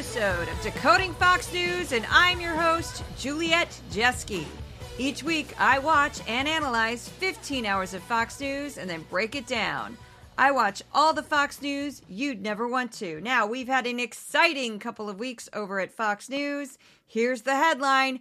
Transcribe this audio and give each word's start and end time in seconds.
episode 0.00 0.48
of 0.48 0.58
Decoding 0.62 1.12
Fox 1.12 1.52
News, 1.52 1.92
and 1.92 2.06
I'm 2.08 2.40
your 2.40 2.54
host, 2.54 3.04
Juliet 3.18 3.68
Jeske. 3.90 4.46
Each 4.96 5.22
week, 5.22 5.54
I 5.60 5.78
watch 5.78 6.20
and 6.26 6.48
analyze 6.48 7.06
15 7.06 7.66
hours 7.66 7.92
of 7.92 8.02
Fox 8.04 8.40
News 8.40 8.78
and 8.78 8.88
then 8.88 9.04
break 9.10 9.34
it 9.34 9.46
down. 9.46 9.98
I 10.38 10.52
watch 10.52 10.82
all 10.94 11.12
the 11.12 11.22
Fox 11.22 11.60
News 11.60 12.00
you'd 12.08 12.40
never 12.40 12.66
want 12.66 12.92
to. 12.92 13.20
Now, 13.20 13.44
we've 13.44 13.68
had 13.68 13.86
an 13.86 14.00
exciting 14.00 14.78
couple 14.78 15.10
of 15.10 15.20
weeks 15.20 15.50
over 15.52 15.80
at 15.80 15.92
Fox 15.92 16.30
News. 16.30 16.78
Here's 17.06 17.42
the 17.42 17.56
headline 17.56 18.20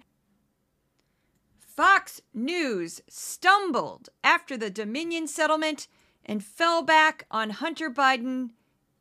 Fox 1.61 2.20
News 2.34 2.99
stumbled 3.07 4.09
after 4.21 4.57
the 4.57 4.70
Dominion 4.70 5.27
settlement 5.27 5.87
and 6.25 6.43
fell 6.43 6.81
back 6.81 7.25
on 7.31 7.51
Hunter 7.51 7.89
Biden 7.89 8.49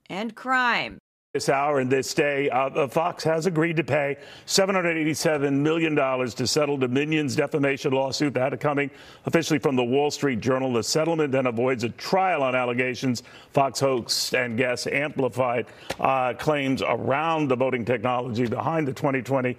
and 0.08 0.36
crime. 0.36 1.00
This 1.38 1.48
hour 1.48 1.78
and 1.78 1.88
this 1.88 2.14
day, 2.14 2.50
uh, 2.50 2.88
Fox 2.88 3.22
has 3.22 3.46
agreed 3.46 3.76
to 3.76 3.84
pay 3.84 4.16
$787 4.48 5.52
million 5.52 5.94
to 5.94 6.46
settle 6.48 6.76
Dominion's 6.76 7.36
defamation 7.36 7.92
lawsuit 7.92 8.34
that 8.34 8.50
had 8.50 8.60
coming 8.60 8.90
officially 9.24 9.60
from 9.60 9.76
the 9.76 9.84
Wall 9.84 10.10
Street 10.10 10.40
Journal. 10.40 10.72
The 10.72 10.82
settlement 10.82 11.30
then 11.30 11.46
avoids 11.46 11.84
a 11.84 11.90
trial 11.90 12.42
on 12.42 12.56
allegations 12.56 13.22
Fox 13.52 13.78
hosts 13.78 14.34
and 14.34 14.58
guests 14.58 14.88
amplified 14.88 15.66
uh, 16.00 16.34
claims 16.34 16.82
around 16.82 17.46
the 17.46 17.54
voting 17.54 17.84
technology 17.84 18.48
behind 18.48 18.88
the 18.88 18.92
2020 18.92 19.56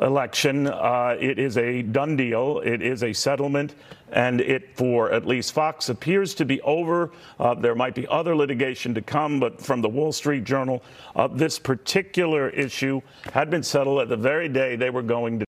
election. 0.00 0.66
Uh, 0.66 1.16
it 1.18 1.38
is 1.38 1.56
a 1.56 1.82
done 1.82 2.16
deal. 2.16 2.60
It 2.64 2.82
is 2.82 3.02
a 3.02 3.12
settlement, 3.12 3.74
and 4.12 4.40
it, 4.40 4.76
for 4.76 5.12
at 5.12 5.26
least 5.26 5.52
Fox, 5.52 5.88
appears 5.88 6.34
to 6.34 6.44
be 6.44 6.60
over. 6.62 7.10
Uh, 7.38 7.54
there 7.54 7.74
might 7.74 7.94
be 7.94 8.06
other 8.08 8.34
litigation 8.36 8.94
to 8.94 9.02
come, 9.02 9.40
but 9.40 9.60
from 9.60 9.80
the 9.80 9.88
Wall 9.88 10.12
Street 10.12 10.44
Journal, 10.44 10.82
uh, 11.16 11.26
this 11.28 11.58
particular 11.58 12.48
issue 12.50 13.00
had 13.32 13.50
been 13.50 13.62
settled 13.62 14.00
at 14.00 14.08
the 14.08 14.16
very 14.16 14.48
day 14.48 14.76
they 14.76 14.90
were 14.90 15.02
going 15.02 15.40
to. 15.40 15.44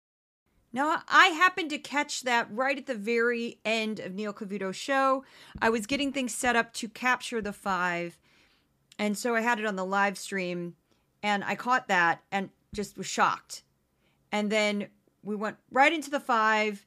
Now, 0.73 1.01
I 1.07 1.27
happened 1.27 1.69
to 1.71 1.77
catch 1.77 2.23
that 2.23 2.47
right 2.51 2.77
at 2.77 2.85
the 2.85 2.95
very 2.95 3.59
end 3.65 3.99
of 3.99 4.13
Neil 4.13 4.33
Cavuto's 4.33 4.75
show. 4.75 5.23
I 5.61 5.69
was 5.69 5.87
getting 5.87 6.11
things 6.11 6.33
set 6.33 6.55
up 6.55 6.73
to 6.73 6.87
capture 6.87 7.41
the 7.41 7.53
five, 7.53 8.19
and 8.99 9.17
so 9.17 9.35
I 9.35 9.41
had 9.41 9.59
it 9.59 9.65
on 9.65 9.75
the 9.75 9.85
live 9.85 10.17
stream, 10.17 10.75
and 11.23 11.43
I 11.43 11.55
caught 11.55 11.87
that 11.87 12.21
and 12.31 12.49
just 12.73 12.97
was 12.97 13.07
shocked 13.07 13.63
and 14.31 14.51
then 14.51 14.87
we 15.23 15.35
went 15.35 15.57
right 15.71 15.93
into 15.93 16.09
the 16.09 16.19
five. 16.19 16.85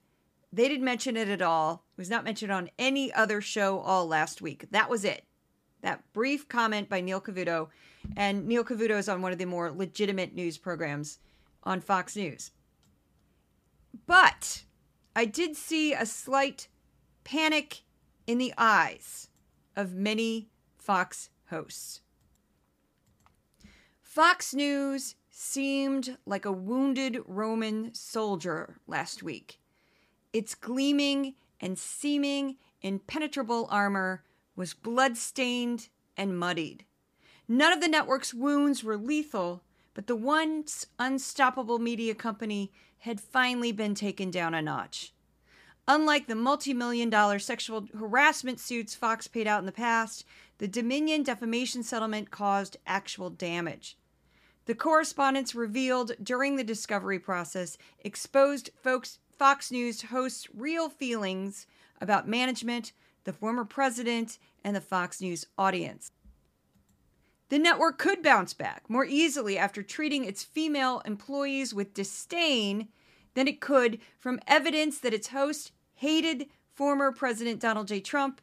They 0.52 0.68
didn't 0.68 0.84
mention 0.84 1.16
it 1.16 1.28
at 1.28 1.42
all. 1.42 1.84
It 1.92 2.00
was 2.00 2.10
not 2.10 2.24
mentioned 2.24 2.52
on 2.52 2.70
any 2.78 3.12
other 3.12 3.40
show 3.40 3.78
all 3.78 4.06
last 4.06 4.42
week. 4.42 4.66
That 4.70 4.90
was 4.90 5.04
it. 5.04 5.24
That 5.82 6.02
brief 6.12 6.48
comment 6.48 6.88
by 6.88 7.00
Neil 7.00 7.20
Cavuto. 7.20 7.68
And 8.16 8.46
Neil 8.46 8.64
Cavuto 8.64 8.98
is 8.98 9.08
on 9.08 9.22
one 9.22 9.32
of 9.32 9.38
the 9.38 9.44
more 9.44 9.70
legitimate 9.70 10.34
news 10.34 10.58
programs 10.58 11.18
on 11.62 11.80
Fox 11.80 12.16
News. 12.16 12.50
But 14.06 14.64
I 15.14 15.24
did 15.24 15.56
see 15.56 15.92
a 15.92 16.06
slight 16.06 16.68
panic 17.24 17.82
in 18.26 18.38
the 18.38 18.54
eyes 18.56 19.28
of 19.76 19.94
many 19.94 20.48
Fox 20.78 21.30
hosts. 21.50 22.00
Fox 24.02 24.54
News 24.54 25.14
seemed 25.40 26.18
like 26.26 26.44
a 26.44 26.52
wounded 26.52 27.18
Roman 27.26 27.94
soldier 27.94 28.76
last 28.86 29.22
week. 29.22 29.58
Its 30.34 30.54
gleaming 30.54 31.34
and 31.58 31.78
seeming 31.78 32.56
impenetrable 32.82 33.66
armor 33.70 34.22
was 34.54 34.74
blood-stained 34.74 35.88
and 36.14 36.38
muddied. 36.38 36.84
None 37.48 37.72
of 37.72 37.80
the 37.80 37.88
network's 37.88 38.34
wounds 38.34 38.84
were 38.84 38.98
lethal, 38.98 39.62
but 39.94 40.06
the 40.06 40.14
once 40.14 40.86
unstoppable 40.98 41.78
media 41.78 42.14
company 42.14 42.70
had 42.98 43.18
finally 43.18 43.72
been 43.72 43.94
taken 43.94 44.30
down 44.30 44.52
a 44.52 44.60
notch. 44.60 45.14
Unlike 45.88 46.26
the 46.26 46.34
multi 46.34 46.74
million 46.74 47.08
dollar 47.08 47.38
sexual 47.38 47.88
harassment 47.98 48.60
suits 48.60 48.94
Fox 48.94 49.26
paid 49.26 49.46
out 49.46 49.60
in 49.60 49.66
the 49.66 49.72
past, 49.72 50.26
the 50.58 50.68
Dominion 50.68 51.22
defamation 51.22 51.82
settlement 51.82 52.30
caused 52.30 52.76
actual 52.86 53.30
damage. 53.30 53.96
The 54.66 54.74
correspondence 54.74 55.54
revealed 55.54 56.12
during 56.22 56.56
the 56.56 56.64
discovery 56.64 57.18
process 57.18 57.78
exposed 58.00 58.70
folks, 58.82 59.18
Fox 59.30 59.70
News 59.70 60.02
hosts' 60.02 60.48
real 60.54 60.88
feelings 60.88 61.66
about 62.00 62.28
management, 62.28 62.92
the 63.24 63.32
former 63.32 63.64
president, 63.64 64.38
and 64.62 64.76
the 64.76 64.80
Fox 64.80 65.20
News 65.20 65.46
audience. 65.56 66.12
The 67.48 67.58
network 67.58 67.98
could 67.98 68.22
bounce 68.22 68.54
back 68.54 68.84
more 68.88 69.04
easily 69.04 69.58
after 69.58 69.82
treating 69.82 70.24
its 70.24 70.44
female 70.44 71.02
employees 71.04 71.74
with 71.74 71.94
disdain 71.94 72.88
than 73.34 73.48
it 73.48 73.60
could 73.60 73.98
from 74.18 74.40
evidence 74.46 74.98
that 74.98 75.14
its 75.14 75.28
host 75.28 75.72
hated 75.94 76.46
former 76.74 77.10
President 77.10 77.60
Donald 77.60 77.88
J. 77.88 78.00
Trump 78.00 78.40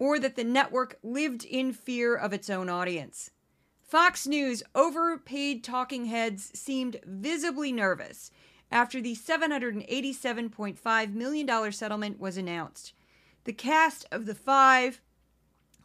or 0.00 0.18
that 0.18 0.34
the 0.34 0.44
network 0.44 0.98
lived 1.02 1.44
in 1.44 1.72
fear 1.72 2.16
of 2.16 2.32
its 2.32 2.50
own 2.50 2.68
audience. 2.68 3.30
Fox 3.86 4.26
News 4.26 4.62
overpaid 4.74 5.62
talking 5.62 6.06
heads 6.06 6.50
seemed 6.58 7.00
visibly 7.04 7.70
nervous 7.70 8.30
after 8.72 9.00
the 9.00 9.14
$787.5 9.14 11.12
million 11.12 11.72
settlement 11.72 12.18
was 12.18 12.38
announced. 12.38 12.94
The 13.44 13.52
cast 13.52 14.06
of 14.10 14.24
The 14.24 14.34
Five 14.34 15.02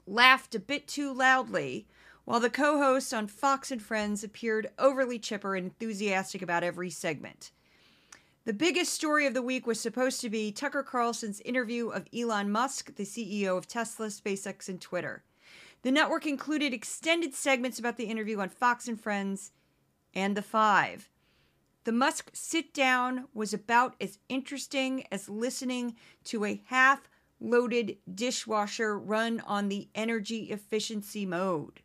laughed 0.08 0.56
a 0.56 0.60
bit 0.60 0.88
too 0.88 1.14
loudly, 1.14 1.88
while 2.24 2.40
the 2.40 2.50
co 2.50 2.78
hosts 2.78 3.12
on 3.12 3.28
Fox 3.28 3.70
and 3.70 3.84
Friends 3.84 4.24
appeared 4.24 4.72
overly 4.80 5.20
chipper 5.20 5.56
and 5.56 5.66
enthusiastic 5.66 6.42
about 6.42 6.64
every 6.64 6.90
segment. 6.90 7.52
The 8.46 8.54
biggest 8.54 8.94
story 8.94 9.28
of 9.28 9.34
the 9.34 9.42
week 9.42 9.68
was 9.68 9.80
supposed 9.80 10.22
to 10.22 10.30
be 10.30 10.54
Tucker 10.54 10.84
Carlson's 10.84 11.42
interview 11.42 11.90
of 11.90 12.08
Elon 12.18 12.50
Musk, 12.50 12.96
the 12.96 13.04
CEO 13.04 13.58
of 13.58 13.68
Tesla, 13.68 14.08
SpaceX, 14.08 14.70
and 14.70 14.80
Twitter. 14.80 15.24
The 15.82 15.92
network 15.92 16.26
included 16.26 16.74
extended 16.74 17.34
segments 17.34 17.80
about 17.80 17.96
the 17.96 18.06
interview 18.06 18.40
on 18.40 18.50
Fox 18.50 18.88
and 18.88 19.00
Friends 19.00 19.52
and 20.14 20.36
The 20.36 20.42
Five. 20.42 21.10
The 21.86 21.94
Musk 21.94 22.32
sit 22.34 22.74
down 22.74 23.28
was 23.34 23.54
about 23.54 23.96
as 24.02 24.20
interesting 24.28 25.06
as 25.12 25.30
listening 25.30 25.96
to 26.26 26.44
a 26.44 26.62
half 26.66 27.10
loaded 27.40 27.98
dishwasher 28.14 29.00
run 29.00 29.40
on 29.42 29.70
the 29.70 29.88
energy 29.96 30.50
efficiency 30.52 31.26
mode. 31.26 31.82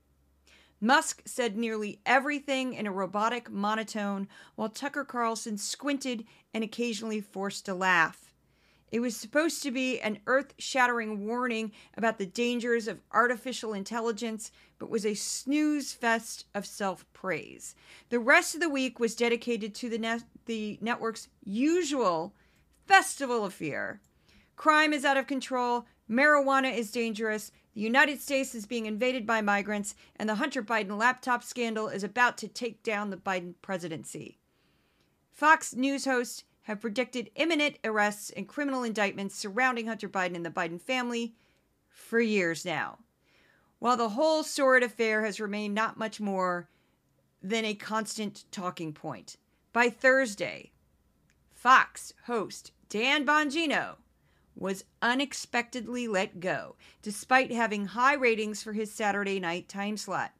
Musk 0.80 1.22
said 1.24 1.56
nearly 1.56 2.00
everything 2.04 2.74
in 2.74 2.86
a 2.86 2.92
robotic 2.92 3.48
monotone 3.48 4.26
while 4.56 4.68
Tucker 4.68 5.04
Carlson 5.04 5.56
squinted 5.56 6.24
and 6.52 6.64
occasionally 6.64 7.20
forced 7.20 7.68
a 7.68 7.74
laugh. 7.74 8.23
It 8.94 9.00
was 9.00 9.16
supposed 9.16 9.64
to 9.64 9.72
be 9.72 9.98
an 9.98 10.20
earth 10.28 10.54
shattering 10.56 11.26
warning 11.26 11.72
about 11.96 12.18
the 12.18 12.26
dangers 12.26 12.86
of 12.86 13.00
artificial 13.10 13.74
intelligence, 13.74 14.52
but 14.78 14.88
was 14.88 15.04
a 15.04 15.14
snooze 15.14 15.92
fest 15.92 16.46
of 16.54 16.64
self 16.64 17.04
praise. 17.12 17.74
The 18.10 18.20
rest 18.20 18.54
of 18.54 18.60
the 18.60 18.68
week 18.68 19.00
was 19.00 19.16
dedicated 19.16 19.74
to 19.74 19.88
the, 19.88 20.22
the 20.46 20.78
network's 20.80 21.26
usual 21.42 22.36
festival 22.86 23.44
of 23.44 23.52
fear. 23.52 24.00
Crime 24.54 24.92
is 24.92 25.04
out 25.04 25.16
of 25.16 25.26
control, 25.26 25.86
marijuana 26.08 26.72
is 26.72 26.92
dangerous, 26.92 27.50
the 27.74 27.80
United 27.80 28.20
States 28.20 28.54
is 28.54 28.64
being 28.64 28.86
invaded 28.86 29.26
by 29.26 29.40
migrants, 29.40 29.96
and 30.14 30.28
the 30.28 30.36
Hunter 30.36 30.62
Biden 30.62 30.96
laptop 30.96 31.42
scandal 31.42 31.88
is 31.88 32.04
about 32.04 32.38
to 32.38 32.46
take 32.46 32.84
down 32.84 33.10
the 33.10 33.16
Biden 33.16 33.54
presidency. 33.60 34.38
Fox 35.32 35.74
News 35.74 36.04
host 36.04 36.44
have 36.64 36.80
predicted 36.80 37.30
imminent 37.36 37.78
arrests 37.84 38.30
and 38.30 38.48
criminal 38.48 38.82
indictments 38.82 39.34
surrounding 39.36 39.86
Hunter 39.86 40.08
Biden 40.08 40.34
and 40.34 40.44
the 40.44 40.50
Biden 40.50 40.80
family 40.80 41.34
for 41.88 42.20
years 42.20 42.64
now. 42.64 42.98
While 43.78 43.96
the 43.96 44.10
whole 44.10 44.42
sordid 44.42 44.86
affair 44.86 45.24
has 45.24 45.40
remained 45.40 45.74
not 45.74 45.98
much 45.98 46.20
more 46.20 46.68
than 47.42 47.64
a 47.64 47.74
constant 47.74 48.44
talking 48.50 48.92
point. 48.92 49.36
By 49.72 49.90
Thursday, 49.90 50.72
Fox 51.52 52.14
host 52.24 52.72
Dan 52.88 53.26
Bongino 53.26 53.96
was 54.56 54.84
unexpectedly 55.02 56.08
let 56.08 56.40
go, 56.40 56.76
despite 57.02 57.52
having 57.52 57.86
high 57.86 58.14
ratings 58.14 58.62
for 58.62 58.72
his 58.72 58.90
Saturday 58.90 59.38
night 59.38 59.68
time 59.68 59.96
slot. 59.96 60.32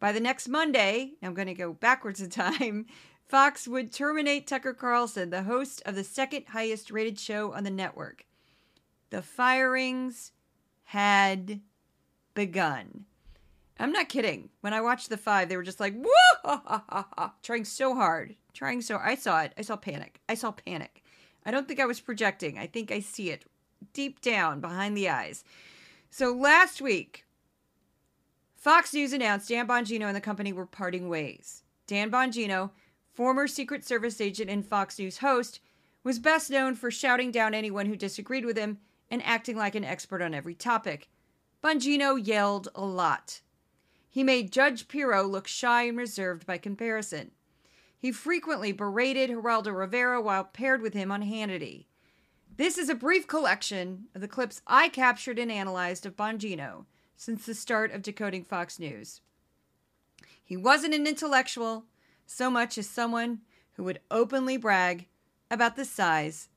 By 0.00 0.12
the 0.12 0.20
next 0.20 0.48
Monday, 0.48 1.12
I'm 1.22 1.34
going 1.34 1.48
to 1.48 1.54
go 1.54 1.72
backwards 1.72 2.20
in 2.20 2.30
time, 2.30 2.86
Fox 3.28 3.68
would 3.68 3.92
terminate 3.92 4.46
Tucker 4.46 4.72
Carlson, 4.72 5.28
the 5.28 5.42
host 5.42 5.82
of 5.84 5.94
the 5.94 6.04
second 6.04 6.46
highest 6.48 6.90
rated 6.90 7.18
show 7.18 7.52
on 7.52 7.62
the 7.62 7.70
network. 7.70 8.24
The 9.10 9.20
firings 9.20 10.32
had 10.84 11.60
begun. 12.34 13.04
I'm 13.78 13.92
not 13.92 14.08
kidding. 14.08 14.48
When 14.62 14.72
I 14.72 14.80
watched 14.80 15.10
the 15.10 15.18
five, 15.18 15.48
they 15.48 15.56
were 15.56 15.62
just 15.62 15.78
like, 15.78 15.94
whoa, 15.94 17.32
trying 17.42 17.66
so 17.66 17.94
hard, 17.94 18.34
trying 18.54 18.80
so. 18.80 18.98
I 19.00 19.14
saw 19.14 19.42
it. 19.42 19.52
I 19.58 19.62
saw 19.62 19.76
panic. 19.76 20.20
I 20.28 20.34
saw 20.34 20.50
panic. 20.50 21.04
I 21.44 21.50
don't 21.50 21.68
think 21.68 21.80
I 21.80 21.86
was 21.86 22.00
projecting. 22.00 22.58
I 22.58 22.66
think 22.66 22.90
I 22.90 23.00
see 23.00 23.30
it 23.30 23.44
deep 23.92 24.20
down 24.20 24.60
behind 24.60 24.96
the 24.96 25.08
eyes. 25.08 25.44
So 26.10 26.32
last 26.32 26.80
week, 26.80 27.26
Fox 28.56 28.92
News 28.94 29.12
announced 29.12 29.50
Dan 29.50 29.68
Bongino 29.68 30.06
and 30.06 30.16
the 30.16 30.20
company 30.20 30.52
were 30.52 30.66
parting 30.66 31.08
ways. 31.08 31.62
Dan 31.86 32.10
Bongino, 32.10 32.70
former 33.18 33.48
Secret 33.48 33.84
Service 33.84 34.20
agent 34.20 34.48
and 34.48 34.64
Fox 34.64 34.96
News 34.96 35.18
host, 35.18 35.58
was 36.04 36.20
best 36.20 36.52
known 36.52 36.76
for 36.76 36.88
shouting 36.88 37.32
down 37.32 37.52
anyone 37.52 37.86
who 37.86 37.96
disagreed 37.96 38.44
with 38.44 38.56
him 38.56 38.78
and 39.10 39.20
acting 39.26 39.56
like 39.56 39.74
an 39.74 39.82
expert 39.82 40.22
on 40.22 40.34
every 40.34 40.54
topic. 40.54 41.08
Bongino 41.60 42.24
yelled 42.24 42.68
a 42.76 42.84
lot. 42.84 43.40
He 44.08 44.22
made 44.22 44.52
Judge 44.52 44.86
Pirro 44.86 45.24
look 45.26 45.48
shy 45.48 45.82
and 45.82 45.98
reserved 45.98 46.46
by 46.46 46.58
comparison. 46.58 47.32
He 47.98 48.12
frequently 48.12 48.70
berated 48.70 49.30
Geraldo 49.30 49.76
Rivera 49.76 50.22
while 50.22 50.44
paired 50.44 50.80
with 50.80 50.94
him 50.94 51.10
on 51.10 51.24
Hannity. 51.24 51.86
This 52.56 52.78
is 52.78 52.88
a 52.88 52.94
brief 52.94 53.26
collection 53.26 54.04
of 54.14 54.20
the 54.20 54.28
clips 54.28 54.62
I 54.64 54.88
captured 54.88 55.40
and 55.40 55.50
analyzed 55.50 56.06
of 56.06 56.16
Bongino 56.16 56.84
since 57.16 57.44
the 57.44 57.54
start 57.56 57.90
of 57.90 58.02
decoding 58.02 58.44
Fox 58.44 58.78
News. 58.78 59.22
He 60.44 60.56
wasn't 60.56 60.94
an 60.94 61.08
intellectual 61.08 61.86
so 62.28 62.50
much 62.50 62.78
as 62.78 62.88
someone 62.88 63.40
who 63.72 63.84
would 63.84 64.00
openly 64.10 64.56
brag 64.56 65.06
about 65.50 65.76
the 65.76 65.84
size 65.84 66.48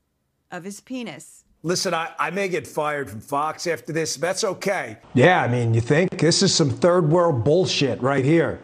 of 0.50 0.64
his 0.64 0.80
penis. 0.80 1.44
Listen, 1.64 1.94
I, 1.94 2.12
I 2.18 2.30
may 2.30 2.48
get 2.48 2.66
fired 2.66 3.08
from 3.08 3.20
Fox 3.20 3.66
after 3.66 3.92
this. 3.92 4.16
But 4.16 4.26
that's 4.26 4.44
okay. 4.44 4.98
Yeah, 5.14 5.42
I 5.42 5.48
mean, 5.48 5.72
you 5.74 5.80
think? 5.80 6.18
This 6.18 6.42
is 6.42 6.54
some 6.54 6.70
third 6.70 7.08
world 7.08 7.44
bullshit 7.44 8.02
right 8.02 8.24
here. 8.24 8.60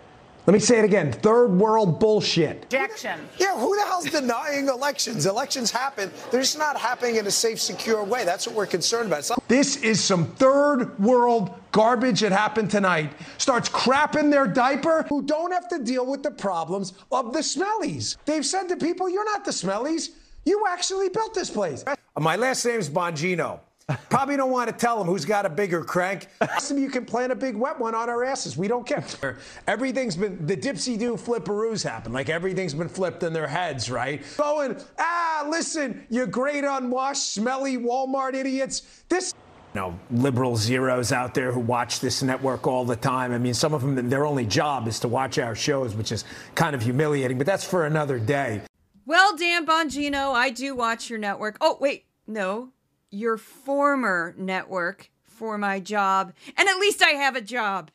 Let 0.46 0.54
me 0.54 0.60
say 0.60 0.78
it 0.78 0.84
again 0.84 1.12
third 1.12 1.48
world 1.48 2.00
bullshit. 2.00 2.64
Objection. 2.64 3.20
Yeah, 3.38 3.58
who 3.58 3.76
the 3.76 3.84
hell's 3.84 4.06
denying 4.10 4.68
elections? 4.68 5.26
Elections 5.26 5.70
happen. 5.70 6.10
They're 6.30 6.40
just 6.40 6.58
not 6.58 6.76
happening 6.78 7.16
in 7.16 7.26
a 7.26 7.30
safe, 7.30 7.60
secure 7.60 8.02
way. 8.02 8.24
That's 8.24 8.46
what 8.46 8.56
we're 8.56 8.66
concerned 8.66 9.08
about. 9.08 9.28
Not- 9.28 9.46
this 9.46 9.76
is 9.76 10.02
some 10.02 10.24
third 10.24 10.98
world 10.98 11.50
garbage 11.72 12.20
that 12.20 12.32
happened 12.32 12.70
tonight. 12.70 13.12
Starts 13.38 13.68
crapping 13.68 14.30
their 14.30 14.46
diaper. 14.46 15.04
Who 15.08 15.22
don't 15.22 15.52
have 15.52 15.68
to 15.68 15.78
deal 15.78 16.06
with 16.06 16.22
the 16.22 16.30
problems 16.30 16.94
of 17.12 17.32
the 17.32 17.40
smellies. 17.40 18.16
They've 18.24 18.46
said 18.46 18.68
to 18.68 18.76
people, 18.76 19.08
you're 19.08 19.24
not 19.24 19.44
the 19.44 19.50
smellies. 19.50 20.10
You 20.44 20.64
actually 20.68 21.08
built 21.08 21.34
this 21.34 21.50
place. 21.50 21.84
My 22.18 22.36
last 22.36 22.64
name's 22.64 22.88
Bongino. 22.88 23.60
Probably 24.10 24.36
don't 24.36 24.50
want 24.50 24.68
to 24.68 24.76
tell 24.76 24.98
them 24.98 25.06
who's 25.06 25.24
got 25.24 25.46
a 25.46 25.48
bigger 25.48 25.82
crank. 25.82 26.28
You 26.74 26.90
can 26.90 27.06
plant 27.06 27.32
a 27.32 27.34
big 27.34 27.56
wet 27.56 27.78
one 27.78 27.94
on 27.94 28.10
our 28.10 28.22
asses. 28.22 28.54
We 28.54 28.68
don't 28.68 28.86
care. 28.86 29.38
Everything's 29.66 30.14
been 30.14 30.46
the 30.46 30.56
dipsy 30.56 30.98
do 30.98 31.14
flipperoos 31.16 31.82
happen. 31.82 32.12
Like 32.12 32.28
everything's 32.28 32.74
been 32.74 32.90
flipped 32.90 33.22
in 33.22 33.32
their 33.32 33.46
heads, 33.46 33.90
right? 33.90 34.22
Going, 34.36 34.76
ah, 34.98 35.46
listen, 35.48 36.06
you 36.10 36.26
great 36.26 36.64
unwashed, 36.64 37.32
smelly 37.32 37.78
Walmart 37.78 38.34
idiots. 38.34 38.82
This 39.08 39.32
you 39.74 39.80
know, 39.80 39.98
liberal 40.10 40.56
zeros 40.56 41.12
out 41.12 41.34
there 41.34 41.52
who 41.52 41.60
watch 41.60 42.00
this 42.00 42.22
network 42.22 42.66
all 42.66 42.84
the 42.84 42.96
time. 42.96 43.32
I 43.32 43.38
mean, 43.38 43.54
some 43.54 43.74
of 43.74 43.82
them, 43.82 44.08
their 44.08 44.24
only 44.24 44.46
job 44.46 44.88
is 44.88 45.00
to 45.00 45.08
watch 45.08 45.38
our 45.38 45.54
shows, 45.54 45.94
which 45.94 46.12
is 46.12 46.24
kind 46.54 46.74
of 46.74 46.82
humiliating, 46.82 47.38
but 47.38 47.46
that's 47.46 47.64
for 47.64 47.86
another 47.86 48.18
day. 48.18 48.62
Well, 49.06 49.36
Dan 49.36 49.66
Bongino, 49.66 50.32
I 50.32 50.50
do 50.50 50.74
watch 50.74 51.08
your 51.08 51.18
network. 51.18 51.56
Oh, 51.60 51.78
wait, 51.80 52.04
no, 52.26 52.70
your 53.10 53.38
former 53.38 54.34
network 54.36 55.10
for 55.24 55.56
my 55.56 55.80
job. 55.80 56.32
And 56.56 56.68
at 56.68 56.78
least 56.78 57.02
I 57.02 57.10
have 57.10 57.36
a 57.36 57.40
job. 57.40 57.90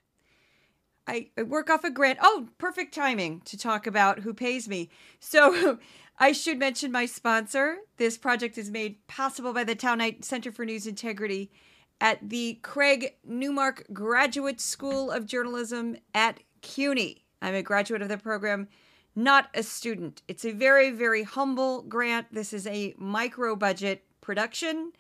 I, 1.08 1.30
I 1.38 1.44
work 1.44 1.70
off 1.70 1.84
a 1.84 1.90
grant. 1.90 2.20
Oh, 2.22 2.48
perfect 2.58 2.94
timing 2.94 3.42
to 3.42 3.58
talk 3.58 3.88
about 3.88 4.20
who 4.20 4.34
pays 4.34 4.68
me. 4.68 4.90
So 5.20 5.80
I 6.18 6.32
should 6.32 6.60
mention 6.60 6.92
my 6.92 7.06
sponsor. 7.06 7.78
This 7.98 8.18
project 8.18 8.58
is 8.58 8.72
made 8.72 9.06
possible 9.08 9.54
by 9.54 9.64
the 9.64 9.76
Tow-Knight 9.76 10.24
Center 10.24 10.52
for 10.52 10.66
News 10.66 10.88
Integrity 10.88 11.52
at 12.00 12.30
the 12.30 12.60
Craig 12.62 13.16
Newmark 13.26 13.86
Graduate 13.92 14.62
School 14.62 15.12
of 15.12 15.26
Journalism 15.26 15.98
at 16.14 16.40
CUNY. 16.62 17.24
I'm 17.42 17.56
a 17.56 17.62
graduate 17.62 18.02
of 18.02 18.10
the 18.10 18.18
program, 18.18 18.68
not 19.16 19.50
a 19.54 19.64
student. 19.64 20.22
It's 20.28 20.46
a 20.46 20.52
very, 20.52 20.92
very 20.92 21.24
humble 21.24 21.82
grant. 21.84 22.28
This 22.32 22.54
is 22.54 22.66
a 22.68 22.94
micro 22.98 23.56
budget 23.56 24.04
production, 24.22 24.94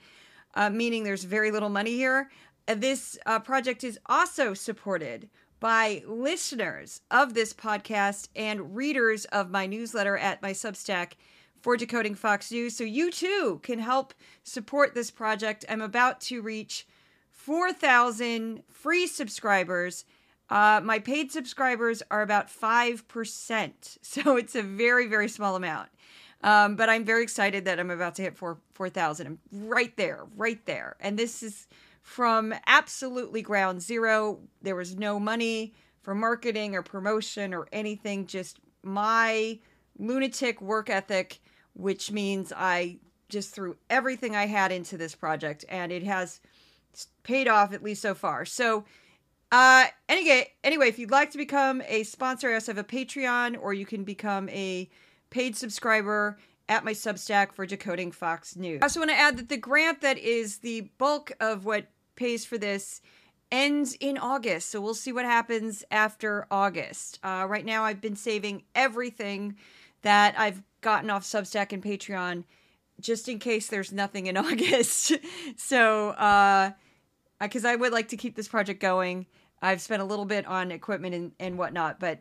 uh, 0.55 0.69
meaning 0.69 1.03
there's 1.03 1.23
very 1.23 1.51
little 1.51 1.69
money 1.69 1.93
here. 1.93 2.29
Uh, 2.67 2.75
this 2.75 3.17
uh, 3.25 3.39
project 3.39 3.83
is 3.83 3.99
also 4.07 4.53
supported 4.53 5.29
by 5.63 6.03
listeners 6.05 6.99
of 7.09 7.33
this 7.33 7.53
podcast 7.53 8.27
and 8.35 8.75
readers 8.75 9.23
of 9.23 9.49
my 9.49 9.65
newsletter 9.65 10.17
at 10.17 10.41
my 10.41 10.51
Substack 10.51 11.13
for 11.61 11.77
Decoding 11.77 12.15
Fox 12.15 12.51
News. 12.51 12.75
So 12.75 12.83
you 12.83 13.09
too 13.09 13.61
can 13.63 13.79
help 13.79 14.13
support 14.43 14.93
this 14.93 15.09
project. 15.09 15.63
I'm 15.69 15.79
about 15.79 16.19
to 16.23 16.41
reach 16.41 16.85
4,000 17.31 18.63
free 18.69 19.07
subscribers. 19.07 20.03
Uh, 20.49 20.81
my 20.83 20.99
paid 20.99 21.31
subscribers 21.31 22.03
are 22.11 22.23
about 22.23 22.49
5%. 22.49 23.97
So 24.01 24.35
it's 24.35 24.55
a 24.55 24.63
very, 24.63 25.07
very 25.07 25.29
small 25.29 25.55
amount. 25.55 25.87
Um, 26.43 26.75
but 26.75 26.89
I'm 26.89 27.05
very 27.05 27.23
excited 27.23 27.63
that 27.63 27.79
I'm 27.79 27.89
about 27.89 28.15
to 28.15 28.21
hit 28.21 28.35
four 28.35 28.57
four 28.73 28.89
thousand. 28.89 29.27
I'm 29.27 29.39
right 29.69 29.95
there, 29.95 30.25
right 30.35 30.59
there. 30.65 30.97
And 30.99 31.17
this 31.17 31.41
is 31.41 31.67
from 32.03 32.53
absolutely 32.67 33.41
ground 33.41 33.81
zero. 33.81 34.41
There 34.61 34.75
was 34.75 34.95
no 34.95 35.19
money 35.19 35.73
for 36.01 36.13
marketing 36.13 36.75
or 36.75 36.83
promotion 36.83 37.53
or 37.53 37.67
anything. 37.71 38.27
Just 38.27 38.59
my 38.83 39.59
lunatic 39.97 40.61
work 40.61 40.89
ethic, 40.89 41.39
which 41.73 42.11
means 42.11 42.53
I 42.55 42.99
just 43.29 43.55
threw 43.55 43.77
everything 43.89 44.35
I 44.35 44.45
had 44.45 44.71
into 44.71 44.97
this 44.97 45.15
project, 45.15 45.65
and 45.69 45.91
it 45.91 46.03
has 46.03 46.39
paid 47.23 47.47
off 47.47 47.73
at 47.73 47.83
least 47.83 48.01
so 48.01 48.13
far. 48.13 48.45
So. 48.45 48.85
Uh, 49.51 49.85
anyway, 50.09 50.49
anyway, 50.63 50.87
if 50.87 50.97
you'd 50.97 51.11
like 51.11 51.29
to 51.29 51.37
become 51.37 51.83
a 51.87 52.01
sponsor, 52.01 52.49
I 52.49 52.55
also 52.55 52.73
have 52.73 52.79
a 52.79 52.83
Patreon, 52.83 53.55
or 53.61 53.71
you 53.71 53.85
can 53.85 54.03
become 54.03 54.49
a 54.49 54.89
paid 55.29 55.55
subscriber 55.55 56.39
at 56.69 56.85
my 56.85 56.93
Substack 56.93 57.51
for 57.51 57.65
Decoding 57.65 58.11
Fox 58.11 58.55
News. 58.55 58.81
I 58.81 58.85
also 58.85 58.99
want 58.99 59.11
to 59.11 59.17
add 59.17 59.37
that 59.37 59.49
the 59.49 59.57
grant 59.57 60.01
that 60.01 60.17
is 60.17 60.59
the 60.59 60.81
bulk 60.97 61.31
of 61.39 61.65
what 61.65 61.87
pays 62.15 62.45
for 62.45 62.57
this 62.57 63.01
ends 63.51 63.95
in 63.99 64.17
August. 64.17 64.69
So 64.69 64.81
we'll 64.81 64.93
see 64.93 65.11
what 65.11 65.25
happens 65.25 65.83
after 65.91 66.47
August. 66.49 67.19
Uh, 67.23 67.45
right 67.47 67.65
now, 67.65 67.83
I've 67.83 68.01
been 68.01 68.15
saving 68.15 68.63
everything 68.73 69.55
that 70.01 70.35
I've 70.37 70.63
gotten 70.81 71.09
off 71.09 71.23
Substack 71.23 71.71
and 71.71 71.83
Patreon 71.83 72.43
just 72.99 73.27
in 73.27 73.39
case 73.39 73.67
there's 73.67 73.91
nothing 73.91 74.27
in 74.27 74.37
August. 74.37 75.13
so, 75.57 76.09
uh, 76.09 76.71
because 77.41 77.65
I 77.65 77.75
would 77.75 77.91
like 77.91 78.09
to 78.09 78.17
keep 78.17 78.35
this 78.35 78.47
project 78.47 78.79
going. 78.79 79.25
I've 79.61 79.81
spent 79.81 80.01
a 80.01 80.05
little 80.05 80.25
bit 80.25 80.45
on 80.45 80.71
equipment 80.71 81.13
and, 81.15 81.31
and 81.39 81.57
whatnot, 81.57 81.99
but 81.99 82.19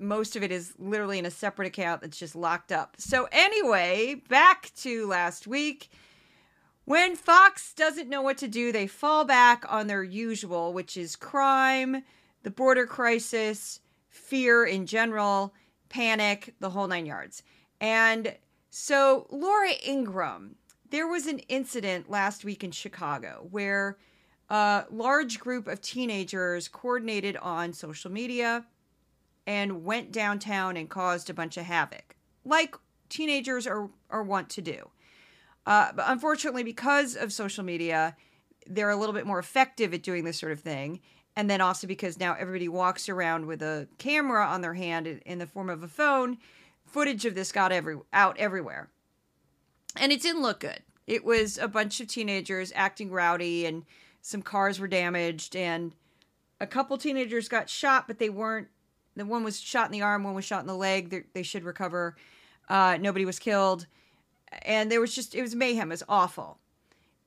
most 0.00 0.36
of 0.36 0.42
it 0.42 0.50
is 0.50 0.72
literally 0.78 1.18
in 1.18 1.26
a 1.26 1.30
separate 1.30 1.68
account 1.68 2.00
that's 2.00 2.18
just 2.18 2.34
locked 2.34 2.72
up. 2.72 2.96
So, 2.98 3.28
anyway, 3.30 4.22
back 4.28 4.72
to 4.78 5.06
last 5.06 5.46
week. 5.46 5.90
When 6.84 7.14
Fox 7.14 7.72
doesn't 7.74 8.08
know 8.08 8.22
what 8.22 8.38
to 8.38 8.48
do, 8.48 8.72
they 8.72 8.86
fall 8.86 9.24
back 9.24 9.64
on 9.68 9.86
their 9.86 10.02
usual, 10.02 10.72
which 10.72 10.96
is 10.96 11.14
crime, 11.14 12.02
the 12.42 12.50
border 12.50 12.86
crisis, 12.86 13.80
fear 14.08 14.64
in 14.64 14.86
general, 14.86 15.54
panic, 15.88 16.54
the 16.58 16.70
whole 16.70 16.88
nine 16.88 17.06
yards. 17.06 17.42
And 17.80 18.34
so, 18.70 19.26
Laura 19.30 19.72
Ingraham, 19.86 20.56
there 20.90 21.06
was 21.06 21.26
an 21.26 21.40
incident 21.40 22.10
last 22.10 22.44
week 22.44 22.64
in 22.64 22.70
Chicago 22.72 23.46
where 23.50 23.98
a 24.48 24.84
large 24.90 25.38
group 25.38 25.68
of 25.68 25.80
teenagers 25.80 26.66
coordinated 26.66 27.36
on 27.36 27.72
social 27.72 28.10
media 28.10 28.66
and 29.50 29.84
went 29.84 30.12
downtown 30.12 30.76
and 30.76 30.88
caused 30.88 31.28
a 31.28 31.34
bunch 31.34 31.56
of 31.56 31.64
havoc, 31.64 32.14
like 32.44 32.76
teenagers 33.08 33.66
are, 33.66 33.90
are 34.08 34.22
wont 34.22 34.48
to 34.48 34.62
do. 34.62 34.88
Uh, 35.66 35.90
but 35.92 36.04
unfortunately, 36.06 36.62
because 36.62 37.16
of 37.16 37.32
social 37.32 37.64
media, 37.64 38.14
they're 38.68 38.90
a 38.90 38.96
little 38.96 39.12
bit 39.12 39.26
more 39.26 39.40
effective 39.40 39.92
at 39.92 40.04
doing 40.04 40.22
this 40.22 40.38
sort 40.38 40.52
of 40.52 40.60
thing. 40.60 41.00
And 41.34 41.50
then 41.50 41.60
also 41.60 41.88
because 41.88 42.20
now 42.20 42.36
everybody 42.38 42.68
walks 42.68 43.08
around 43.08 43.46
with 43.46 43.60
a 43.60 43.88
camera 43.98 44.46
on 44.46 44.60
their 44.60 44.74
hand 44.74 45.08
in 45.08 45.38
the 45.40 45.48
form 45.48 45.68
of 45.68 45.82
a 45.82 45.88
phone, 45.88 46.38
footage 46.86 47.24
of 47.24 47.34
this 47.34 47.50
got 47.50 47.72
every 47.72 47.96
out 48.12 48.38
everywhere. 48.38 48.88
And 49.96 50.12
it 50.12 50.22
didn't 50.22 50.42
look 50.42 50.60
good. 50.60 50.82
It 51.08 51.24
was 51.24 51.58
a 51.58 51.66
bunch 51.66 52.00
of 52.00 52.06
teenagers 52.06 52.70
acting 52.76 53.10
rowdy 53.10 53.66
and 53.66 53.84
some 54.22 54.42
cars 54.42 54.78
were 54.78 54.86
damaged 54.86 55.56
and 55.56 55.92
a 56.60 56.68
couple 56.68 56.96
teenagers 56.98 57.48
got 57.48 57.68
shot, 57.68 58.06
but 58.06 58.20
they 58.20 58.30
weren't 58.30 58.68
the 59.20 59.26
one 59.26 59.44
was 59.44 59.60
shot 59.60 59.86
in 59.86 59.92
the 59.92 60.02
arm, 60.02 60.24
one 60.24 60.34
was 60.34 60.44
shot 60.44 60.60
in 60.60 60.66
the 60.66 60.74
leg. 60.74 61.10
They're, 61.10 61.26
they 61.34 61.42
should 61.42 61.64
recover. 61.64 62.16
Uh, 62.68 62.96
nobody 63.00 63.24
was 63.24 63.38
killed, 63.38 63.86
and 64.62 64.90
there 64.90 65.00
was 65.00 65.14
just 65.14 65.34
it 65.34 65.42
was 65.42 65.54
mayhem. 65.54 65.90
It 65.90 65.94
was 65.94 66.02
awful, 66.08 66.58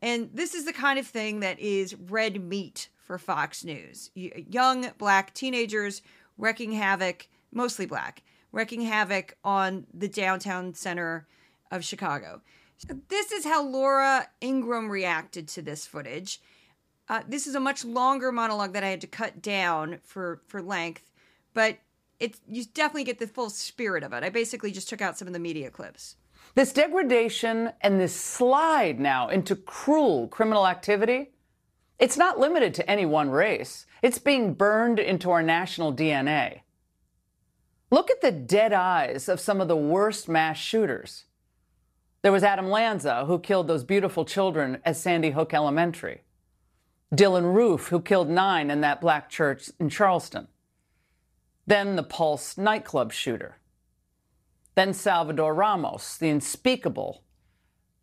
and 0.02 0.30
this 0.34 0.54
is 0.54 0.66
the 0.66 0.74
kind 0.74 0.98
of 0.98 1.06
thing 1.06 1.42
that 1.42 1.60
is 1.60 1.96
red 1.96 2.42
meat 2.42 2.90
for 2.96 3.18
Fox 3.18 3.64
News. 3.64 4.10
Young 4.16 4.92
black 4.98 5.34
teenagers 5.34 6.02
wrecking 6.38 6.72
havoc, 6.72 7.28
mostly 7.52 7.86
black, 7.86 8.24
wrecking 8.52 8.82
havoc 8.82 9.38
on 9.44 9.86
the 9.94 10.08
downtown 10.08 10.74
center 10.74 11.28
of 11.72 11.84
Chicago. 11.84 12.42
This 13.10 13.32
is 13.32 13.46
how 13.46 13.64
Laura 13.64 14.28
Ingraham 14.42 14.90
reacted 14.90 15.48
to 15.50 15.62
this 15.62 15.86
footage. 15.86 16.42
Uh, 17.10 17.22
this 17.28 17.48
is 17.48 17.56
a 17.56 17.60
much 17.60 17.84
longer 17.84 18.32
monologue 18.32 18.74
that 18.74 18.84
I 18.84 18.90
had 18.90 19.02
to 19.02 19.08
cut 19.08 19.42
down 19.42 20.00
for 20.04 20.42
for 20.48 20.62
length, 20.62 21.12
but 21.54 21.78
it's 22.24 22.40
you 22.48 22.64
definitely 22.64 23.04
get 23.04 23.20
the 23.20 23.28
full 23.28 23.50
spirit 23.50 24.02
of 24.02 24.14
it. 24.14 24.24
I 24.24 24.30
basically 24.30 24.72
just 24.72 24.88
took 24.88 25.02
out 25.02 25.18
some 25.18 25.28
of 25.28 25.34
the 25.34 25.40
media 25.40 25.70
clips. 25.70 26.16
This 26.56 26.72
degradation 26.72 27.74
and 27.82 28.00
this 28.00 28.16
slide 28.16 28.98
now 28.98 29.28
into 29.28 29.58
cruel 29.58 30.30
criminal 30.30 30.66
activity, 30.66 31.32
it's 32.00 32.16
not 32.16 32.40
limited 32.40 32.74
to 32.76 32.90
any 32.90 33.06
one 33.06 33.30
race. 33.30 33.86
It's 34.02 34.20
being 34.20 34.54
burned 34.54 35.00
into 35.00 35.32
our 35.32 35.44
national 35.44 35.94
DNA. 35.94 36.62
Look 37.92 38.10
at 38.10 38.22
the 38.22 38.32
dead 38.32 38.72
eyes 38.72 39.28
of 39.28 39.42
some 39.42 39.60
of 39.60 39.68
the 39.68 39.76
worst 39.76 40.30
mass 40.30 40.58
shooters. 40.58 41.26
There 42.22 42.32
was 42.32 42.44
Adam 42.44 42.70
Lanza, 42.70 43.26
who 43.26 43.38
killed 43.38 43.68
those 43.68 43.84
beautiful 43.84 44.24
children 44.24 44.80
at 44.86 44.96
Sandy 44.96 45.32
Hook 45.32 45.54
Elementary. 45.54 46.22
Dylann 47.14 47.54
Roof, 47.54 47.88
who 47.88 48.00
killed 48.00 48.30
nine 48.30 48.72
in 48.72 48.80
that 48.80 49.02
black 49.02 49.30
church 49.30 49.70
in 49.78 49.90
Charleston. 49.90 50.48
Then 51.66 51.96
the 51.96 52.04
Pulse 52.04 52.58
nightclub 52.58 53.12
shooter. 53.12 53.58
Then 54.76 54.94
Salvador 54.94 55.54
Ramos, 55.54 56.18
the 56.18 56.30
unspeakable 56.30 57.24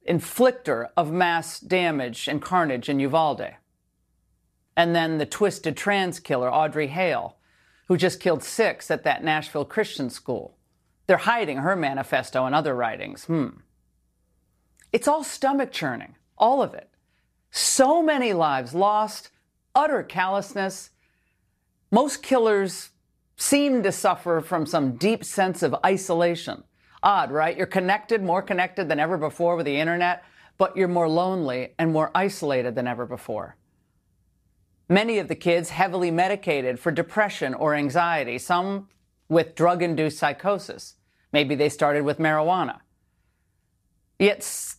inflictor 0.09 0.89
of 0.97 1.13
mass 1.13 1.61
damage 1.61 2.27
and 2.27 2.41
carnage 2.41 2.89
in 2.89 3.01
Uvalde. 3.01 3.55
And 4.77 4.95
then 4.95 5.19
the 5.19 5.27
twisted 5.27 5.77
trans 5.77 6.21
killer, 6.21 6.53
Audrey 6.53 6.89
Hale, 6.89 7.37
who 7.89 7.97
just 7.97 8.21
killed 8.21 8.43
six 8.43 8.91
at 8.91 9.05
that 9.05 9.23
Nashville 9.23 9.65
Christian 9.65 10.11
school. 10.11 10.57
They're 11.07 11.17
hiding 11.17 11.59
her 11.59 11.77
manifesto 11.77 12.47
and 12.47 12.55
other 12.55 12.75
writings. 12.75 13.25
Hmm. 13.25 13.49
It's 14.93 15.09
all 15.09 15.25
stomach 15.25 15.73
churning, 15.73 16.17
all 16.39 16.63
of 16.63 16.73
it. 16.73 16.89
So 17.51 18.03
many 18.03 18.33
lives 18.33 18.75
lost, 18.75 19.31
utter 19.75 20.03
callousness. 20.03 20.91
Most 21.91 22.23
killers 22.23 22.90
seem 23.41 23.83
to 23.83 23.91
suffer 23.91 24.43
from 24.43 24.67
some 24.67 24.97
deep 24.97 25.25
sense 25.25 25.63
of 25.63 25.75
isolation. 25.85 26.63
Odd, 27.03 27.33
right? 27.33 27.57
You're 27.57 27.67
connected, 27.67 28.23
more 28.23 28.43
connected 28.43 28.89
than 28.89 29.01
ever 29.01 29.17
before 29.17 29.57
with 29.57 29.65
the 29.65 29.79
internet, 29.79 30.23
but 30.59 30.77
you're 30.77 30.89
more 30.89 31.09
lonely 31.09 31.75
and 31.79 31.91
more 31.91 32.11
isolated 32.15 32.75
than 32.75 32.87
ever 32.87 33.07
before. 33.07 33.57
Many 34.91 35.19
of 35.19 35.29
the 35.29 35.35
kids 35.35 35.71
heavily 35.71 36.11
medicated 36.11 36.79
for 36.79 36.93
depression 36.93 37.55
or 37.55 37.75
anxiety, 37.75 38.37
some 38.37 38.89
with 39.31 39.55
drug 39.55 39.83
induced 39.83 40.19
psychosis. 40.19 40.97
Maybe 41.33 41.55
they 41.55 41.71
started 41.71 42.05
with 42.05 42.19
marijuana. 42.19 42.81
Yet 44.19 44.75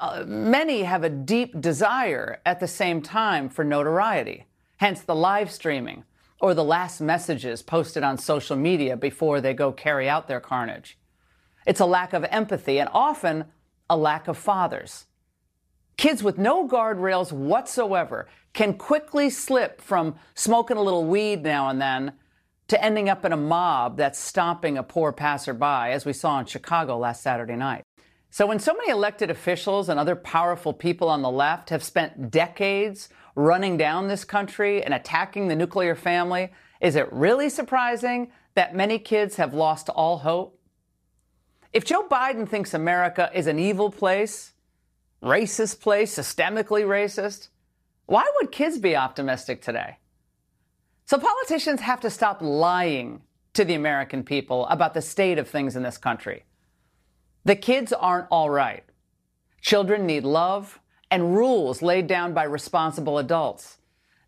uh, 0.00 0.24
many 0.26 0.84
have 0.84 1.04
a 1.04 1.10
deep 1.10 1.60
desire 1.60 2.40
at 2.46 2.60
the 2.60 2.68
same 2.68 3.02
time 3.02 3.50
for 3.50 3.62
notoriety, 3.62 4.46
hence 4.78 5.02
the 5.02 5.14
live 5.14 5.50
streaming 5.50 6.04
or 6.40 6.54
the 6.54 6.64
last 6.64 7.00
messages 7.00 7.62
posted 7.62 8.02
on 8.02 8.18
social 8.18 8.56
media 8.56 8.96
before 8.96 9.40
they 9.40 9.54
go 9.54 9.72
carry 9.72 10.08
out 10.08 10.28
their 10.28 10.40
carnage. 10.40 10.98
It's 11.66 11.80
a 11.80 11.86
lack 11.86 12.12
of 12.12 12.24
empathy 12.24 12.78
and 12.78 12.88
often 12.92 13.46
a 13.88 13.96
lack 13.96 14.28
of 14.28 14.36
fathers. 14.36 15.06
Kids 15.96 16.22
with 16.22 16.36
no 16.36 16.68
guardrails 16.68 17.32
whatsoever 17.32 18.28
can 18.52 18.74
quickly 18.74 19.30
slip 19.30 19.80
from 19.80 20.14
smoking 20.34 20.76
a 20.76 20.82
little 20.82 21.04
weed 21.04 21.42
now 21.42 21.68
and 21.68 21.80
then 21.80 22.12
to 22.68 22.84
ending 22.84 23.08
up 23.08 23.24
in 23.24 23.32
a 23.32 23.36
mob 23.36 23.96
that's 23.96 24.18
stomping 24.18 24.76
a 24.76 24.82
poor 24.82 25.12
passerby, 25.12 25.92
as 25.92 26.04
we 26.04 26.12
saw 26.12 26.38
in 26.40 26.46
Chicago 26.46 26.98
last 26.98 27.22
Saturday 27.22 27.56
night. 27.56 27.82
So, 28.30 28.46
when 28.46 28.58
so 28.58 28.74
many 28.74 28.90
elected 28.90 29.30
officials 29.30 29.88
and 29.88 29.98
other 29.98 30.16
powerful 30.16 30.72
people 30.72 31.08
on 31.08 31.22
the 31.22 31.30
left 31.30 31.70
have 31.70 31.82
spent 31.82 32.30
decades 32.30 33.08
running 33.36 33.76
down 33.76 34.08
this 34.08 34.24
country 34.24 34.82
and 34.82 34.92
attacking 34.92 35.46
the 35.46 35.54
nuclear 35.54 35.94
family, 35.94 36.50
is 36.80 36.96
it 36.96 37.12
really 37.12 37.48
surprising 37.48 38.32
that 38.54 38.74
many 38.74 38.98
kids 38.98 39.36
have 39.36 39.54
lost 39.54 39.88
all 39.90 40.18
hope? 40.18 40.58
If 41.72 41.84
Joe 41.84 42.08
Biden 42.08 42.48
thinks 42.48 42.72
America 42.74 43.30
is 43.34 43.46
an 43.46 43.58
evil 43.58 43.90
place, 43.90 44.54
racist 45.22 45.80
place, 45.80 46.16
systemically 46.16 46.84
racist, 46.84 47.48
why 48.06 48.24
would 48.36 48.50
kids 48.50 48.78
be 48.78 48.96
optimistic 48.96 49.60
today? 49.60 49.98
So 51.04 51.18
politicians 51.18 51.82
have 51.82 52.00
to 52.00 52.10
stop 52.10 52.40
lying 52.40 53.22
to 53.52 53.64
the 53.64 53.74
American 53.74 54.22
people 54.24 54.66
about 54.68 54.94
the 54.94 55.02
state 55.02 55.38
of 55.38 55.48
things 55.48 55.76
in 55.76 55.82
this 55.82 55.98
country. 55.98 56.44
The 57.44 57.56
kids 57.56 57.92
aren't 57.92 58.28
all 58.30 58.50
right. 58.50 58.84
Children 59.60 60.06
need 60.06 60.24
love, 60.24 60.80
and 61.10 61.36
rules 61.36 61.82
laid 61.82 62.06
down 62.06 62.34
by 62.34 62.44
responsible 62.44 63.18
adults. 63.18 63.78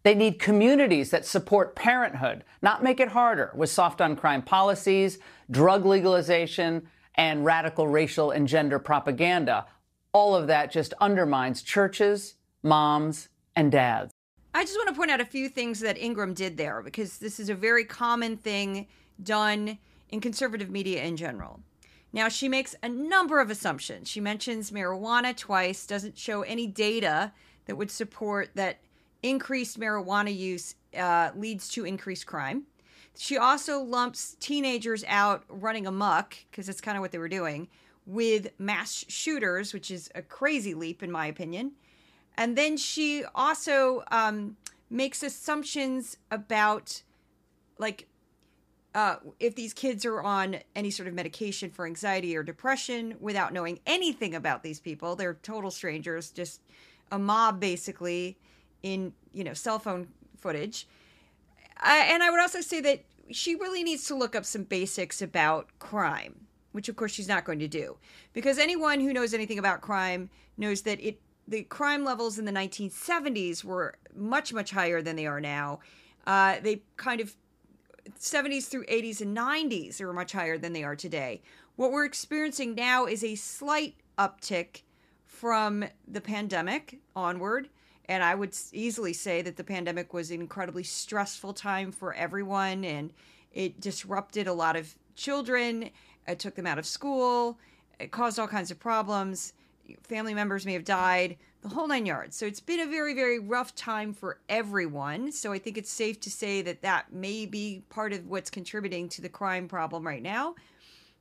They 0.04 0.14
need 0.14 0.38
communities 0.38 1.10
that 1.10 1.26
support 1.26 1.74
parenthood, 1.74 2.44
not 2.62 2.82
make 2.82 3.00
it 3.00 3.08
harder 3.08 3.52
with 3.54 3.70
soft 3.70 4.00
on 4.00 4.16
crime 4.16 4.42
policies, 4.42 5.18
drug 5.50 5.84
legalization, 5.84 6.88
and 7.16 7.44
radical 7.44 7.88
racial 7.88 8.30
and 8.30 8.46
gender 8.46 8.78
propaganda. 8.78 9.66
All 10.12 10.34
of 10.34 10.46
that 10.46 10.70
just 10.70 10.94
undermines 11.00 11.62
churches, 11.62 12.36
moms, 12.62 13.28
and 13.56 13.72
dads. 13.72 14.12
I 14.54 14.64
just 14.64 14.76
want 14.76 14.88
to 14.88 14.94
point 14.94 15.10
out 15.10 15.20
a 15.20 15.24
few 15.24 15.48
things 15.48 15.80
that 15.80 15.98
Ingraham 15.98 16.32
did 16.32 16.56
there 16.56 16.80
because 16.82 17.18
this 17.18 17.38
is 17.38 17.48
a 17.48 17.54
very 17.54 17.84
common 17.84 18.36
thing 18.36 18.86
done 19.22 19.78
in 20.10 20.20
conservative 20.20 20.70
media 20.70 21.02
in 21.02 21.16
general. 21.16 21.60
Now, 22.12 22.28
she 22.28 22.48
makes 22.48 22.74
a 22.82 22.88
number 22.88 23.40
of 23.40 23.50
assumptions. 23.50 24.08
She 24.08 24.20
mentions 24.20 24.70
marijuana 24.70 25.36
twice, 25.36 25.86
doesn't 25.86 26.16
show 26.16 26.42
any 26.42 26.66
data 26.66 27.32
that 27.66 27.76
would 27.76 27.90
support 27.90 28.50
that 28.54 28.78
increased 29.22 29.78
marijuana 29.78 30.34
use 30.34 30.74
uh, 30.96 31.30
leads 31.36 31.68
to 31.68 31.84
increased 31.84 32.26
crime. 32.26 32.64
She 33.16 33.36
also 33.36 33.80
lumps 33.80 34.36
teenagers 34.40 35.04
out 35.06 35.44
running 35.48 35.86
amok, 35.86 36.36
because 36.50 36.66
that's 36.66 36.80
kind 36.80 36.96
of 36.96 37.02
what 37.02 37.10
they 37.12 37.18
were 37.18 37.28
doing, 37.28 37.68
with 38.06 38.48
mass 38.58 39.04
shooters, 39.08 39.74
which 39.74 39.90
is 39.90 40.10
a 40.14 40.22
crazy 40.22 40.72
leap, 40.72 41.02
in 41.02 41.10
my 41.10 41.26
opinion. 41.26 41.72
And 42.38 42.56
then 42.56 42.76
she 42.76 43.24
also 43.34 44.04
um, 44.10 44.56
makes 44.88 45.22
assumptions 45.22 46.16
about, 46.30 47.02
like, 47.76 48.06
uh, 48.94 49.16
if 49.38 49.54
these 49.54 49.74
kids 49.74 50.04
are 50.04 50.22
on 50.22 50.58
any 50.74 50.90
sort 50.90 51.08
of 51.08 51.14
medication 51.14 51.70
for 51.70 51.86
anxiety 51.86 52.36
or 52.36 52.42
depression 52.42 53.16
without 53.20 53.52
knowing 53.52 53.80
anything 53.86 54.34
about 54.34 54.62
these 54.62 54.80
people. 54.80 55.14
They're 55.14 55.34
total 55.34 55.70
strangers, 55.70 56.30
just 56.30 56.60
a 57.12 57.18
mob 57.18 57.60
basically 57.60 58.38
in, 58.82 59.12
you 59.32 59.44
know, 59.44 59.54
cell 59.54 59.78
phone 59.78 60.08
footage. 60.38 60.86
Uh, 61.80 62.04
and 62.06 62.22
I 62.22 62.30
would 62.30 62.40
also 62.40 62.60
say 62.60 62.80
that 62.80 63.04
she 63.30 63.54
really 63.54 63.84
needs 63.84 64.06
to 64.06 64.14
look 64.14 64.34
up 64.34 64.44
some 64.44 64.64
basics 64.64 65.20
about 65.20 65.68
crime, 65.78 66.46
which 66.72 66.88
of 66.88 66.96
course 66.96 67.12
she's 67.12 67.28
not 67.28 67.44
going 67.44 67.58
to 67.58 67.68
do. 67.68 67.96
Because 68.32 68.58
anyone 68.58 69.00
who 69.00 69.12
knows 69.12 69.34
anything 69.34 69.58
about 69.58 69.80
crime 69.80 70.30
knows 70.56 70.82
that 70.82 71.00
it 71.00 71.20
the 71.46 71.62
crime 71.62 72.04
levels 72.04 72.38
in 72.38 72.44
the 72.44 72.52
1970s 72.52 73.64
were 73.64 73.96
much 74.14 74.52
much 74.52 74.70
higher 74.70 75.00
than 75.00 75.16
they 75.16 75.26
are 75.26 75.40
now. 75.40 75.80
Uh, 76.26 76.56
they 76.60 76.82
kind 76.96 77.20
of 77.20 77.34
70s 78.18 78.68
through 78.68 78.84
80s 78.86 79.20
and 79.20 79.36
90s 79.36 80.00
are 80.00 80.12
much 80.12 80.32
higher 80.32 80.58
than 80.58 80.72
they 80.72 80.84
are 80.84 80.96
today. 80.96 81.42
What 81.76 81.92
we're 81.92 82.04
experiencing 82.04 82.74
now 82.74 83.06
is 83.06 83.22
a 83.22 83.34
slight 83.34 83.96
uptick 84.18 84.82
from 85.24 85.84
the 86.06 86.20
pandemic 86.20 86.98
onward. 87.14 87.68
And 88.06 88.24
I 88.24 88.34
would 88.34 88.56
easily 88.72 89.12
say 89.12 89.42
that 89.42 89.56
the 89.56 89.64
pandemic 89.64 90.12
was 90.12 90.30
an 90.30 90.40
incredibly 90.40 90.82
stressful 90.82 91.52
time 91.52 91.92
for 91.92 92.14
everyone 92.14 92.84
and 92.84 93.12
it 93.52 93.80
disrupted 93.80 94.46
a 94.46 94.52
lot 94.52 94.76
of 94.76 94.94
children. 95.14 95.90
It 96.26 96.38
took 96.38 96.54
them 96.54 96.66
out 96.66 96.78
of 96.78 96.86
school. 96.86 97.58
It 97.98 98.10
caused 98.10 98.38
all 98.38 98.48
kinds 98.48 98.70
of 98.70 98.78
problems. 98.78 99.52
Family 100.02 100.34
members 100.34 100.66
may 100.66 100.72
have 100.72 100.84
died 100.84 101.36
the 101.62 101.68
whole 101.68 101.88
nine 101.88 102.06
yards. 102.06 102.36
So 102.36 102.46
it's 102.46 102.60
been 102.60 102.80
a 102.80 102.86
very, 102.86 103.14
very 103.14 103.38
rough 103.38 103.74
time 103.74 104.12
for 104.12 104.38
everyone. 104.48 105.32
So 105.32 105.52
I 105.52 105.58
think 105.58 105.76
it's 105.76 105.90
safe 105.90 106.20
to 106.20 106.30
say 106.30 106.62
that 106.62 106.82
that 106.82 107.12
may 107.12 107.46
be 107.46 107.82
part 107.88 108.12
of 108.12 108.26
what's 108.26 108.50
contributing 108.50 109.08
to 109.10 109.22
the 109.22 109.28
crime 109.28 109.68
problem 109.68 110.06
right 110.06 110.22
now. 110.22 110.54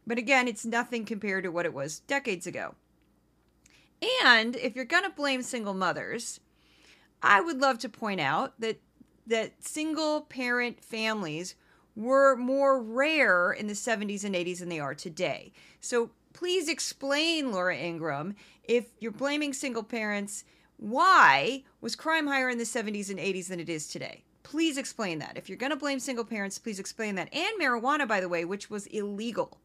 But 0.06 0.18
again, 0.18 0.48
it's 0.48 0.66
nothing 0.66 1.06
compared 1.06 1.44
to 1.44 1.52
what 1.52 1.66
it 1.66 1.74
was 1.74 2.00
decades 2.00 2.48
ago. 2.48 2.76
And 4.24 4.56
if 4.56 4.76
you're 4.76 4.86
going 4.86 5.04
to 5.04 5.10
blame 5.10 5.42
single 5.42 5.74
mothers, 5.74 6.40
I 7.22 7.42
would 7.42 7.60
love 7.60 7.80
to 7.80 7.90
point 7.90 8.22
out 8.22 8.60
that 8.60 8.80
that 9.26 9.64
single 9.64 10.22
parent 10.22 10.84
families 10.84 11.56
were 11.96 12.36
more 12.36 12.82
rare 12.82 13.52
in 13.52 13.68
the 13.68 13.74
70s 13.74 14.24
and 14.24 14.36
80s 14.36 14.60
than 14.60 14.70
they 14.70 14.80
are 14.80 14.94
today. 14.94 15.52
So 15.82 16.12
please 16.34 16.70
explain, 16.70 17.52
Laura 17.52 17.76
Ingraham, 17.76 18.36
if 18.68 18.86
you're 19.00 19.12
blaming 19.12 19.54
single 19.54 19.84
parents, 19.84 20.44
why 20.78 21.64
was 21.82 21.96
crime 21.96 22.28
higher 22.28 22.50
in 22.50 22.58
the 22.58 22.64
70s 22.64 23.10
and 23.10 23.20
80s 23.20 23.48
than 23.48 23.60
it 23.60 23.70
is 23.70 23.88
today? 23.88 24.24
Please 24.44 24.78
explain 24.78 25.20
that. 25.20 25.38
If 25.38 25.50
you're 25.50 25.58
going 25.58 25.72
to 25.72 25.76
blame 25.76 26.00
single 26.00 26.26
parents, 26.26 26.60
please 26.60 26.80
explain 26.80 27.16
that. 27.16 27.34
And 27.34 27.60
marijuana, 27.60 28.08
by 28.08 28.22
the 28.22 28.30
way, 28.30 28.46
which 28.46 28.70
was 28.70 28.88
illegal. 28.88 29.58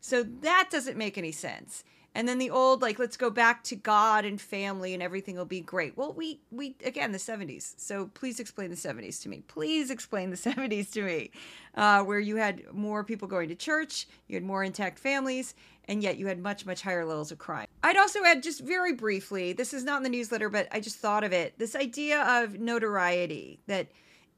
So 0.00 0.22
that 0.22 0.68
doesn't 0.70 0.96
make 0.96 1.18
any 1.18 1.32
sense. 1.32 1.84
and 2.14 2.28
then 2.28 2.38
the 2.38 2.50
old 2.50 2.82
like 2.82 2.98
let's 2.98 3.16
go 3.16 3.30
back 3.30 3.62
to 3.64 3.76
god 3.76 4.24
and 4.24 4.40
family 4.40 4.94
and 4.94 5.02
everything 5.02 5.36
will 5.36 5.44
be 5.44 5.60
great 5.60 5.96
well 5.96 6.12
we 6.12 6.40
we 6.50 6.74
again 6.84 7.12
the 7.12 7.18
70s 7.18 7.74
so 7.76 8.10
please 8.14 8.40
explain 8.40 8.70
the 8.70 8.76
70s 8.76 9.22
to 9.22 9.28
me 9.28 9.42
please 9.46 9.90
explain 9.90 10.30
the 10.30 10.36
70s 10.48 10.90
to 10.92 11.02
me 11.02 11.30
uh, 11.76 12.02
where 12.02 12.18
you 12.18 12.36
had 12.36 12.62
more 12.72 13.04
people 13.04 13.28
going 13.28 13.48
to 13.48 13.54
church 13.54 14.06
you 14.28 14.34
had 14.34 14.42
more 14.42 14.64
intact 14.64 14.98
families 14.98 15.54
and 15.90 16.02
yet 16.02 16.16
you 16.16 16.26
had 16.26 16.38
much 16.38 16.64
much 16.64 16.80
higher 16.80 17.04
levels 17.04 17.30
of 17.30 17.38
crime 17.38 17.66
i'd 17.82 17.96
also 17.96 18.24
add 18.24 18.42
just 18.42 18.60
very 18.60 18.94
briefly 18.94 19.52
this 19.52 19.74
is 19.74 19.84
not 19.84 19.98
in 19.98 20.02
the 20.02 20.08
newsletter 20.08 20.48
but 20.48 20.66
i 20.72 20.80
just 20.80 20.96
thought 20.96 21.22
of 21.22 21.32
it 21.32 21.58
this 21.58 21.76
idea 21.76 22.22
of 22.22 22.58
notoriety 22.58 23.60
that 23.66 23.88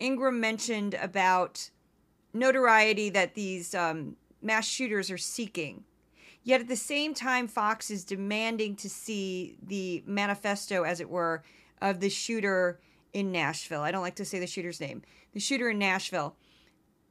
Ingraham 0.00 0.40
mentioned 0.40 0.94
about 0.94 1.70
notoriety 2.34 3.08
that 3.10 3.34
these 3.34 3.72
um, 3.72 4.16
mass 4.40 4.66
shooters 4.66 5.12
are 5.12 5.18
seeking 5.18 5.84
Yet 6.44 6.60
at 6.60 6.68
the 6.68 6.76
same 6.76 7.14
time, 7.14 7.46
Fox 7.46 7.90
is 7.90 8.04
demanding 8.04 8.74
to 8.76 8.90
see 8.90 9.56
the 9.62 10.02
manifesto, 10.06 10.82
as 10.82 11.00
it 11.00 11.08
were, 11.08 11.42
of 11.80 12.00
the 12.00 12.10
shooter 12.10 12.80
in 13.12 13.30
Nashville. 13.30 13.82
I 13.82 13.92
don't 13.92 14.02
like 14.02 14.16
to 14.16 14.24
say 14.24 14.38
the 14.38 14.46
shooter's 14.46 14.80
name, 14.80 15.02
the 15.32 15.40
shooter 15.40 15.70
in 15.70 15.78
Nashville. 15.78 16.34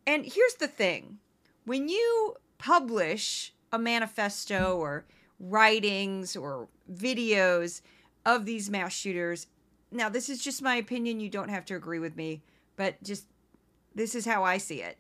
And 0.06 0.26
here's 0.26 0.56
the 0.56 0.68
thing 0.68 1.20
when 1.66 1.88
you 1.88 2.36
publish 2.58 3.54
a 3.72 3.80
manifesto 3.80 4.78
or 4.78 5.06
writings 5.40 6.36
or 6.36 6.68
videos 6.92 7.82
of 8.26 8.46
these 8.46 8.70
mass 8.70 8.94
shooters, 8.94 9.48
now 9.92 10.10
this 10.10 10.30
is 10.30 10.44
just 10.44 10.62
my 10.62 10.76
opinion. 10.76 11.20
You 11.20 11.30
don't 11.30 11.50
have 11.50 11.66
to 11.66 11.76
agree 11.76 12.00
with 12.00 12.16
me, 12.16 12.42
but 12.76 13.02
just 13.04 13.26
this 13.94 14.16
is 14.16 14.26
how 14.26 14.44
I 14.44 14.58
see 14.58 14.82
it 14.82 14.98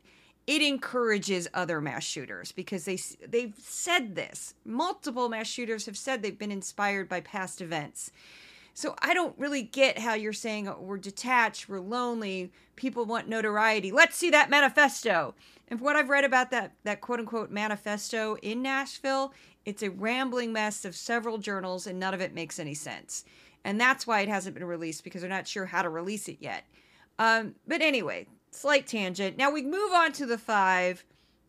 it 0.47 0.61
encourages 0.61 1.47
other 1.53 1.79
mass 1.79 2.03
shooters 2.03 2.51
because 2.51 2.85
they 2.85 2.97
they've 3.27 3.53
said 3.57 4.15
this. 4.15 4.53
Multiple 4.65 5.29
mass 5.29 5.47
shooters 5.47 5.85
have 5.85 5.97
said 5.97 6.21
they've 6.21 6.37
been 6.37 6.51
inspired 6.51 7.07
by 7.07 7.21
past 7.21 7.61
events. 7.61 8.11
So 8.73 8.95
I 9.01 9.13
don't 9.13 9.37
really 9.37 9.63
get 9.63 9.99
how 9.99 10.13
you're 10.13 10.33
saying 10.33 10.73
we're 10.79 10.97
detached, 10.97 11.67
we're 11.67 11.79
lonely, 11.79 12.51
people 12.75 13.05
want 13.05 13.27
notoriety. 13.27 13.91
Let's 13.91 14.15
see 14.15 14.29
that 14.31 14.49
manifesto. 14.49 15.35
And 15.71 15.79
what 15.79 15.95
I've 15.95 16.09
read 16.09 16.25
about 16.25 16.51
that 16.51 16.73
that 16.83 16.99
quote 16.99 17.19
unquote 17.19 17.49
manifesto 17.49 18.35
in 18.41 18.61
Nashville, 18.61 19.33
it's 19.65 19.81
a 19.81 19.89
rambling 19.89 20.51
mess 20.51 20.83
of 20.83 20.95
several 20.95 21.37
journals 21.37 21.87
and 21.87 21.97
none 21.97 22.13
of 22.13 22.19
it 22.19 22.35
makes 22.35 22.59
any 22.59 22.73
sense. 22.73 23.23
And 23.63 23.79
that's 23.79 24.05
why 24.05 24.19
it 24.19 24.27
hasn't 24.27 24.53
been 24.53 24.65
released 24.65 25.05
because 25.05 25.21
they're 25.21 25.29
not 25.29 25.47
sure 25.47 25.65
how 25.65 25.81
to 25.81 25.89
release 25.89 26.27
it 26.27 26.37
yet. 26.41 26.65
Um, 27.17 27.55
but 27.65 27.81
anyway, 27.81 28.27
slight 28.51 28.85
tangent. 28.85 29.37
Now 29.37 29.49
we 29.49 29.61
move 29.61 29.93
on 29.93 30.11
to 30.13 30.25
the 30.25 30.37
five. 30.37 31.05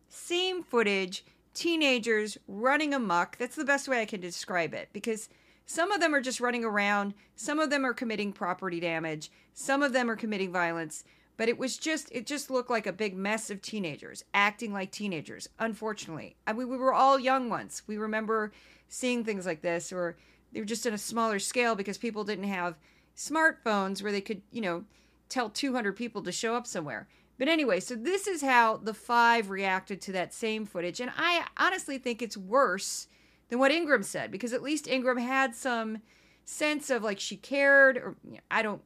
Same 0.07 0.63
footage, 0.63 1.25
teenagers 1.53 2.37
running 2.47 2.93
amok. 2.93 3.37
That's 3.37 3.57
the 3.57 3.65
best 3.65 3.89
way 3.89 4.01
I 4.01 4.05
can 4.05 4.21
describe 4.21 4.73
it 4.73 4.87
because 4.93 5.27
some 5.65 5.91
of 5.91 5.99
them 5.99 6.15
are 6.15 6.21
just 6.21 6.39
running 6.39 6.63
around, 6.63 7.13
some 7.35 7.59
of 7.59 7.69
them 7.69 7.85
are 7.85 7.93
committing 7.93 8.31
property 8.31 8.79
damage, 8.79 9.31
some 9.53 9.81
of 9.81 9.91
them 9.91 10.09
are 10.09 10.15
committing 10.15 10.51
violence, 10.51 11.03
but 11.37 11.49
it 11.49 11.57
was 11.57 11.77
just 11.77 12.09
it 12.11 12.25
just 12.25 12.49
looked 12.49 12.69
like 12.69 12.87
a 12.87 12.93
big 12.93 13.15
mess 13.15 13.49
of 13.49 13.61
teenagers 13.61 14.23
acting 14.33 14.73
like 14.73 14.91
teenagers. 14.91 15.49
Unfortunately, 15.59 16.35
I 16.45 16.53
mean 16.53 16.69
we 16.69 16.77
were 16.77 16.93
all 16.93 17.19
young 17.19 17.49
once. 17.49 17.83
We 17.87 17.97
remember 17.97 18.51
seeing 18.87 19.23
things 19.23 19.45
like 19.45 19.61
this 19.61 19.91
or 19.91 20.15
they 20.51 20.59
were 20.59 20.65
just 20.65 20.85
on 20.85 20.93
a 20.93 20.97
smaller 20.97 21.39
scale 21.39 21.75
because 21.75 21.97
people 21.97 22.23
didn't 22.23 22.45
have 22.45 22.77
smartphones 23.17 24.01
where 24.01 24.11
they 24.11 24.21
could, 24.21 24.41
you 24.51 24.61
know, 24.61 24.85
tell 25.29 25.49
200 25.49 25.95
people 25.95 26.21
to 26.23 26.31
show 26.31 26.55
up 26.55 26.67
somewhere. 26.67 27.07
But 27.39 27.47
anyway, 27.47 27.79
so 27.79 27.95
this 27.95 28.27
is 28.27 28.41
how 28.41 28.77
the 28.77 28.93
five 28.93 29.49
reacted 29.49 29.99
to 30.01 30.11
that 30.11 30.33
same 30.33 30.65
footage. 30.65 30.99
And 30.99 31.11
I 31.17 31.45
honestly 31.57 31.97
think 31.97 32.21
it's 32.21 32.37
worse 32.37 33.07
than 33.49 33.59
what 33.59 33.71
ingraham 33.71 34.03
said 34.03 34.31
because 34.31 34.53
at 34.53 34.61
least 34.61 34.87
ingraham 34.87 35.17
had 35.17 35.55
some 35.55 35.99
sense 36.45 36.89
of 36.89 37.03
like 37.03 37.19
she 37.19 37.35
cared, 37.35 37.97
or 37.97 38.15
I 38.51 38.61
don't, 38.61 38.81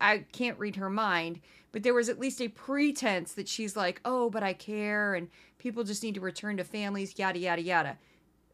I 0.00 0.24
can't 0.32 0.58
read 0.58 0.76
her 0.76 0.90
mind, 0.90 1.40
but 1.72 1.82
there 1.82 1.94
was 1.94 2.08
at 2.08 2.18
least 2.18 2.40
a 2.40 2.48
pretense 2.48 3.32
that 3.34 3.48
she's 3.48 3.76
like, 3.76 4.00
oh, 4.04 4.30
but 4.30 4.42
I 4.42 4.52
care 4.52 5.14
and 5.14 5.28
people 5.58 5.84
just 5.84 6.02
need 6.02 6.14
to 6.14 6.20
return 6.20 6.56
to 6.56 6.64
families, 6.64 7.18
yada, 7.18 7.38
yada, 7.38 7.62
yada. 7.62 7.98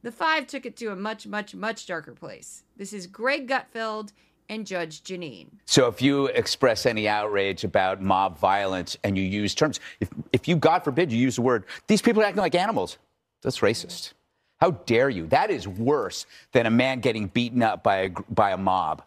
The 0.03 0.13
five 0.13 0.47
took 0.49 0.67
it 0.67 0.77
to 0.79 0.89
a 0.89 0.97
much, 0.97 1.27
much, 1.27 1.55
much 1.55 1.87
darker 1.87 2.13
place. 2.13 2.65
This 2.77 2.93
is 2.93 3.07
Greg 3.07 3.49
Gutfeld 3.49 4.13
and 4.49 4.67
Judge 4.67 5.03
Jeanine. 5.05 5.47
So 5.65 5.87
if 5.87 6.03
you 6.03 6.27
express 6.27 6.85
any 6.87 7.09
outrage 7.09 7.63
about 7.63 8.03
mob 8.03 8.37
violence 8.39 8.97
and 9.05 9.17
you 9.17 9.23
use 9.23 9.55
terms, 9.55 9.79
if, 10.01 10.09
if 10.33 10.49
you, 10.49 10.57
God 10.57 10.81
forbid, 10.81 11.13
you 11.13 11.19
use 11.19 11.37
the 11.37 11.43
word, 11.43 11.65
these 11.87 12.03
people 12.03 12.23
are 12.23 12.25
acting 12.27 12.43
like 12.43 12.57
animals, 12.57 12.99
that's 13.43 13.61
racist. 13.61 14.13
How 14.61 14.73
dare 14.73 15.11
you? 15.11 15.27
That 15.29 15.51
is 15.51 15.67
worse 15.67 16.27
than 16.53 16.67
a 16.67 16.71
man 16.71 17.01
getting 17.01 17.29
beaten 17.29 17.63
up 17.63 17.83
by 17.83 17.97
a, 17.99 18.11
by 18.31 18.51
a 18.51 18.57
mob. 18.57 19.03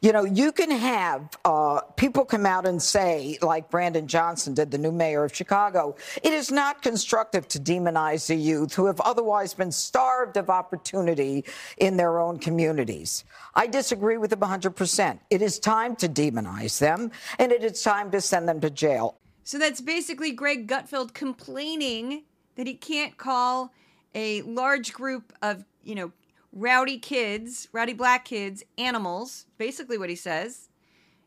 You 0.00 0.12
know, 0.12 0.24
you 0.24 0.52
can 0.52 0.70
have 0.70 1.36
uh, 1.44 1.80
people 1.96 2.24
come 2.24 2.46
out 2.46 2.66
and 2.66 2.80
say, 2.80 3.38
like 3.42 3.70
Brandon 3.70 4.06
Johnson 4.06 4.54
did, 4.54 4.70
the 4.70 4.78
new 4.78 4.92
mayor 4.92 5.24
of 5.24 5.34
Chicago, 5.34 5.96
it 6.22 6.32
is 6.32 6.50
not 6.50 6.82
constructive 6.82 7.48
to 7.48 7.58
demonize 7.58 8.26
the 8.26 8.36
youth 8.36 8.74
who 8.74 8.86
have 8.86 9.00
otherwise 9.00 9.54
been 9.54 9.72
starved 9.72 10.36
of 10.36 10.50
opportunity 10.50 11.44
in 11.78 11.96
their 11.96 12.18
own 12.20 12.38
communities. 12.38 13.24
I 13.54 13.66
disagree 13.66 14.16
with 14.16 14.32
him 14.32 14.40
100%. 14.40 15.18
It 15.30 15.42
is 15.42 15.58
time 15.58 15.96
to 15.96 16.08
demonize 16.08 16.78
them, 16.78 17.10
and 17.38 17.52
it 17.52 17.64
is 17.64 17.82
time 17.82 18.10
to 18.10 18.20
send 18.20 18.48
them 18.48 18.60
to 18.60 18.70
jail. 18.70 19.18
So 19.44 19.58
that's 19.58 19.80
basically 19.80 20.32
Greg 20.32 20.66
Gutfeld 20.66 21.12
complaining 21.12 22.24
that 22.56 22.66
he 22.66 22.74
can't 22.74 23.16
call 23.16 23.72
a 24.14 24.42
large 24.42 24.92
group 24.92 25.32
of, 25.42 25.64
you 25.82 25.94
know, 25.94 26.12
rowdy 26.54 26.98
kids, 26.98 27.68
rowdy 27.72 27.92
black 27.92 28.24
kids, 28.24 28.62
animals. 28.78 29.46
Basically, 29.58 29.98
what 29.98 30.08
he 30.08 30.16
says. 30.16 30.68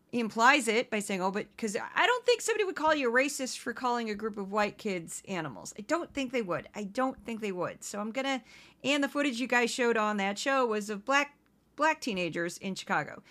He 0.09 0.21
implies 0.21 0.69
it 0.69 0.89
by 0.89 0.99
saying, 0.99 1.21
"Oh, 1.21 1.31
but 1.31 1.47
because 1.55 1.75
I 1.75 2.07
don't 2.07 2.25
think 2.25 2.41
somebody 2.41 2.63
would 2.63 2.77
call 2.77 2.95
you 2.95 3.09
a 3.09 3.13
racist 3.13 3.57
for 3.57 3.73
calling 3.73 4.09
a 4.09 4.15
group 4.15 4.37
of 4.37 4.51
white 4.51 4.77
kids 4.77 5.21
animals. 5.27 5.73
I 5.77 5.81
don't 5.81 6.13
think 6.13 6.31
they 6.31 6.41
would. 6.41 6.69
I 6.73 6.85
don't 6.85 7.23
think 7.25 7.41
they 7.41 7.51
would. 7.51 7.83
So 7.83 7.99
I'm 7.99 8.11
gonna." 8.11 8.41
And 8.83 9.03
the 9.03 9.09
footage 9.09 9.41
you 9.41 9.47
guys 9.47 9.69
showed 9.69 9.97
on 9.97 10.15
that 10.17 10.39
show 10.39 10.65
was 10.65 10.89
of 10.89 11.03
black 11.03 11.35
black 11.75 11.99
teenagers 11.99 12.57
in 12.57 12.73
Chicago. 12.73 13.21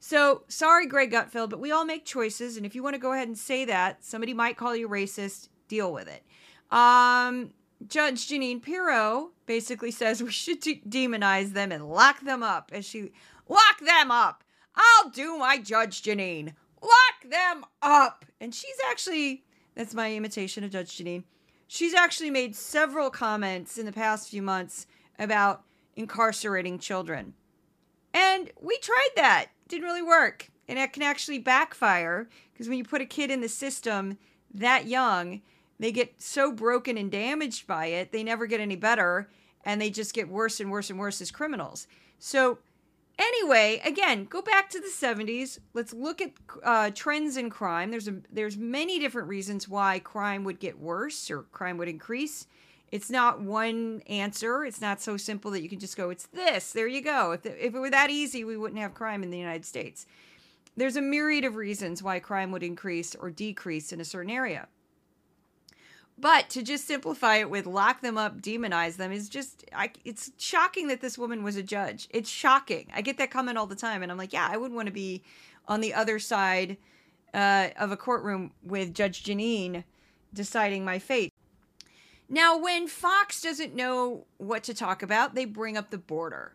So 0.00 0.42
sorry, 0.48 0.86
Greg 0.86 1.12
Gutfeld, 1.12 1.50
but 1.50 1.60
we 1.60 1.70
all 1.70 1.84
make 1.84 2.04
choices, 2.04 2.56
and 2.56 2.66
if 2.66 2.74
you 2.74 2.82
want 2.82 2.94
to 2.94 3.00
go 3.00 3.12
ahead 3.12 3.28
and 3.28 3.38
say 3.38 3.64
that, 3.66 4.04
somebody 4.04 4.34
might 4.34 4.56
call 4.56 4.74
you 4.74 4.88
racist. 4.88 5.48
Deal 5.68 5.92
with 5.92 6.08
it. 6.08 6.22
Um, 6.76 7.52
Judge 7.86 8.28
Jeanine 8.28 8.60
Pirro 8.60 9.30
basically 9.46 9.90
says 9.90 10.22
we 10.22 10.30
should 10.30 10.60
de- 10.60 10.82
demonize 10.88 11.52
them 11.52 11.72
and 11.72 11.88
lock 11.88 12.20
them 12.20 12.42
up. 12.42 12.70
And 12.72 12.84
she 12.84 13.12
lock 13.48 13.80
them 13.84 14.10
up, 14.10 14.44
I'll 14.74 15.10
do 15.10 15.38
my 15.38 15.58
Judge 15.58 16.02
Jeanine. 16.02 16.54
Lock 16.82 17.30
them 17.30 17.64
up. 17.82 18.24
And 18.40 18.54
she's 18.54 18.76
actually 18.90 19.44
that's 19.74 19.94
my 19.94 20.14
imitation 20.14 20.64
of 20.64 20.70
Judge 20.70 20.96
Jeanine. 20.96 21.24
She's 21.66 21.94
actually 21.94 22.30
made 22.30 22.54
several 22.54 23.10
comments 23.10 23.78
in 23.78 23.86
the 23.86 23.92
past 23.92 24.28
few 24.28 24.42
months 24.42 24.86
about 25.18 25.64
incarcerating 25.96 26.78
children. 26.78 27.34
And 28.12 28.50
we 28.60 28.78
tried 28.78 29.10
that. 29.16 29.46
Didn't 29.68 29.86
really 29.86 30.02
work. 30.02 30.50
And 30.68 30.78
it 30.78 30.92
can 30.92 31.02
actually 31.02 31.38
backfire 31.38 32.28
because 32.52 32.68
when 32.68 32.78
you 32.78 32.84
put 32.84 33.00
a 33.00 33.06
kid 33.06 33.30
in 33.30 33.40
the 33.40 33.48
system 33.48 34.18
that 34.52 34.86
young, 34.86 35.42
they 35.78 35.92
get 35.92 36.20
so 36.20 36.52
broken 36.52 36.96
and 36.96 37.10
damaged 37.10 37.66
by 37.66 37.86
it, 37.86 38.12
they 38.12 38.22
never 38.22 38.46
get 38.46 38.60
any 38.60 38.76
better 38.76 39.28
and 39.64 39.80
they 39.80 39.90
just 39.90 40.14
get 40.14 40.28
worse 40.28 40.60
and 40.60 40.70
worse 40.70 40.90
and 40.90 40.98
worse 40.98 41.20
as 41.20 41.30
criminals. 41.30 41.86
So, 42.18 42.58
anyway, 43.18 43.80
again, 43.84 44.24
go 44.24 44.42
back 44.42 44.70
to 44.70 44.80
the 44.80 44.88
70s. 44.88 45.58
Let's 45.72 45.92
look 45.92 46.20
at 46.20 46.32
uh, 46.62 46.90
trends 46.94 47.36
in 47.36 47.50
crime. 47.50 47.90
There's 47.90 48.08
a, 48.08 48.16
there's 48.30 48.56
many 48.56 48.98
different 48.98 49.28
reasons 49.28 49.68
why 49.68 49.98
crime 49.98 50.44
would 50.44 50.60
get 50.60 50.78
worse 50.78 51.30
or 51.30 51.42
crime 51.52 51.78
would 51.78 51.88
increase. 51.88 52.46
It's 52.92 53.10
not 53.10 53.40
one 53.40 54.02
answer. 54.06 54.64
It's 54.64 54.80
not 54.80 55.00
so 55.00 55.16
simple 55.16 55.50
that 55.52 55.62
you 55.62 55.68
can 55.68 55.80
just 55.80 55.96
go, 55.96 56.10
it's 56.10 56.26
this. 56.26 56.72
There 56.72 56.86
you 56.86 57.00
go. 57.00 57.32
If, 57.32 57.46
if 57.46 57.74
it 57.74 57.78
were 57.78 57.90
that 57.90 58.10
easy, 58.10 58.44
we 58.44 58.56
wouldn't 58.56 58.80
have 58.80 58.94
crime 58.94 59.22
in 59.22 59.30
the 59.30 59.38
United 59.38 59.64
States. 59.64 60.06
There's 60.76 60.96
a 60.96 61.02
myriad 61.02 61.44
of 61.44 61.56
reasons 61.56 62.02
why 62.02 62.18
crime 62.18 62.50
would 62.50 62.62
increase 62.62 63.14
or 63.14 63.30
decrease 63.30 63.92
in 63.92 64.00
a 64.00 64.04
certain 64.04 64.30
area. 64.30 64.68
But 66.16 66.48
to 66.50 66.62
just 66.62 66.86
simplify 66.86 67.36
it 67.36 67.50
with 67.50 67.66
lock 67.66 68.00
them 68.00 68.16
up, 68.16 68.40
demonize 68.40 68.96
them 68.96 69.10
is 69.10 69.28
just, 69.28 69.64
I, 69.74 69.90
it's 70.04 70.30
shocking 70.38 70.86
that 70.88 71.00
this 71.00 71.18
woman 71.18 71.42
was 71.42 71.56
a 71.56 71.62
judge. 71.62 72.06
It's 72.10 72.30
shocking. 72.30 72.86
I 72.94 73.00
get 73.02 73.18
that 73.18 73.30
comment 73.32 73.58
all 73.58 73.66
the 73.66 73.74
time, 73.74 74.02
and 74.02 74.12
I'm 74.12 74.18
like, 74.18 74.32
yeah, 74.32 74.48
I 74.50 74.56
wouldn't 74.56 74.76
want 74.76 74.86
to 74.86 74.92
be 74.92 75.22
on 75.66 75.80
the 75.80 75.92
other 75.92 76.18
side 76.18 76.76
uh, 77.32 77.68
of 77.78 77.90
a 77.90 77.96
courtroom 77.96 78.52
with 78.62 78.94
Judge 78.94 79.24
Jeanine 79.24 79.82
deciding 80.32 80.84
my 80.84 80.98
fate. 80.98 81.32
Now, 82.28 82.58
when 82.58 82.88
Fox 82.88 83.42
doesn't 83.42 83.74
know 83.74 84.26
what 84.38 84.64
to 84.64 84.74
talk 84.74 85.02
about, 85.02 85.34
they 85.34 85.44
bring 85.44 85.76
up 85.76 85.90
the 85.90 85.98
border. 85.98 86.54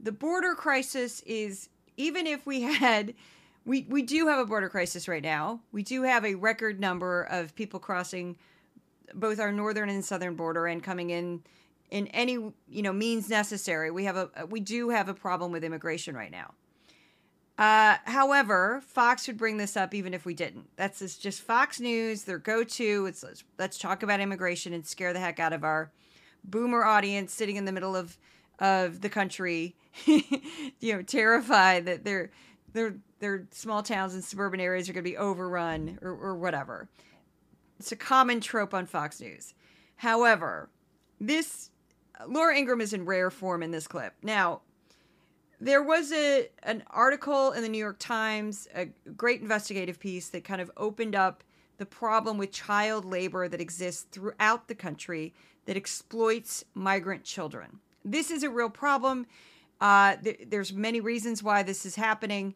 The 0.00 0.12
border 0.12 0.54
crisis 0.54 1.20
is, 1.22 1.68
even 1.96 2.26
if 2.26 2.46
we 2.46 2.62
had, 2.74 3.14
we, 3.64 3.86
we 3.88 4.02
do 4.02 4.26
have 4.28 4.38
a 4.38 4.46
border 4.46 4.68
crisis 4.68 5.08
right 5.08 5.22
now. 5.22 5.60
We 5.72 5.82
do 5.82 6.02
have 6.02 6.24
a 6.24 6.34
record 6.34 6.80
number 6.80 7.22
of 7.22 7.54
people 7.54 7.80
crossing 7.80 8.36
both 9.14 9.40
our 9.40 9.52
northern 9.52 9.88
and 9.88 10.04
southern 10.04 10.34
border 10.34 10.66
and 10.66 10.82
coming 10.82 11.10
in 11.10 11.42
in 11.90 12.06
any 12.08 12.32
you 12.32 12.82
know 12.82 12.92
means 12.92 13.28
necessary. 13.28 13.90
We 13.90 14.04
have 14.04 14.16
a 14.16 14.46
we 14.46 14.60
do 14.60 14.90
have 14.90 15.08
a 15.08 15.14
problem 15.14 15.52
with 15.52 15.64
immigration 15.64 16.14
right 16.14 16.30
now. 16.30 16.54
Uh, 17.58 17.96
however, 18.04 18.80
Fox 18.86 19.26
would 19.26 19.36
bring 19.36 19.56
this 19.56 19.76
up 19.76 19.92
even 19.92 20.14
if 20.14 20.24
we 20.24 20.32
didn't. 20.32 20.68
That's 20.76 21.18
just, 21.18 21.42
Fox 21.42 21.80
News, 21.80 22.22
their 22.22 22.38
go-to. 22.38 23.06
It's 23.06 23.24
let's, 23.24 23.42
let's 23.58 23.78
talk 23.78 24.04
about 24.04 24.20
immigration 24.20 24.72
and 24.72 24.86
scare 24.86 25.12
the 25.12 25.18
heck 25.18 25.40
out 25.40 25.52
of 25.52 25.64
our 25.64 25.90
boomer 26.44 26.84
audience 26.84 27.32
sitting 27.32 27.56
in 27.56 27.64
the 27.64 27.72
middle 27.72 27.96
of 27.96 28.16
of 28.60 29.00
the 29.02 29.08
country, 29.08 29.76
you 30.06 30.94
know, 30.94 31.02
terrified 31.02 31.86
that 31.86 32.04
their 32.04 32.30
their 32.72 32.96
their 33.18 33.46
small 33.50 33.82
towns 33.82 34.14
and 34.14 34.22
suburban 34.22 34.60
areas 34.60 34.88
are 34.88 34.92
going 34.92 35.04
to 35.04 35.10
be 35.10 35.16
overrun 35.16 35.98
or, 36.02 36.10
or 36.10 36.36
whatever. 36.36 36.88
It's 37.78 37.92
a 37.92 37.96
common 37.96 38.40
trope 38.40 38.74
on 38.74 38.86
Fox 38.86 39.20
News. 39.20 39.54
However, 39.96 40.70
this 41.20 41.70
Laura 42.26 42.56
Ingraham 42.56 42.80
is 42.80 42.92
in 42.92 43.04
rare 43.04 43.30
form 43.30 43.62
in 43.62 43.70
this 43.70 43.86
clip. 43.86 44.14
Now, 44.22 44.62
there 45.60 45.82
was 45.82 46.12
a 46.12 46.48
an 46.62 46.84
article 46.90 47.52
in 47.52 47.62
the 47.62 47.68
New 47.68 47.78
York 47.78 47.98
Times, 47.98 48.68
a 48.74 48.86
great 49.16 49.40
investigative 49.40 49.98
piece 49.98 50.28
that 50.30 50.44
kind 50.44 50.60
of 50.60 50.70
opened 50.76 51.14
up 51.14 51.44
the 51.78 51.86
problem 51.86 52.38
with 52.38 52.52
child 52.52 53.04
labor 53.04 53.48
that 53.48 53.60
exists 53.60 54.06
throughout 54.10 54.68
the 54.68 54.74
country 54.74 55.32
that 55.66 55.76
exploits 55.76 56.64
migrant 56.74 57.24
children. 57.24 57.78
This 58.04 58.30
is 58.30 58.42
a 58.42 58.50
real 58.50 58.70
problem. 58.70 59.26
Uh, 59.80 60.16
th- 60.16 60.46
there's 60.48 60.72
many 60.72 61.00
reasons 61.00 61.42
why 61.42 61.62
this 61.62 61.86
is 61.86 61.94
happening. 61.94 62.54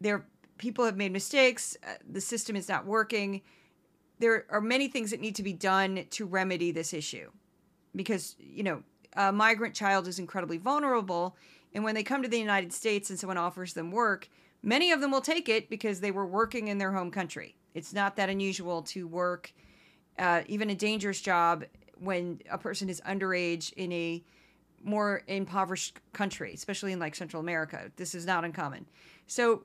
There, 0.00 0.26
people 0.58 0.84
have 0.84 0.96
made 0.96 1.12
mistakes. 1.12 1.76
Uh, 1.82 1.94
the 2.10 2.20
system 2.20 2.54
is 2.54 2.68
not 2.68 2.84
working. 2.86 3.40
There 4.20 4.46
are 4.50 4.60
many 4.60 4.86
things 4.86 5.10
that 5.10 5.20
need 5.20 5.34
to 5.36 5.42
be 5.42 5.52
done 5.52 6.04
to 6.10 6.24
remedy 6.24 6.70
this 6.70 6.94
issue, 6.94 7.30
because 7.96 8.36
you 8.38 8.62
know 8.62 8.84
a 9.16 9.32
migrant 9.32 9.74
child 9.74 10.06
is 10.06 10.20
incredibly 10.20 10.58
vulnerable 10.58 11.36
and 11.74 11.84
when 11.84 11.94
they 11.94 12.02
come 12.02 12.22
to 12.22 12.28
the 12.28 12.38
United 12.38 12.72
States 12.72 13.10
and 13.10 13.18
someone 13.18 13.36
offers 13.36 13.74
them 13.74 13.90
work, 13.90 14.28
many 14.62 14.92
of 14.92 15.00
them 15.00 15.10
will 15.10 15.20
take 15.20 15.48
it 15.48 15.70
because 15.70 16.00
they 16.00 16.10
were 16.10 16.26
working 16.26 16.68
in 16.68 16.78
their 16.78 16.92
home 16.92 17.10
country. 17.10 17.54
It's 17.74 17.92
not 17.92 18.16
that 18.16 18.28
unusual 18.28 18.82
to 18.82 19.06
work 19.06 19.52
uh, 20.18 20.42
even 20.46 20.70
a 20.70 20.74
dangerous 20.74 21.20
job 21.20 21.64
when 21.98 22.40
a 22.50 22.58
person 22.58 22.88
is 22.88 23.00
underage 23.02 23.72
in 23.74 23.92
a 23.92 24.22
more 24.82 25.22
impoverished 25.28 25.98
country, 26.12 26.52
especially 26.54 26.92
in 26.92 26.98
like 26.98 27.14
Central 27.14 27.40
America. 27.40 27.90
This 27.96 28.14
is 28.14 28.26
not 28.26 28.44
uncommon. 28.44 28.86
So, 29.26 29.64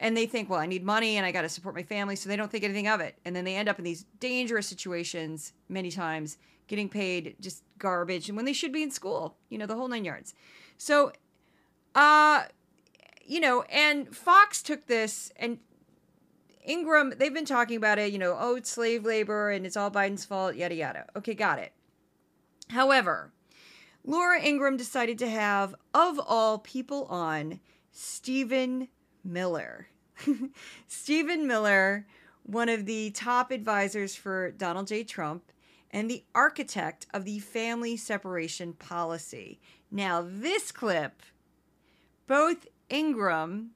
and 0.00 0.16
they 0.16 0.26
think, 0.26 0.48
well, 0.48 0.58
I 0.58 0.66
need 0.66 0.82
money 0.82 1.18
and 1.18 1.26
I 1.26 1.30
got 1.30 1.42
to 1.42 1.48
support 1.48 1.74
my 1.74 1.82
family. 1.82 2.16
So 2.16 2.28
they 2.28 2.36
don't 2.36 2.50
think 2.50 2.64
anything 2.64 2.88
of 2.88 3.00
it. 3.00 3.16
And 3.24 3.36
then 3.36 3.44
they 3.44 3.54
end 3.54 3.68
up 3.68 3.78
in 3.78 3.84
these 3.84 4.06
dangerous 4.18 4.66
situations 4.66 5.52
many 5.68 5.90
times, 5.90 6.38
getting 6.66 6.88
paid 6.88 7.36
just 7.38 7.62
garbage 7.78 8.28
and 8.28 8.36
when 8.36 8.46
they 8.46 8.52
should 8.52 8.72
be 8.72 8.82
in 8.82 8.90
school, 8.90 9.36
you 9.50 9.58
know, 9.58 9.66
the 9.66 9.76
whole 9.76 9.88
nine 9.88 10.04
yards. 10.04 10.34
So, 10.78 11.12
uh, 11.94 12.44
you 13.24 13.40
know, 13.40 13.62
and 13.70 14.14
Fox 14.16 14.62
took 14.62 14.86
this 14.86 15.30
and 15.36 15.58
Ingraham, 16.66 17.14
they've 17.16 17.32
been 17.32 17.44
talking 17.44 17.76
about 17.76 17.98
it, 17.98 18.12
you 18.12 18.18
know, 18.18 18.36
oh, 18.38 18.56
it's 18.56 18.70
slave 18.70 19.04
labor 19.04 19.50
and 19.50 19.66
it's 19.66 19.76
all 19.76 19.90
Biden's 19.90 20.24
fault, 20.24 20.56
yada, 20.56 20.74
yada. 20.74 21.06
Okay, 21.16 21.34
got 21.34 21.58
it. 21.58 21.72
However, 22.70 23.32
Laura 24.04 24.40
Ingraham 24.42 24.76
decided 24.76 25.18
to 25.18 25.28
have, 25.28 25.74
of 25.92 26.18
all 26.18 26.58
people 26.58 27.04
on, 27.06 27.60
Stephen 27.92 28.88
Miller. 29.24 29.89
Stephen 30.88 31.46
Miller, 31.46 32.06
one 32.42 32.68
of 32.68 32.86
the 32.86 33.10
top 33.10 33.50
advisors 33.50 34.14
for 34.14 34.50
Donald 34.50 34.88
J. 34.88 35.04
Trump 35.04 35.44
and 35.90 36.10
the 36.10 36.24
architect 36.34 37.06
of 37.12 37.24
the 37.24 37.38
family 37.40 37.96
separation 37.96 38.72
policy. 38.74 39.60
Now, 39.90 40.24
this 40.26 40.70
clip, 40.70 41.22
both 42.26 42.66
Ingraham 42.88 43.70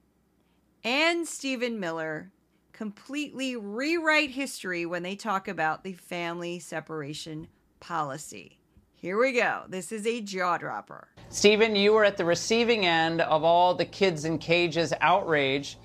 and 0.83 1.27
Stephen 1.27 1.79
Miller 1.79 2.31
completely 2.71 3.55
rewrite 3.55 4.31
history 4.31 4.85
when 4.85 5.03
they 5.03 5.15
talk 5.15 5.47
about 5.47 5.83
the 5.83 5.93
family 5.93 6.59
separation 6.59 7.47
policy. 7.79 8.59
Here 8.95 9.19
we 9.19 9.33
go. 9.33 9.63
This 9.67 9.91
is 9.91 10.05
a 10.07 10.19
jaw 10.21 10.57
dropper. 10.57 11.07
Stephen, 11.29 11.75
you 11.75 11.93
were 11.93 12.03
at 12.03 12.17
the 12.17 12.25
receiving 12.25 12.85
end 12.85 13.21
of 13.21 13.43
all 13.43 13.73
the 13.73 13.85
kids 13.85 14.25
in 14.25 14.37
cages 14.37 14.93
outrage. 14.99 15.77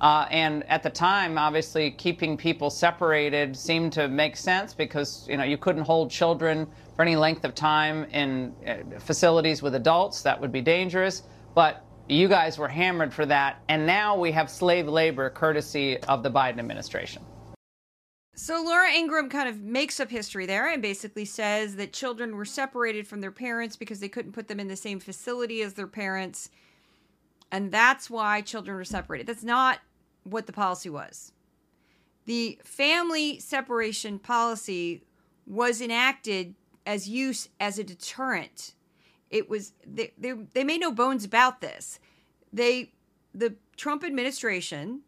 Uh, 0.00 0.26
and 0.30 0.64
at 0.68 0.82
the 0.82 0.90
time, 0.90 1.38
obviously, 1.38 1.90
keeping 1.90 2.36
people 2.36 2.70
separated 2.70 3.56
seemed 3.56 3.92
to 3.92 4.08
make 4.08 4.36
sense 4.36 4.72
because 4.72 5.26
you 5.28 5.36
know 5.36 5.44
you 5.44 5.58
couldn't 5.58 5.82
hold 5.82 6.10
children 6.10 6.66
for 6.94 7.02
any 7.02 7.16
length 7.16 7.44
of 7.44 7.54
time 7.54 8.04
in 8.12 8.54
uh, 8.66 8.98
facilities 9.00 9.62
with 9.62 9.74
adults. 9.74 10.22
That 10.22 10.40
would 10.40 10.52
be 10.52 10.60
dangerous. 10.60 11.24
But 11.54 11.84
you 12.08 12.28
guys 12.28 12.58
were 12.58 12.68
hammered 12.68 13.12
for 13.12 13.26
that. 13.26 13.60
And 13.68 13.86
now 13.86 14.16
we 14.16 14.32
have 14.32 14.50
slave 14.50 14.88
labor 14.88 15.30
courtesy 15.30 15.98
of 16.04 16.22
the 16.22 16.30
Biden 16.30 16.58
administration. 16.58 17.22
So 18.34 18.62
Laura 18.64 18.90
Ingraham 18.92 19.28
kind 19.28 19.48
of 19.48 19.60
makes 19.62 19.98
up 19.98 20.10
history 20.10 20.46
there 20.46 20.72
and 20.72 20.80
basically 20.80 21.24
says 21.24 21.74
that 21.76 21.92
children 21.92 22.36
were 22.36 22.44
separated 22.44 23.06
from 23.06 23.20
their 23.20 23.32
parents 23.32 23.76
because 23.76 23.98
they 23.98 24.08
couldn't 24.08 24.32
put 24.32 24.46
them 24.46 24.60
in 24.60 24.68
the 24.68 24.76
same 24.76 25.00
facility 25.00 25.60
as 25.62 25.74
their 25.74 25.88
parents. 25.88 26.50
And 27.50 27.72
that's 27.72 28.08
why 28.08 28.40
children 28.42 28.76
were 28.76 28.84
separated. 28.84 29.26
That's 29.26 29.42
not 29.42 29.80
what 30.30 30.46
the 30.46 30.52
policy 30.52 30.90
was. 30.90 31.32
The 32.24 32.58
family 32.62 33.38
separation 33.38 34.18
policy 34.18 35.04
was 35.46 35.80
enacted 35.80 36.54
as 36.84 37.08
use 37.08 37.48
as 37.58 37.78
a 37.78 37.84
deterrent. 37.84 38.74
It 39.30 39.48
was 39.48 39.72
they, 39.86 40.12
they, 40.18 40.32
they 40.32 40.64
made 40.64 40.80
no 40.80 40.92
bones 40.92 41.24
about 41.24 41.60
this. 41.60 41.98
They 42.52 42.92
the 43.34 43.54
Trump 43.76 44.04
administration 44.04 45.00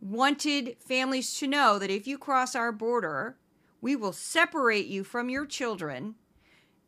wanted 0.00 0.76
families 0.80 1.34
to 1.38 1.46
know 1.46 1.78
that 1.78 1.90
if 1.90 2.06
you 2.06 2.18
cross 2.18 2.54
our 2.54 2.72
border, 2.72 3.36
we 3.80 3.96
will 3.96 4.12
separate 4.12 4.86
you 4.86 5.02
from 5.02 5.28
your 5.28 5.46
children 5.46 6.14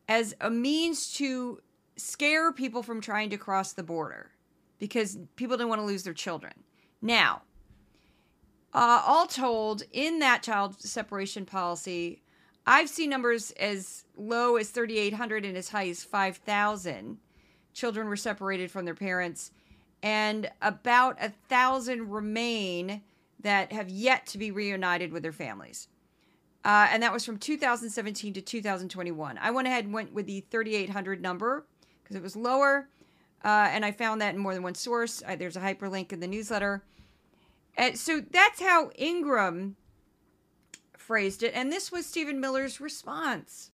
as 0.09 0.35
a 0.41 0.51
means 0.51 1.13
to 1.15 1.61
scare 1.97 2.53
people 2.53 2.83
from 2.83 3.01
trying 3.01 3.31
to 3.31 3.39
cross 3.39 3.73
the 3.73 3.83
border 3.83 4.31
because 4.79 5.19
people 5.37 5.57
didn't 5.57 5.71
want 5.71 5.81
to 5.81 5.87
lose 5.87 6.03
their 6.03 6.15
children. 6.15 6.53
Now, 7.01 7.43
uh, 8.75 9.03
all 9.07 9.27
told, 9.27 9.83
in 9.93 10.19
that 10.19 10.43
child 10.43 10.81
separation 10.81 11.47
policy, 11.47 12.23
I've 12.67 12.89
seen 12.89 13.11
numbers 13.11 13.53
as 13.53 14.05
low 14.17 14.57
as 14.57 14.71
3,800 14.71 15.45
and 15.45 15.57
as 15.57 15.69
high 15.69 15.89
as 15.89 16.03
5,000 16.03 17.19
children 17.73 18.09
were 18.09 18.17
separated 18.17 18.71
from 18.71 18.85
their 18.85 18.95
parents, 18.95 19.51
and 20.03 20.51
about 20.63 21.17
a 21.21 21.31
thousand 21.49 22.11
remain 22.11 23.03
that 23.41 23.73
have 23.73 23.89
yet 23.89 24.27
to 24.27 24.39
be 24.39 24.51
reunited 24.51 25.13
with 25.13 25.23
their 25.23 25.33
families. 25.33 25.89
Uh, 26.65 26.89
and 26.91 27.03
that 27.03 27.13
was 27.13 27.25
from 27.25 27.39
2017 27.39 28.33
to 28.33 28.41
2021. 28.41 29.39
I 29.39 29.51
went 29.51 29.69
ahead 29.69 29.85
and 29.85 29.95
went 29.95 30.13
with 30.13 30.27
the 30.27 30.41
3,800 30.51 31.23
number 31.23 31.65
because 32.03 32.17
it 32.17 32.23
was 32.23 32.35
lower, 32.35 32.89
uh, 33.45 33.69
and 33.71 33.85
I 33.85 33.93
found 33.93 34.21
that 34.21 34.35
in 34.35 34.41
more 34.41 34.55
than 34.55 34.63
one 34.63 34.75
source. 34.75 35.23
Uh, 35.25 35.37
there's 35.37 35.57
a 35.57 35.61
hyperlink 35.61 36.13
in 36.13 36.21
the 36.21 36.27
newsletter. 36.27 36.83
And 37.77 37.99
so 37.99 38.23
that's 38.31 38.61
how 38.61 38.91
Ingraham 38.99 39.77
phrased 40.97 41.43
it, 41.43 41.53
and 41.55 41.71
this 41.71 41.93
was 41.93 42.07
Stephen 42.07 42.41
Miller's 42.41 42.81
response. 42.81 43.71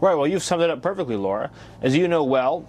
Right, 0.00 0.14
well, 0.14 0.26
you've 0.26 0.42
summed 0.42 0.62
it 0.62 0.70
up 0.70 0.82
perfectly, 0.82 1.16
Laura. 1.16 1.50
As 1.82 1.96
you 1.96 2.06
know 2.06 2.24
well, 2.24 2.68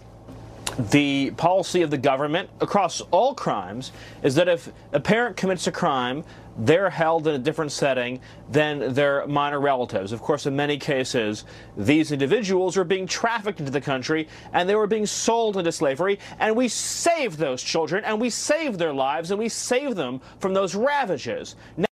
the 0.91 1.31
policy 1.31 1.81
of 1.81 1.89
the 1.89 1.97
government 1.97 2.49
across 2.61 3.01
all 3.11 3.33
crimes 3.33 3.91
is 4.23 4.35
that 4.35 4.47
if 4.47 4.71
a 4.91 4.99
parent 4.99 5.37
commits 5.37 5.67
a 5.67 5.71
crime, 5.71 6.23
they're 6.57 6.89
held 6.89 7.27
in 7.27 7.35
a 7.35 7.39
different 7.39 7.71
setting 7.71 8.19
than 8.49 8.93
their 8.93 9.25
minor 9.27 9.59
relatives. 9.59 10.11
Of 10.11 10.21
course, 10.21 10.45
in 10.45 10.55
many 10.55 10.77
cases, 10.77 11.45
these 11.75 12.11
individuals 12.11 12.77
were 12.77 12.83
being 12.83 13.07
trafficked 13.07 13.59
into 13.59 13.71
the 13.71 13.81
country 13.81 14.27
and 14.53 14.67
they 14.67 14.75
were 14.75 14.87
being 14.87 15.05
sold 15.05 15.57
into 15.57 15.71
slavery, 15.71 16.19
and 16.39 16.55
we 16.55 16.67
saved 16.67 17.37
those 17.37 17.61
children 17.61 18.03
and 18.03 18.19
we 18.19 18.29
saved 18.29 18.79
their 18.79 18.93
lives 18.93 19.31
and 19.31 19.39
we 19.39 19.49
saved 19.49 19.95
them 19.95 20.21
from 20.39 20.53
those 20.53 20.75
ravages. 20.75 21.55
Now, 21.77 21.85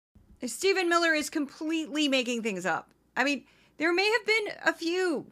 Stephen 0.47 0.89
Miller 0.89 1.15
is 1.15 1.31
completely 1.31 2.09
making 2.09 2.43
things 2.43 2.67
up. 2.67 2.91
I 3.17 3.25
mean, 3.25 3.45
there 3.79 3.93
may 3.93 4.11
have 4.11 4.27
been 4.27 4.55
a 4.67 4.73
few 4.73 5.27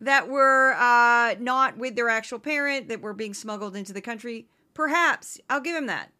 that 0.00 0.28
were 0.28 0.74
uh, 0.74 1.36
not 1.38 1.78
with 1.78 1.94
their 1.94 2.08
actual 2.08 2.38
parent 2.38 2.88
that 2.88 3.00
were 3.00 3.12
being 3.12 3.34
smuggled 3.34 3.76
into 3.76 3.92
the 3.92 4.00
country. 4.00 4.46
Perhaps. 4.74 5.40
I'll 5.48 5.60
give 5.60 5.76
him 5.76 5.86
that. 5.86 6.10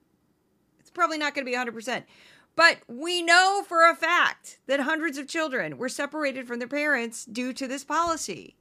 It's 0.78 0.90
probably 0.90 1.18
not 1.18 1.34
going 1.34 1.44
to 1.44 1.50
be 1.50 1.56
100%. 1.56 2.04
But 2.54 2.78
we 2.86 3.22
know 3.22 3.64
for 3.66 3.88
a 3.88 3.96
fact 3.96 4.58
that 4.66 4.80
hundreds 4.80 5.16
of 5.16 5.28
children 5.28 5.78
were 5.78 5.88
separated 5.88 6.46
from 6.46 6.58
their 6.58 6.68
parents 6.68 7.24
due 7.24 7.52
to 7.54 7.66
this 7.66 7.84
policy. 7.84 8.56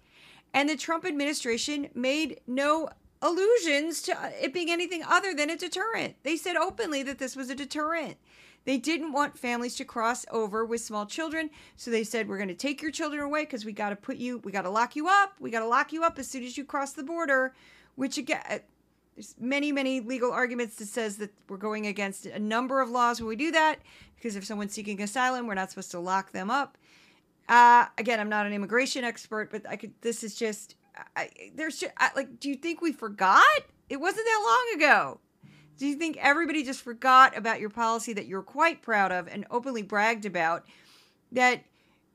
And 0.53 0.69
the 0.69 0.77
Trump 0.77 1.05
administration 1.05 1.89
made 1.93 2.39
no 2.47 2.89
allusions 3.21 4.01
to 4.03 4.33
it 4.41 4.53
being 4.53 4.71
anything 4.71 5.03
other 5.03 5.33
than 5.33 5.49
a 5.49 5.57
deterrent. 5.57 6.15
They 6.23 6.37
said 6.37 6.55
openly 6.55 7.03
that 7.03 7.19
this 7.19 7.35
was 7.35 7.49
a 7.49 7.55
deterrent. 7.55 8.17
They 8.63 8.77
didn't 8.77 9.13
want 9.13 9.39
families 9.39 9.75
to 9.77 9.85
cross 9.85 10.25
over 10.29 10.63
with 10.63 10.81
small 10.81 11.05
children, 11.05 11.49
so 11.75 11.89
they 11.89 12.03
said 12.03 12.27
we're 12.27 12.37
going 12.37 12.47
to 12.47 12.53
take 12.53 12.81
your 12.81 12.91
children 12.91 13.23
away 13.23 13.43
because 13.43 13.65
we 13.65 13.73
got 13.73 13.89
to 13.89 13.95
put 13.95 14.17
you, 14.17 14.37
we 14.39 14.51
got 14.51 14.63
to 14.63 14.69
lock 14.69 14.95
you 14.95 15.07
up, 15.07 15.33
we 15.39 15.49
got 15.49 15.61
to 15.61 15.67
lock 15.67 15.91
you 15.91 16.03
up 16.03 16.19
as 16.19 16.27
soon 16.27 16.43
as 16.43 16.57
you 16.57 16.63
cross 16.63 16.93
the 16.93 17.03
border. 17.03 17.53
Which 17.95 18.17
again, 18.17 18.41
uh, 18.49 18.59
there's 19.21 19.35
many 19.39 19.71
many 19.71 19.99
legal 19.99 20.31
arguments 20.31 20.77
that 20.77 20.87
says 20.87 21.17
that 21.17 21.29
we're 21.47 21.57
going 21.57 21.85
against 21.85 22.25
a 22.25 22.39
number 22.39 22.81
of 22.81 22.89
laws 22.89 23.21
when 23.21 23.27
we 23.27 23.35
do 23.35 23.51
that 23.51 23.77
because 24.15 24.35
if 24.35 24.43
someone's 24.43 24.73
seeking 24.73 24.99
asylum, 24.99 25.45
we're 25.45 25.53
not 25.53 25.69
supposed 25.69 25.91
to 25.91 25.99
lock 25.99 26.31
them 26.31 26.49
up. 26.49 26.75
Uh, 27.47 27.85
again, 27.99 28.19
I'm 28.19 28.29
not 28.29 28.47
an 28.47 28.53
immigration 28.53 29.03
expert, 29.03 29.51
but 29.51 29.61
I 29.69 29.75
could. 29.75 29.93
This 30.01 30.23
is 30.23 30.33
just. 30.33 30.75
I, 31.15 31.29
there's 31.53 31.79
just, 31.79 31.93
I, 31.97 32.09
like. 32.15 32.39
Do 32.39 32.49
you 32.49 32.55
think 32.55 32.81
we 32.81 32.91
forgot? 32.91 33.43
It 33.89 33.97
wasn't 33.97 34.25
that 34.25 34.43
long 34.43 34.81
ago. 34.81 35.19
Do 35.77 35.85
you 35.85 35.95
think 35.95 36.17
everybody 36.17 36.63
just 36.63 36.81
forgot 36.81 37.37
about 37.37 37.59
your 37.59 37.69
policy 37.69 38.13
that 38.13 38.25
you're 38.25 38.41
quite 38.41 38.81
proud 38.81 39.11
of 39.11 39.27
and 39.27 39.45
openly 39.51 39.83
bragged 39.83 40.25
about? 40.25 40.65
That 41.31 41.63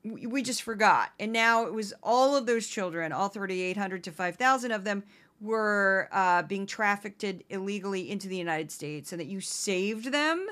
we 0.03 0.43
just 0.43 0.63
forgot, 0.63 1.11
and 1.21 1.33
now 1.33 1.67
it 1.67 1.73
was 1.73 1.95
all 2.03 2.37
of 2.37 2.47
those 2.47 2.67
children, 2.67 3.13
all 3.13 3.29
3,800 3.29 4.05
to 4.05 4.13
5,000 4.13 4.71
of 4.73 4.85
them, 4.85 5.05
were 5.41 6.09
uh, 6.13 6.43
being 6.43 6.67
trafficked 6.67 7.25
illegally 7.51 8.11
into 8.11 8.29
the 8.29 8.37
United 8.37 8.71
States, 8.71 9.13
and 9.13 9.21
that 9.21 9.27
you 9.27 9.41
saved 9.41 10.13
them 10.13 10.47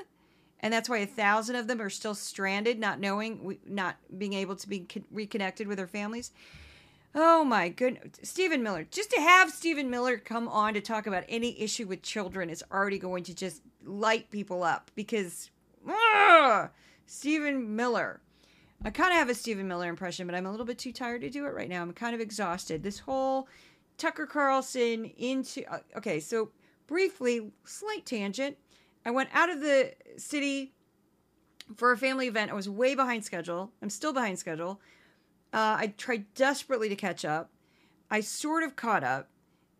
and 0.65 0.73
that's 0.73 0.89
why 0.89 0.97
a 0.97 1.05
thousand 1.05 1.57
of 1.57 1.67
them 1.67 1.79
are 1.79 1.91
still 1.91 2.15
stranded, 2.15 2.79
not 2.79 2.99
knowing, 2.99 3.59
not 3.67 3.97
being 4.17 4.33
able 4.33 4.55
to 4.55 4.67
be 4.67 4.87
reconnected 5.11 5.67
with 5.67 5.77
their 5.77 5.85
families. 5.85 6.31
Oh 7.13 7.43
my 7.43 7.69
goodness, 7.69 8.17
Stephen 8.23 8.63
Miller. 8.63 8.87
Just 8.89 9.11
to 9.11 9.21
have 9.21 9.51
Stephen 9.51 9.91
Miller 9.91 10.17
come 10.17 10.47
on 10.47 10.73
to 10.73 10.81
talk 10.81 11.05
about 11.05 11.23
any 11.29 11.61
issue 11.61 11.85
with 11.85 12.01
children 12.01 12.49
is 12.49 12.63
already 12.71 12.97
going 12.97 13.23
to 13.25 13.35
just 13.35 13.61
light 13.85 14.31
people 14.31 14.63
up 14.63 14.89
because 14.95 15.51
uh, 15.87 16.67
Stephen 17.05 17.75
Miller. 17.75 18.19
I 18.83 18.89
kind 18.89 19.11
of 19.11 19.17
have 19.17 19.29
a 19.29 19.35
Stephen 19.35 19.67
Miller 19.67 19.87
impression, 19.87 20.25
but 20.25 20.35
I'm 20.35 20.47
a 20.47 20.51
little 20.51 20.65
bit 20.65 20.79
too 20.79 20.91
tired 20.91 21.21
to 21.21 21.29
do 21.29 21.45
it 21.45 21.53
right 21.53 21.69
now. 21.69 21.83
I'm 21.83 21.93
kind 21.93 22.15
of 22.15 22.21
exhausted. 22.21 22.81
This 22.81 22.97
whole 22.97 23.47
Tucker 23.97 24.25
Carlson 24.25 25.05
into 25.17 25.63
uh, 25.71 25.79
okay, 25.97 26.19
so 26.19 26.49
briefly, 26.87 27.51
slight 27.63 28.05
tangent. 28.05 28.57
I 29.05 29.11
went 29.11 29.29
out 29.33 29.49
of 29.49 29.61
the 29.61 29.93
city 30.17 30.73
for 31.75 31.91
a 31.91 31.97
family 31.97 32.27
event. 32.27 32.51
I 32.51 32.55
was 32.55 32.69
way 32.69 32.95
behind 32.95 33.23
schedule. 33.23 33.71
I'm 33.81 33.89
still 33.89 34.13
behind 34.13 34.39
schedule. 34.39 34.81
Uh, 35.53 35.77
I 35.79 35.93
tried 35.97 36.33
desperately 36.33 36.89
to 36.89 36.95
catch 36.95 37.23
up. 37.23 37.49
I 38.09 38.21
sort 38.21 38.63
of 38.63 38.75
caught 38.75 39.03
up 39.03 39.29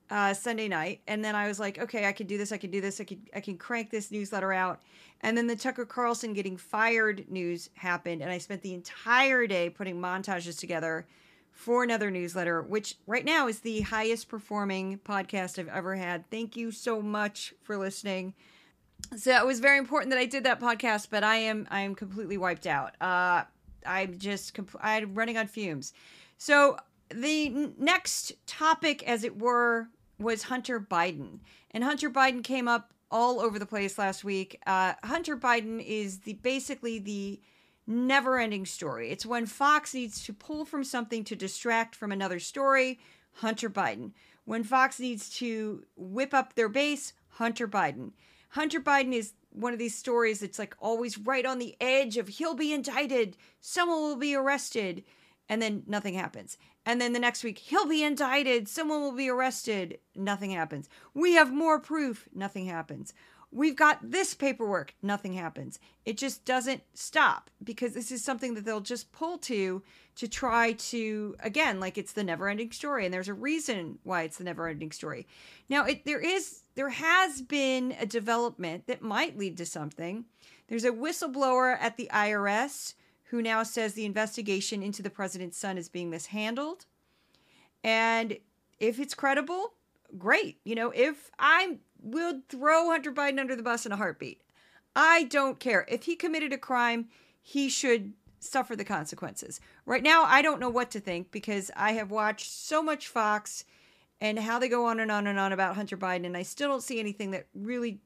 uh, 0.10 0.34
Sunday 0.34 0.68
night, 0.68 1.02
and 1.08 1.24
then 1.24 1.36
I 1.36 1.48
was 1.48 1.60
like, 1.60 1.80
okay, 1.80 2.06
I 2.08 2.12
can 2.12 2.28
do 2.28 2.38
this. 2.38 2.52
I 2.52 2.58
can 2.58 2.72
do 2.72 2.82
this. 2.82 3.02
I 3.02 3.04
can 3.04 3.22
I 3.36 3.40
can 3.40 3.58
crank 3.58 3.90
this 3.90 4.12
newsletter 4.12 4.54
out. 4.54 4.82
And 5.22 5.38
then 5.38 5.48
the 5.48 5.56
Tucker 5.56 5.86
Carlson 5.86 6.34
getting 6.34 6.58
fired 6.58 7.26
news 7.30 7.70
happened, 7.74 8.22
and 8.22 8.32
I 8.32 8.38
spent 8.38 8.62
the 8.62 8.74
entire 8.74 9.48
day 9.48 9.70
putting 9.70 10.00
montages 10.00 10.58
together 10.60 11.08
for 11.56 11.84
another 11.84 12.12
newsletter, 12.12 12.62
which 12.62 12.96
right 13.08 13.26
now 13.26 13.48
is 13.48 13.62
the 13.62 13.82
highest 13.82 14.30
performing 14.30 15.00
podcast 15.00 15.58
I've 15.58 15.68
ever 15.70 15.96
had. 15.96 16.30
Thank 16.30 16.56
you 16.56 16.72
so 16.72 17.02
much 17.02 17.56
for 17.64 17.78
listening 17.78 18.36
so 19.16 19.32
it 19.32 19.46
was 19.46 19.60
very 19.60 19.78
important 19.78 20.12
that 20.12 20.20
I 20.20 20.26
did 20.26 20.44
that 20.44 20.60
podcast, 20.60 21.08
but 21.10 21.24
I 21.24 21.38
am 21.38 21.68
I 21.70 21.82
am 21.82 21.96
completely 21.96 22.38
wiped 22.38 22.68
out. 22.68 22.96
Uh, 23.00 23.44
I'm 23.86 24.18
just 24.18 24.58
I'm 24.82 25.14
running 25.14 25.38
on 25.38 25.48
fumes. 25.48 25.94
So 26.38 26.78
the 27.10 27.72
next 27.78 28.34
topic, 28.48 29.08
as 29.08 29.24
it 29.24 29.40
were, 29.40 29.88
was 30.20 30.44
Hunter 30.44 30.80
Biden, 30.80 31.40
and 31.72 31.84
Hunter 31.84 32.10
Biden 32.10 32.44
came 32.44 32.68
up 32.68 32.94
all 33.12 33.40
over 33.40 33.60
the 33.60 33.66
place 33.66 33.98
last 33.98 34.24
week. 34.24 34.60
Uh, 34.66 34.94
Hunter 35.04 35.38
Biden 35.38 35.84
is 35.86 36.20
the 36.20 36.34
basically 36.34 37.00
the 37.00 37.40
never-ending 37.88 38.66
story. 38.66 39.12
It's 39.12 39.26
when 39.26 39.46
Fox 39.46 39.94
needs 39.94 40.24
to 40.26 40.34
pull 40.34 40.66
from 40.66 40.84
something 40.84 41.24
to 41.26 41.36
distract 41.36 41.96
from 41.96 42.12
another 42.12 42.40
story. 42.40 43.00
Hunter 43.34 43.70
Biden. 43.70 44.12
When 44.46 44.64
Fox 44.64 45.00
needs 45.00 45.30
to 45.38 45.84
whip 45.96 46.34
up 46.34 46.56
their 46.56 46.70
base, 46.70 47.14
Hunter 47.30 47.68
Biden. 47.68 48.12
Hunter 48.50 48.80
Biden 48.80 49.14
is 49.14 49.34
one 49.50 49.74
of 49.74 49.80
these 49.80 49.98
stories 49.98 50.40
that's 50.40 50.60
like 50.60 50.76
always 50.80 51.18
right 51.18 51.46
on 51.46 51.60
the 51.60 51.76
edge 51.80 52.18
of 52.18 52.28
he'll 52.28 52.56
be 52.56 52.74
indicted, 52.74 53.38
someone 53.60 54.00
will 54.00 54.16
be 54.18 54.36
arrested, 54.36 55.04
and 55.50 55.62
then 55.62 55.84
nothing 55.88 56.14
happens. 56.14 56.58
And 56.86 57.02
then 57.02 57.14
the 57.14 57.20
next 57.20 57.44
week, 57.44 57.58
he'll 57.58 57.88
be 57.88 58.04
indicted, 58.04 58.68
someone 58.68 59.02
will 59.02 59.16
be 59.16 59.30
arrested, 59.30 60.00
nothing 60.16 60.52
happens. 60.52 60.88
We 61.14 61.34
have 61.34 61.52
more 61.52 61.80
proof, 61.80 62.28
nothing 62.34 62.68
happens. 62.68 63.14
We've 63.56 63.76
got 63.76 64.12
this 64.12 64.34
paperwork, 64.34 64.94
nothing 65.02 65.32
happens. 65.32 65.80
It 66.04 66.18
just 66.18 66.44
doesn't 66.44 66.84
stop 66.94 67.50
because 67.64 67.94
this 67.94 68.12
is 68.12 68.22
something 68.22 68.54
that 68.56 68.66
they'll 68.66 68.82
just 68.82 69.14
pull 69.14 69.38
to 69.40 69.82
to 70.16 70.28
try 70.28 70.74
to 70.74 71.38
again 71.40 71.80
like 71.80 71.98
it's 71.98 72.12
the 72.12 72.24
never 72.24 72.50
ending 72.50 72.72
story 72.72 73.06
and 73.06 73.14
there's 73.14 73.30
a 73.30 73.34
reason 73.34 73.98
why 74.04 74.24
it's 74.24 74.40
the 74.40 74.44
never 74.44 74.68
ending 74.68 74.92
story. 74.92 75.26
Now, 75.70 75.86
it 75.86 76.04
there 76.04 76.20
is 76.20 76.64
there 76.76 76.90
has 76.90 77.42
been 77.42 77.96
a 77.98 78.06
development 78.06 78.88
that 78.88 79.02
might 79.02 79.38
lead 79.38 79.56
to 79.56 79.66
something. 79.66 80.26
There's 80.68 80.84
a 80.84 80.92
whistleblower 80.92 81.78
at 81.80 81.96
the 81.96 82.10
IRS 82.14 82.96
who 83.30 83.42
now 83.42 83.64
says 83.64 83.94
the 83.94 84.04
investigation 84.04 84.84
into 84.84 85.02
the 85.02 85.10
president's 85.10 85.58
son 85.58 85.78
is 85.78 85.88
being 85.88 86.10
mishandled. 86.10 86.88
And 87.86 88.38
if 88.82 89.00
it's 89.00 89.14
credible, 89.14 89.76
great. 90.18 90.60
You 90.66 90.76
know, 90.76 90.92
if 90.94 91.32
I 91.40 91.78
will 92.06 92.42
throw 92.48 92.90
Hunter 92.90 93.12
Biden 93.12 93.40
under 93.40 93.56
the 93.56 93.64
bus 93.64 93.86
in 93.86 93.92
a 93.92 93.98
heartbeat. 93.98 94.42
I 94.96 95.24
don't 95.24 95.60
care. 95.60 95.86
If 95.90 96.04
he 96.04 96.16
committed 96.16 96.54
a 96.54 96.58
crime, 96.58 97.10
he 97.42 97.68
should 97.68 98.14
suffer 98.40 98.76
the 98.76 98.86
consequences. 98.86 99.60
Right 99.86 100.04
now, 100.04 100.24
I 100.24 100.42
don't 100.42 100.60
know 100.60 100.70
what 100.70 100.92
to 100.92 101.00
think 101.00 101.32
because 101.32 101.72
I 101.76 101.94
have 101.94 102.12
watched 102.12 102.50
so 102.50 102.82
much 102.82 103.08
Fox 103.08 103.66
and 104.22 104.40
how 104.40 104.60
they 104.60 104.70
go 104.70 104.86
on 104.86 105.00
and 105.00 105.12
on 105.12 105.28
and 105.28 105.40
on 105.40 105.52
about 105.52 105.76
Hunter 105.76 105.98
Biden, 105.98 106.26
and 106.26 106.38
I 106.38 106.44
still 106.44 106.70
don't 106.70 106.84
see 106.84 107.00
anything 107.00 107.32
that 107.32 107.48
really, 107.54 108.00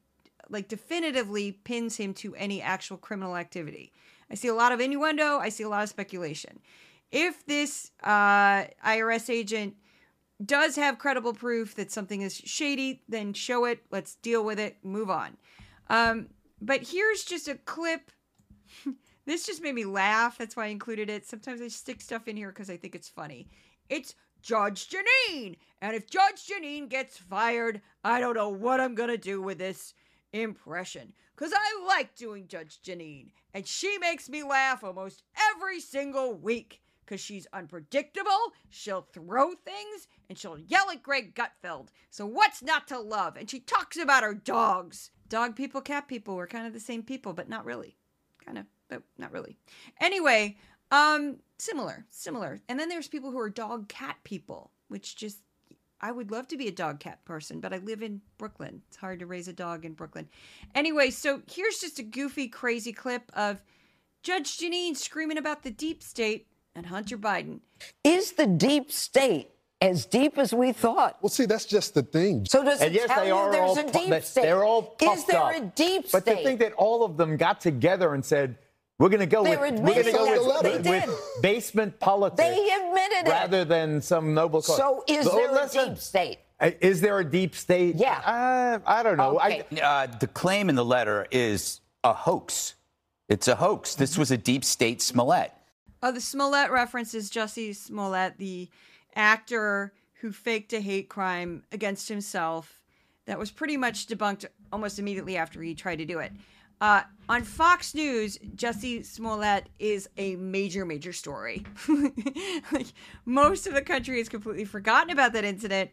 like, 0.48 0.66
definitively 0.66 1.52
pins 1.52 1.96
him 1.96 2.14
to 2.14 2.34
any 2.34 2.60
actual 2.60 2.96
criminal 2.96 3.36
activity. 3.36 3.92
I 4.30 4.34
see 4.34 4.48
a 4.48 4.54
lot 4.54 4.72
of 4.72 4.80
innuendo, 4.80 5.38
I 5.38 5.50
see 5.50 5.62
a 5.62 5.68
lot 5.68 5.82
of 5.82 5.88
speculation. 5.88 6.58
If 7.12 7.44
this 7.46 7.92
uh, 8.02 8.64
IRS 8.84 9.30
agent 9.30 9.76
does 10.44 10.76
have 10.76 10.98
credible 10.98 11.34
proof 11.34 11.74
that 11.74 11.90
something 11.90 12.22
is 12.22 12.34
shady, 12.34 13.02
then 13.08 13.32
show 13.32 13.64
it. 13.64 13.82
Let's 13.90 14.14
deal 14.16 14.44
with 14.44 14.58
it. 14.58 14.76
Move 14.82 15.10
on. 15.10 15.36
Um, 15.88 16.28
but 16.60 16.82
here's 16.82 17.24
just 17.24 17.48
a 17.48 17.56
clip. 17.56 18.10
this 19.26 19.46
just 19.46 19.62
made 19.62 19.74
me 19.74 19.84
laugh. 19.84 20.38
That's 20.38 20.56
why 20.56 20.66
I 20.66 20.68
included 20.68 21.10
it. 21.10 21.26
Sometimes 21.26 21.60
I 21.60 21.68
stick 21.68 22.00
stuff 22.00 22.28
in 22.28 22.36
here 22.36 22.48
because 22.48 22.70
I 22.70 22.76
think 22.76 22.94
it's 22.94 23.08
funny. 23.08 23.48
It's 23.88 24.14
Judge 24.42 24.88
Jeanine. 24.88 25.56
And 25.82 25.94
if 25.94 26.08
Judge 26.08 26.46
Jeanine 26.46 26.88
gets 26.88 27.18
fired, 27.18 27.80
I 28.04 28.20
don't 28.20 28.36
know 28.36 28.48
what 28.48 28.80
I'm 28.80 28.94
going 28.94 29.10
to 29.10 29.18
do 29.18 29.42
with 29.42 29.58
this 29.58 29.94
impression. 30.32 31.12
Because 31.36 31.52
I 31.54 31.86
like 31.86 32.14
doing 32.16 32.46
Judge 32.46 32.80
Jeanine. 32.84 33.30
And 33.54 33.66
she 33.66 33.98
makes 33.98 34.28
me 34.28 34.42
laugh 34.42 34.84
almost 34.84 35.22
every 35.54 35.80
single 35.80 36.34
week 36.34 36.80
because 37.10 37.20
she's 37.20 37.48
unpredictable, 37.52 38.52
she'll 38.68 39.08
throw 39.12 39.50
things, 39.54 40.06
and 40.28 40.38
she'll 40.38 40.58
yell 40.58 40.88
at 40.92 41.02
Greg 41.02 41.34
Gutfeld. 41.34 41.88
So 42.08 42.24
what's 42.24 42.62
not 42.62 42.86
to 42.86 43.00
love? 43.00 43.36
And 43.36 43.50
she 43.50 43.58
talks 43.58 43.96
about 43.96 44.22
her 44.22 44.32
dogs. 44.32 45.10
Dog 45.28 45.56
people, 45.56 45.80
cat 45.80 46.06
people, 46.06 46.36
we're 46.36 46.46
kind 46.46 46.68
of 46.68 46.72
the 46.72 46.78
same 46.78 47.02
people, 47.02 47.32
but 47.32 47.48
not 47.48 47.64
really. 47.64 47.96
Kind 48.44 48.58
of, 48.58 48.66
but 48.88 49.02
not 49.18 49.32
really. 49.32 49.56
Anyway, 50.00 50.56
um, 50.92 51.38
similar, 51.58 52.06
similar. 52.10 52.60
And 52.68 52.78
then 52.78 52.88
there's 52.88 53.08
people 53.08 53.32
who 53.32 53.40
are 53.40 53.50
dog 53.50 53.88
cat 53.88 54.18
people, 54.22 54.70
which 54.86 55.16
just 55.16 55.38
I 56.00 56.12
would 56.12 56.30
love 56.30 56.46
to 56.48 56.56
be 56.56 56.68
a 56.68 56.72
dog 56.72 57.00
cat 57.00 57.24
person, 57.24 57.58
but 57.58 57.74
I 57.74 57.78
live 57.78 58.02
in 58.02 58.20
Brooklyn. 58.38 58.82
It's 58.86 58.96
hard 58.96 59.18
to 59.18 59.26
raise 59.26 59.48
a 59.48 59.52
dog 59.52 59.84
in 59.84 59.94
Brooklyn. 59.94 60.28
Anyway, 60.76 61.10
so 61.10 61.42
here's 61.50 61.80
just 61.80 61.98
a 61.98 62.04
goofy, 62.04 62.46
crazy 62.46 62.92
clip 62.92 63.30
of 63.34 63.62
Judge 64.22 64.58
Jeanine 64.58 64.96
screaming 64.96 65.38
about 65.38 65.62
the 65.62 65.70
deep 65.70 66.02
state 66.02 66.46
and 66.80 66.86
Hunter 66.86 67.18
Biden. 67.18 67.60
Is 68.04 68.32
the 68.32 68.46
deep 68.46 68.90
state 68.90 69.50
as 69.82 70.06
deep 70.06 70.38
as 70.38 70.54
we 70.54 70.72
thought? 70.72 71.18
Well, 71.20 71.28
see, 71.28 71.44
that's 71.44 71.66
just 71.66 71.92
the 71.92 72.02
thing. 72.02 72.46
So 72.46 72.64
does 72.64 72.80
and 72.80 72.94
it 72.94 73.00
yes, 73.00 73.08
tell 73.08 73.22
they 73.22 73.30
are 73.30 73.52
there's 73.52 73.76
all, 73.76 73.78
a 73.78 73.92
deep 73.92 74.22
state? 74.22 74.42
They're 74.42 74.64
all 74.64 74.96
Is 75.02 75.26
there 75.26 75.42
up. 75.42 75.54
a 75.54 75.60
deep 75.60 76.08
state? 76.08 76.24
But 76.24 76.30
to 76.30 76.42
think 76.42 76.60
that 76.60 76.72
all 76.72 77.04
of 77.04 77.18
them 77.18 77.36
got 77.36 77.60
together 77.60 78.14
and 78.14 78.24
said, 78.24 78.56
we're 78.98 79.10
going 79.10 79.20
to 79.20 79.26
go 79.26 79.44
they 79.44 79.58
with, 79.58 79.80
we're 79.80 80.02
gonna 80.02 80.12
go 80.12 80.62
with, 80.62 80.86
with 80.86 81.20
basement 81.42 82.00
politics. 82.00 82.42
They 82.42 82.70
admitted 82.70 83.28
it. 83.28 83.30
Rather 83.30 83.64
than 83.66 84.00
some 84.00 84.32
noble 84.32 84.62
cause. 84.62 84.78
So 84.78 85.04
is 85.06 85.26
but, 85.26 85.34
there 85.34 85.52
listen, 85.52 85.80
a 85.80 85.88
deep 85.90 85.98
state? 85.98 86.38
Is 86.80 87.02
there 87.02 87.18
a 87.18 87.24
deep 87.24 87.54
state? 87.54 87.96
Yeah. 87.96 88.20
Uh, 88.24 88.78
I 88.86 89.02
don't 89.02 89.18
know. 89.18 89.38
Okay. 89.38 89.64
I, 89.72 89.80
uh, 89.80 90.06
the 90.18 90.26
claim 90.28 90.70
in 90.70 90.76
the 90.76 90.84
letter 90.84 91.26
is 91.30 91.80
a 92.04 92.14
hoax. 92.14 92.74
It's 93.28 93.48
a 93.48 93.54
hoax. 93.54 93.94
This 93.94 94.16
was 94.16 94.30
a 94.30 94.36
deep 94.38 94.64
state 94.64 95.00
Smollett. 95.00 95.52
Oh, 96.02 96.12
the 96.12 96.20
Smollett 96.20 96.70
reference 96.70 97.14
is 97.14 97.30
Jussie 97.30 97.76
Smollett, 97.76 98.38
the 98.38 98.68
actor 99.14 99.92
who 100.20 100.32
faked 100.32 100.72
a 100.72 100.80
hate 100.80 101.08
crime 101.08 101.62
against 101.72 102.08
himself 102.08 102.80
that 103.26 103.38
was 103.38 103.50
pretty 103.50 103.76
much 103.76 104.06
debunked 104.06 104.46
almost 104.72 104.98
immediately 104.98 105.36
after 105.36 105.62
he 105.62 105.74
tried 105.74 105.96
to 105.96 106.04
do 106.04 106.18
it. 106.18 106.32
Uh, 106.80 107.02
on 107.28 107.42
Fox 107.42 107.94
News, 107.94 108.38
Jussie 108.56 109.04
Smollett 109.04 109.68
is 109.78 110.08
a 110.16 110.36
major, 110.36 110.86
major 110.86 111.12
story. 111.12 111.66
like 112.72 112.86
most 113.26 113.66
of 113.66 113.74
the 113.74 113.82
country 113.82 114.16
has 114.18 114.30
completely 114.30 114.64
forgotten 114.64 115.10
about 115.10 115.34
that 115.34 115.44
incident. 115.44 115.90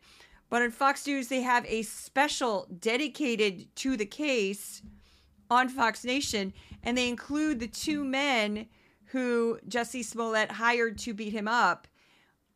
But 0.50 0.62
on 0.62 0.72
Fox 0.72 1.06
News, 1.06 1.28
they 1.28 1.42
have 1.42 1.66
a 1.66 1.82
special 1.82 2.68
dedicated 2.80 3.76
to 3.78 3.98
the 3.98 4.06
case 4.06 4.82
on 5.50 5.68
Fox 5.68 6.06
Nation, 6.06 6.54
and 6.84 6.98
they 6.98 7.10
include 7.10 7.60
the 7.60 7.68
two 7.68 8.06
men 8.06 8.68
who 9.08 9.60
Jussie 9.68 10.04
Smollett 10.04 10.52
hired 10.52 10.98
to 11.00 11.14
beat 11.14 11.34
him 11.34 11.48
up. 11.48 11.88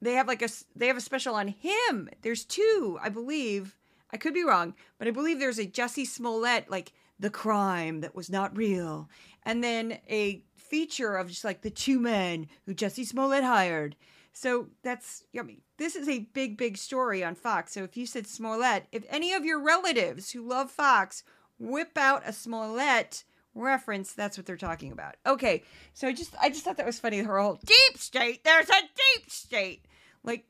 They 0.02 0.14
have 0.14 0.28
like 0.28 0.42
a 0.42 0.50
they 0.76 0.88
have 0.88 0.98
a 0.98 1.02
special 1.02 1.36
on 1.36 1.48
him. 1.48 2.10
There's 2.22 2.44
two, 2.46 2.98
I 3.02 3.10
believe. 3.10 3.78
I 4.14 4.18
could 4.18 4.34
be 4.34 4.44
wrong, 4.44 4.74
but 4.98 5.08
I 5.08 5.12
believe 5.12 5.40
there's 5.40 5.60
a 5.60 5.66
Jussie 5.66 6.08
Smollett 6.08 6.70
like 6.70 6.92
the 7.20 7.30
crime 7.30 8.02
that 8.02 8.16
was 8.16 8.30
not 8.30 8.58
real, 8.58 9.10
and 9.44 9.64
then 9.64 10.00
a 10.10 10.44
feature 10.56 11.16
of 11.16 11.30
just 11.30 11.44
like 11.44 11.62
the 11.62 11.70
two 11.70 12.00
men 12.00 12.48
who 12.66 12.74
Jussie 12.74 13.06
Smollett 13.06 13.44
hired. 13.44 13.96
So 14.34 14.68
that's 14.82 15.26
yummy. 15.34 15.64
this 15.78 15.96
is 15.96 16.08
a 16.08 16.28
big, 16.34 16.58
big 16.58 16.78
story 16.78 17.24
on 17.24 17.36
Fox. 17.36 17.74
So 17.74 17.84
if 17.84 17.98
you 17.98 18.06
said 18.06 18.28
Smollett, 18.28 18.86
if 18.92 19.04
any 19.10 19.34
of 19.34 19.44
your 19.44 19.60
relatives 19.60 20.32
who 20.32 20.48
love 20.48 20.72
Fox 20.72 21.24
whip 21.60 21.98
out 21.98 22.24
a 22.26 22.34
Smollett 22.34 23.24
reference, 23.56 24.14
that's 24.14 24.38
what 24.38 24.46
they're 24.46 24.58
talking 24.58 24.92
about. 24.92 25.16
Okay, 25.26 25.64
so 25.94 26.08
I 26.08 26.14
just 26.14 26.36
I 26.42 26.50
just 26.50 26.64
thought 26.64 26.78
that 26.78 26.86
was 26.86 27.00
funny. 27.00 27.20
Her 27.20 27.40
whole 27.40 27.60
deep 27.66 27.98
state. 27.98 28.44
There's 28.44 28.70
a 28.70 28.82
deep 28.82 29.30
state. 29.30 29.86
Like 30.24 30.46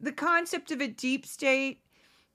the 0.00 0.12
concept 0.12 0.70
of 0.70 0.80
a 0.80 0.88
deep 0.88 1.26
state 1.26 1.82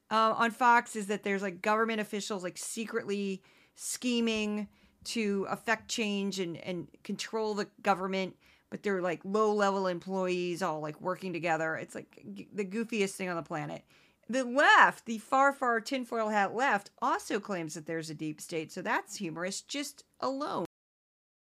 uh, 0.09 0.33
on 0.37 0.51
Fox 0.51 0.95
is 0.95 1.07
that 1.07 1.23
there's 1.23 1.41
like 1.41 1.61
government 1.61 2.01
officials 2.01 2.43
like 2.43 2.57
secretly 2.57 3.41
scheming 3.75 4.67
to 5.03 5.47
affect 5.49 5.89
change 5.89 6.39
and 6.39 6.57
and 6.57 6.87
control 7.03 7.53
the 7.53 7.67
government 7.81 8.35
but 8.71 8.81
they're 8.81 9.01
like 9.01 9.19
low 9.23 9.53
level 9.53 9.85
employees 9.85 10.63
all 10.63 10.79
like 10.79 10.99
working 10.99 11.33
together. 11.33 11.75
It's 11.75 11.93
like 11.93 12.25
the 12.53 12.65
goofiest 12.65 13.11
thing 13.11 13.29
on 13.29 13.35
the 13.35 13.43
planet. 13.43 13.83
The 14.31 14.45
left, 14.45 15.07
the 15.07 15.17
far, 15.17 15.51
far 15.51 15.81
tinfoil 15.81 16.29
hat 16.29 16.55
left, 16.55 16.89
also 17.01 17.37
claims 17.37 17.73
that 17.73 17.85
there's 17.85 18.09
a 18.09 18.13
deep 18.13 18.39
state, 18.39 18.71
so 18.71 18.81
that's 18.81 19.17
humorous 19.17 19.59
just 19.59 20.05
alone. 20.21 20.63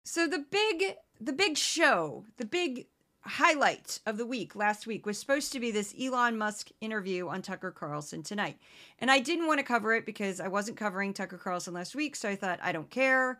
So 0.03 0.27
the 0.27 0.45
big, 0.51 0.93
the 1.19 1.33
big 1.33 1.57
show, 1.57 2.25
the 2.37 2.45
big 2.45 2.85
highlight 3.21 4.01
of 4.05 4.17
the 4.17 4.25
week 4.27 4.55
last 4.55 4.85
week 4.85 5.07
was 5.07 5.17
supposed 5.17 5.51
to 5.53 5.59
be 5.59 5.71
this 5.71 5.95
Elon 5.99 6.37
Musk 6.37 6.69
interview 6.79 7.27
on 7.27 7.41
Tucker 7.41 7.71
Carlson 7.71 8.21
tonight. 8.21 8.59
And 8.99 9.09
I 9.09 9.19
didn't 9.19 9.47
want 9.47 9.57
to 9.57 9.65
cover 9.65 9.95
it 9.95 10.05
because 10.05 10.39
I 10.39 10.47
wasn't 10.47 10.77
covering 10.77 11.11
Tucker 11.11 11.39
Carlson 11.39 11.73
last 11.73 11.95
week, 11.95 12.15
so 12.15 12.29
I 12.29 12.35
thought 12.35 12.59
I 12.61 12.71
don't 12.71 12.91
care. 12.91 13.39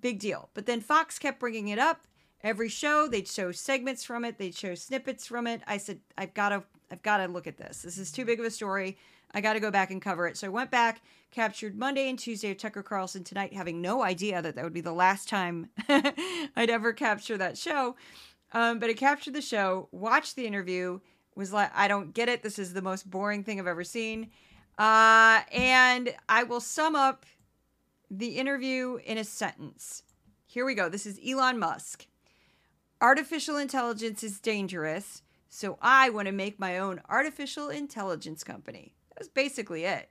Big 0.00 0.18
deal. 0.18 0.50
But 0.54 0.66
then 0.66 0.80
Fox 0.80 1.20
kept 1.20 1.38
bringing 1.38 1.68
it 1.68 1.78
up 1.78 2.08
every 2.42 2.68
show 2.68 3.06
they'd 3.06 3.28
show 3.28 3.52
segments 3.52 4.04
from 4.04 4.24
it 4.24 4.38
they'd 4.38 4.54
show 4.54 4.74
snippets 4.74 5.26
from 5.26 5.46
it 5.46 5.62
i 5.66 5.76
said 5.76 6.00
i've 6.18 6.34
got 6.34 6.48
to 6.48 6.62
i've 6.92 7.02
got 7.02 7.16
to 7.16 7.26
look 7.26 7.46
at 7.46 7.56
this. 7.56 7.82
This 7.82 7.98
is 7.98 8.12
too 8.12 8.24
big 8.24 8.38
of 8.38 8.46
a 8.46 8.50
story. 8.50 8.98
I 9.34 9.40
got 9.40 9.54
to 9.54 9.60
go 9.60 9.70
back 9.70 9.90
and 9.90 10.00
cover 10.00 10.26
it. 10.26 10.36
So 10.36 10.46
i 10.46 10.50
went 10.50 10.70
back 10.70 11.00
captured 11.30 11.74
monday 11.74 12.10
and 12.10 12.18
tuesday 12.18 12.50
of 12.50 12.58
tucker 12.58 12.82
carlson 12.82 13.24
tonight 13.24 13.54
having 13.54 13.80
no 13.80 14.02
idea 14.02 14.42
that 14.42 14.54
that 14.54 14.62
would 14.62 14.74
be 14.74 14.82
the 14.82 14.92
last 14.92 15.30
time 15.30 15.70
i'd 15.88 16.68
ever 16.70 16.92
capture 16.92 17.38
that 17.38 17.56
show. 17.56 17.96
Um, 18.52 18.78
but 18.78 18.90
i 18.90 18.92
captured 18.92 19.34
the 19.34 19.42
show 19.42 19.88
watched 19.90 20.36
the 20.36 20.46
interview 20.46 21.00
was 21.34 21.52
like 21.52 21.70
i 21.74 21.88
don't 21.88 22.14
get 22.14 22.28
it. 22.28 22.42
This 22.42 22.58
is 22.58 22.74
the 22.74 22.82
most 22.82 23.10
boring 23.10 23.42
thing 23.42 23.58
i've 23.58 23.66
ever 23.66 23.84
seen. 23.84 24.30
Uh, 24.78 25.40
and 25.50 26.14
i 26.28 26.44
will 26.44 26.60
sum 26.60 26.94
up 26.94 27.24
the 28.10 28.36
interview 28.36 28.98
in 29.06 29.16
a 29.16 29.24
sentence. 29.24 30.02
Here 30.44 30.66
we 30.66 30.74
go. 30.74 30.90
This 30.90 31.06
is 31.06 31.18
elon 31.26 31.58
musk. 31.58 32.06
Artificial 33.00 33.56
intelligence 33.56 34.22
is 34.22 34.38
dangerous, 34.38 35.22
so 35.54 35.76
I 35.82 36.08
want 36.08 36.28
to 36.28 36.32
make 36.32 36.58
my 36.58 36.78
own 36.78 37.02
artificial 37.10 37.68
intelligence 37.68 38.42
company. 38.42 38.94
That's 39.14 39.28
basically 39.28 39.84
it. 39.84 40.08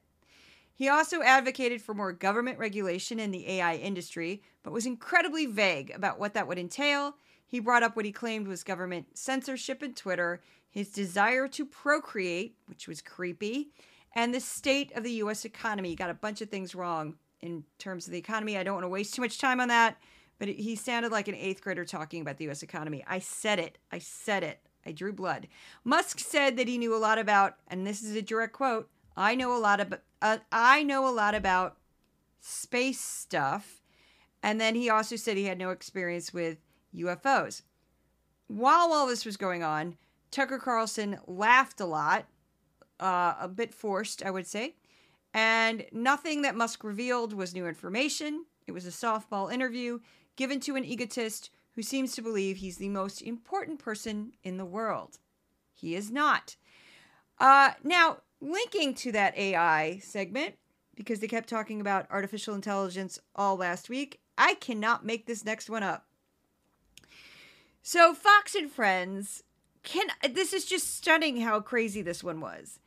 He 0.71 0.87
also 0.87 1.23
advocated 1.23 1.81
for 1.81 1.95
more 1.95 2.13
government 2.13 2.59
regulation 2.59 3.19
in 3.19 3.31
the 3.31 3.49
AI 3.49 3.77
industry, 3.77 4.43
but 4.61 4.71
was 4.71 4.85
incredibly 4.85 5.47
vague 5.47 5.91
about 5.95 6.19
what 6.19 6.35
that 6.35 6.47
would 6.47 6.59
entail. 6.59 7.15
He 7.43 7.59
brought 7.59 7.81
up 7.81 7.95
what 7.95 8.05
he 8.05 8.11
claimed 8.11 8.47
was 8.47 8.63
government 8.63 9.17
censorship 9.17 9.81
in 9.81 9.95
Twitter, 9.95 10.41
his 10.69 10.89
desire 10.89 11.47
to 11.47 11.65
procreate, 11.65 12.55
which 12.67 12.87
was 12.87 13.01
creepy, 13.01 13.71
and 14.13 14.35
the 14.35 14.39
state 14.39 14.95
of 14.95 15.03
the 15.03 15.13
US 15.23 15.43
economy. 15.43 15.89
He 15.89 15.95
got 15.95 16.11
a 16.11 16.13
bunch 16.13 16.41
of 16.41 16.49
things 16.49 16.75
wrong 16.75 17.15
in 17.41 17.63
terms 17.79 18.05
of 18.05 18.11
the 18.11 18.19
economy. 18.19 18.57
I 18.57 18.63
don't 18.63 18.75
want 18.75 18.85
to 18.85 18.89
waste 18.89 19.15
too 19.15 19.23
much 19.23 19.39
time 19.39 19.59
on 19.59 19.69
that 19.69 19.97
but 20.41 20.49
he 20.49 20.75
sounded 20.75 21.11
like 21.11 21.27
an 21.27 21.35
eighth 21.35 21.61
grader 21.61 21.85
talking 21.85 22.19
about 22.19 22.37
the 22.37 22.49
US 22.49 22.63
economy. 22.63 23.03
I 23.05 23.19
said 23.19 23.59
it. 23.59 23.77
I 23.91 23.99
said 23.99 24.43
it. 24.43 24.59
I 24.85 24.91
drew 24.91 25.13
blood. 25.13 25.47
Musk 25.83 26.19
said 26.19 26.57
that 26.57 26.67
he 26.67 26.77
knew 26.77 26.95
a 26.95 26.97
lot 26.97 27.19
about, 27.19 27.55
and 27.67 27.85
this 27.85 28.01
is 28.01 28.15
a 28.15 28.21
direct 28.21 28.53
quote 28.53 28.89
I 29.15 29.35
know 29.35 29.55
a 29.55 29.59
lot 29.59 29.79
about, 29.79 30.01
uh, 30.21 30.37
I 30.51 30.83
know 30.83 31.07
a 31.07 31.11
lot 31.11 31.35
about 31.35 31.77
space 32.39 33.01
stuff. 33.01 33.81
And 34.43 34.59
then 34.59 34.75
he 34.75 34.89
also 34.89 35.15
said 35.15 35.37
he 35.37 35.45
had 35.45 35.59
no 35.59 35.69
experience 35.69 36.33
with 36.33 36.57
UFOs. 36.95 37.61
While 38.47 38.91
all 38.91 39.07
this 39.07 39.25
was 39.25 39.37
going 39.37 39.63
on, 39.63 39.97
Tucker 40.31 40.57
Carlson 40.57 41.19
laughed 41.27 41.79
a 41.79 41.85
lot, 41.85 42.25
uh, 42.99 43.35
a 43.39 43.47
bit 43.47 43.73
forced, 43.73 44.23
I 44.23 44.31
would 44.31 44.47
say. 44.47 44.75
And 45.33 45.85
nothing 45.91 46.41
that 46.41 46.55
Musk 46.55 46.83
revealed 46.83 47.33
was 47.33 47.53
new 47.53 47.67
information. 47.67 48.45
It 48.67 48.71
was 48.71 48.85
a 48.85 48.89
softball 48.89 49.53
interview 49.53 49.99
given 50.35 50.59
to 50.61 50.75
an 50.75 50.85
egotist 50.85 51.49
who 51.75 51.81
seems 51.81 52.13
to 52.13 52.21
believe 52.21 52.57
he's 52.57 52.77
the 52.77 52.89
most 52.89 53.21
important 53.21 53.79
person 53.79 54.33
in 54.43 54.57
the 54.57 54.65
world. 54.65 55.19
He 55.73 55.95
is 55.95 56.11
not. 56.11 56.55
Uh, 57.39 57.71
now, 57.83 58.17
linking 58.39 58.93
to 58.95 59.11
that 59.13 59.37
AI 59.37 59.99
segment, 59.99 60.55
because 60.95 61.19
they 61.19 61.27
kept 61.27 61.49
talking 61.49 61.81
about 61.81 62.07
artificial 62.11 62.53
intelligence 62.53 63.19
all 63.35 63.55
last 63.55 63.89
week, 63.89 64.19
I 64.37 64.55
cannot 64.55 65.05
make 65.05 65.25
this 65.25 65.45
next 65.45 65.69
one 65.69 65.83
up. 65.83 66.05
So, 67.81 68.13
Fox 68.13 68.53
and 68.53 68.69
Friends 68.69 69.43
can 69.83 70.07
this 70.31 70.53
is 70.53 70.65
just 70.65 70.95
stunning 70.95 71.41
how 71.41 71.59
crazy 71.59 72.01
this 72.01 72.23
one 72.23 72.39
was. 72.39 72.79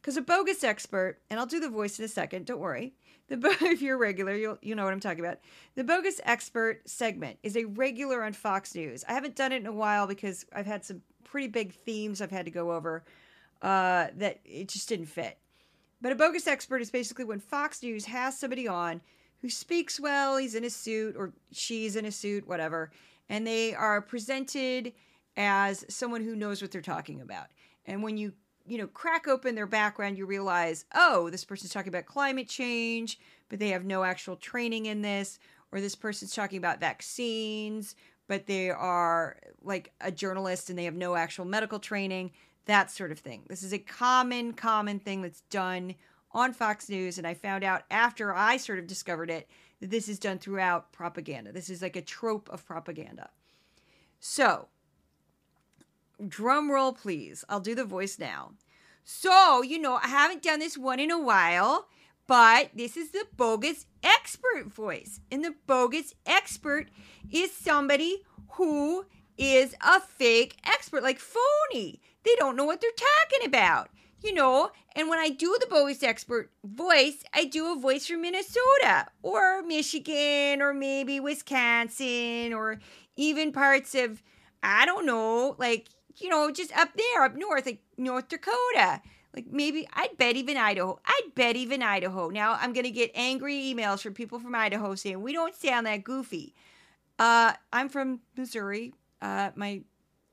Because 0.00 0.16
a 0.16 0.22
bogus 0.22 0.62
expert, 0.62 1.18
and 1.28 1.40
I'll 1.40 1.46
do 1.46 1.60
the 1.60 1.68
voice 1.68 1.98
in 1.98 2.04
a 2.04 2.08
second, 2.08 2.46
don't 2.46 2.60
worry. 2.60 2.94
The 3.28 3.36
if 3.62 3.82
you're 3.82 3.98
regular, 3.98 4.34
you'll 4.34 4.58
you 4.62 4.74
know 4.74 4.84
what 4.84 4.92
I'm 4.92 5.00
talking 5.00 5.20
about. 5.24 5.38
The 5.74 5.84
bogus 5.84 6.20
expert 6.24 6.88
segment 6.88 7.38
is 7.42 7.56
a 7.56 7.64
regular 7.64 8.24
on 8.24 8.32
Fox 8.32 8.74
News. 8.74 9.04
I 9.08 9.12
haven't 9.12 9.36
done 9.36 9.52
it 9.52 9.56
in 9.56 9.66
a 9.66 9.72
while 9.72 10.06
because 10.06 10.46
I've 10.52 10.66
had 10.66 10.84
some 10.84 11.02
pretty 11.24 11.48
big 11.48 11.74
themes 11.74 12.20
I've 12.20 12.30
had 12.30 12.46
to 12.46 12.50
go 12.50 12.72
over 12.72 13.04
uh, 13.62 14.08
that 14.16 14.40
it 14.44 14.68
just 14.68 14.88
didn't 14.88 15.06
fit. 15.06 15.38
But 16.00 16.12
a 16.12 16.14
bogus 16.14 16.46
expert 16.46 16.80
is 16.80 16.90
basically 16.90 17.24
when 17.24 17.40
Fox 17.40 17.82
News 17.82 18.04
has 18.06 18.38
somebody 18.38 18.68
on 18.68 19.00
who 19.40 19.48
speaks 19.48 20.00
well, 20.00 20.36
he's 20.36 20.54
in 20.54 20.64
a 20.64 20.70
suit 20.70 21.16
or 21.16 21.32
she's 21.52 21.96
in 21.96 22.04
a 22.04 22.12
suit, 22.12 22.46
whatever, 22.46 22.90
and 23.28 23.46
they 23.46 23.74
are 23.74 24.00
presented 24.00 24.92
as 25.36 25.84
someone 25.88 26.22
who 26.22 26.34
knows 26.34 26.62
what 26.62 26.70
they're 26.70 26.80
talking 26.80 27.20
about. 27.20 27.46
And 27.86 28.02
when 28.02 28.16
you 28.16 28.32
you 28.68 28.78
know, 28.78 28.86
crack 28.86 29.26
open 29.26 29.54
their 29.54 29.66
background, 29.66 30.18
you 30.18 30.26
realize, 30.26 30.84
oh, 30.94 31.30
this 31.30 31.44
person's 31.44 31.72
talking 31.72 31.88
about 31.88 32.06
climate 32.06 32.48
change, 32.48 33.18
but 33.48 33.58
they 33.58 33.70
have 33.70 33.84
no 33.84 34.04
actual 34.04 34.36
training 34.36 34.86
in 34.86 35.02
this, 35.02 35.38
or 35.72 35.80
this 35.80 35.94
person's 35.94 36.34
talking 36.34 36.58
about 36.58 36.80
vaccines, 36.80 37.94
but 38.26 38.46
they 38.46 38.70
are 38.70 39.36
like 39.62 39.92
a 40.00 40.12
journalist 40.12 40.70
and 40.70 40.78
they 40.78 40.84
have 40.84 40.94
no 40.94 41.14
actual 41.14 41.44
medical 41.44 41.78
training, 41.78 42.30
that 42.66 42.90
sort 42.90 43.10
of 43.10 43.18
thing. 43.18 43.42
This 43.48 43.62
is 43.62 43.72
a 43.72 43.78
common, 43.78 44.52
common 44.52 44.98
thing 44.98 45.22
that's 45.22 45.40
done 45.50 45.94
on 46.32 46.52
Fox 46.52 46.88
News. 46.88 47.18
And 47.18 47.26
I 47.26 47.34
found 47.34 47.64
out 47.64 47.82
after 47.90 48.34
I 48.34 48.58
sort 48.58 48.78
of 48.78 48.86
discovered 48.86 49.30
it 49.30 49.48
that 49.80 49.90
this 49.90 50.08
is 50.08 50.18
done 50.18 50.38
throughout 50.38 50.92
propaganda. 50.92 51.52
This 51.52 51.70
is 51.70 51.82
like 51.82 51.96
a 51.96 52.02
trope 52.02 52.48
of 52.50 52.66
propaganda. 52.66 53.30
So, 54.20 54.68
drum 56.26 56.70
roll, 56.70 56.92
please. 56.92 57.44
I'll 57.48 57.60
do 57.60 57.74
the 57.74 57.84
voice 57.84 58.18
now. 58.18 58.52
So, 59.04 59.62
you 59.62 59.78
know, 59.78 59.96
I 60.02 60.08
haven't 60.08 60.42
done 60.42 60.58
this 60.58 60.76
one 60.76 61.00
in 61.00 61.10
a 61.10 61.20
while, 61.20 61.88
but 62.26 62.70
this 62.74 62.96
is 62.96 63.10
the 63.10 63.24
bogus 63.36 63.86
expert 64.02 64.66
voice. 64.66 65.20
And 65.30 65.44
the 65.44 65.54
bogus 65.66 66.14
expert 66.26 66.88
is 67.30 67.52
somebody 67.52 68.22
who 68.52 69.06
is 69.38 69.74
a 69.80 70.00
fake 70.00 70.56
expert, 70.64 71.02
like 71.02 71.18
phony. 71.18 72.00
They 72.24 72.34
don't 72.36 72.56
know 72.56 72.64
what 72.64 72.80
they're 72.80 72.90
talking 72.90 73.46
about, 73.46 73.88
you 74.20 74.34
know. 74.34 74.70
And 74.94 75.08
when 75.08 75.18
I 75.18 75.30
do 75.30 75.56
the 75.60 75.68
bogus 75.68 76.02
expert 76.02 76.50
voice, 76.64 77.22
I 77.32 77.44
do 77.44 77.72
a 77.72 77.80
voice 77.80 78.06
from 78.06 78.22
Minnesota 78.22 79.06
or 79.22 79.62
Michigan 79.62 80.60
or 80.60 80.74
maybe 80.74 81.20
Wisconsin 81.20 82.52
or 82.52 82.80
even 83.16 83.52
parts 83.52 83.94
of, 83.94 84.22
I 84.62 84.84
don't 84.84 85.06
know, 85.06 85.54
like, 85.58 85.88
you 86.20 86.28
know, 86.28 86.50
just 86.50 86.76
up 86.76 86.90
there, 86.96 87.24
up 87.24 87.36
north, 87.36 87.66
like 87.66 87.80
North 87.96 88.28
Dakota. 88.28 89.00
Like 89.34 89.46
maybe 89.50 89.86
I'd 89.92 90.16
bet 90.16 90.36
even 90.36 90.56
Idaho. 90.56 90.98
I'd 91.04 91.34
bet 91.34 91.56
even 91.56 91.82
Idaho. 91.82 92.28
Now 92.28 92.54
I'm 92.60 92.72
gonna 92.72 92.90
get 92.90 93.10
angry 93.14 93.54
emails 93.54 94.00
from 94.00 94.14
people 94.14 94.38
from 94.38 94.54
Idaho 94.54 94.94
saying 94.94 95.20
we 95.20 95.32
don't 95.32 95.54
sound 95.54 95.86
that 95.86 96.02
goofy. 96.02 96.54
Uh, 97.18 97.52
I'm 97.72 97.88
from 97.88 98.20
Missouri. 98.36 98.94
Uh, 99.20 99.50
my 99.54 99.82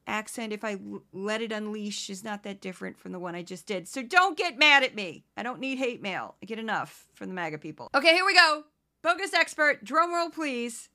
accent, 0.08 0.54
if 0.54 0.64
I 0.64 0.78
let 1.12 1.42
it 1.42 1.52
unleash, 1.52 2.10
is 2.10 2.24
not 2.24 2.44
that 2.44 2.62
different 2.62 2.98
from 2.98 3.12
the 3.12 3.20
one 3.20 3.36
I 3.36 3.42
just 3.42 3.66
did. 3.66 3.88
So 3.88 4.02
don't 4.02 4.38
get 4.38 4.58
mad 4.58 4.84
at 4.84 4.96
me. 4.96 5.26
I 5.36 5.44
don't 5.44 5.60
need 5.60 5.78
hate 5.78 6.02
mail. 6.02 6.36
I 6.42 6.46
get 6.46 6.60
enough 6.60 7.08
from 7.14 7.28
the 7.28 7.34
MAGA 7.34 7.58
people. 7.58 7.90
Okay, 7.94 8.14
here 8.14 8.26
we 8.26 8.36
go. 8.36 8.64
Bogus 9.02 9.34
expert, 9.34 9.84
drum 9.84 10.14
roll 10.14 10.30
please. 10.30 10.90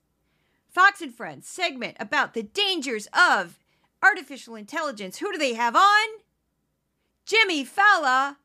Fox 0.69 1.01
and 1.01 1.13
Friends 1.13 1.47
segment 1.47 1.97
about 1.99 2.33
the 2.33 2.43
dangers 2.43 3.07
of 3.13 3.60
artificial 4.03 4.55
intelligence. 4.55 5.17
Who 5.19 5.31
do 5.31 5.37
they 5.37 5.53
have 5.53 5.75
on? 5.75 6.07
Jimmy 7.25 7.65
Failla, 7.65 8.37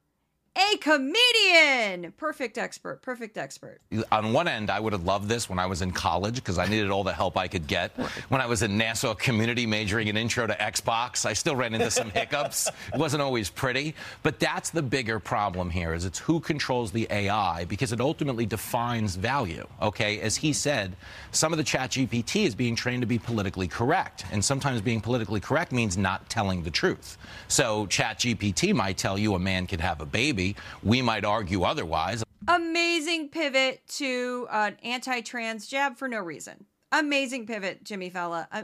a 0.57 0.76
comedian. 0.78 2.12
Perfect 2.12 2.57
expert. 2.57 3.02
Perfect 3.02 3.36
expert. 3.36 3.80
On 4.11 4.32
one 4.32 4.48
end, 4.48 4.70
I 4.70 4.80
would 4.80 4.92
have 4.94 5.04
loved 5.04 5.28
this 5.28 5.50
when 5.50 5.59
I 5.59 5.66
was 5.66 5.82
in 5.82 5.92
college 5.92 6.36
because 6.36 6.59
I 6.59 6.66
needed 6.66 6.90
all 6.90 7.04
the 7.04 7.12
help 7.12 7.36
I 7.36 7.46
could 7.46 7.66
get. 7.66 7.90
When 8.30 8.40
I 8.40 8.46
was 8.46 8.62
in 8.62 8.78
Nassau 8.78 9.14
Community 9.14 9.66
majoring 9.66 10.09
in 10.09 10.16
intro 10.16 10.46
to 10.46 10.54
Xbox, 10.54 11.26
I 11.26 11.34
still 11.34 11.54
ran 11.54 11.74
into 11.74 11.90
some 11.90 12.11
hiccups. 12.11 12.68
It 12.92 12.98
wasn't 12.98 13.22
always 13.22 13.50
pretty. 13.50 13.94
But 14.22 14.40
that's 14.40 14.70
the 14.70 14.82
bigger 14.82 15.20
problem 15.20 15.68
here 15.68 15.92
is 15.92 16.04
it's 16.04 16.18
who 16.18 16.40
controls 16.40 16.90
the 16.90 17.07
AI 17.11 17.66
because 17.66 17.92
it 17.92 18.00
ultimately 18.00 18.46
defines 18.46 19.16
value. 19.16 19.66
Okay, 19.82 20.20
as 20.20 20.36
he 20.36 20.52
said, 20.52 20.96
some 21.32 21.52
of 21.52 21.59
the 21.59 21.64
chat 21.64 21.90
GPT 21.90 22.46
is 22.46 22.54
being 22.54 22.76
trained 22.76 23.02
to 23.02 23.07
be 23.07 23.18
politically 23.18 23.68
correct. 23.68 24.24
And 24.32 24.42
sometimes 24.42 24.80
being 24.80 25.00
politically 25.00 25.40
correct 25.40 25.72
means 25.72 25.98
not 25.98 26.28
telling 26.30 26.62
the 26.62 26.70
truth. 26.70 27.18
So 27.48 27.86
chat 27.86 28.20
GPT 28.20 28.74
might 28.74 28.96
tell 28.96 29.18
you 29.18 29.34
a 29.34 29.38
man 29.38 29.66
could 29.66 29.80
have 29.80 30.00
a 30.00 30.07
baby. 30.07 30.45
We 30.82 31.03
might 31.03 31.24
argue 31.24 31.62
otherwise. 31.62 32.22
Amazing 32.47 33.30
pivot 33.30 33.86
to 33.97 34.47
an 34.53 34.76
anti 34.82 35.20
trans 35.20 35.66
jab 35.66 35.97
for 35.97 36.07
no 36.07 36.20
reason. 36.20 36.66
Amazing 36.92 37.47
pivot, 37.47 37.82
Jimmy 37.82 38.11
Failla. 38.11 38.47
Uh, 38.53 38.62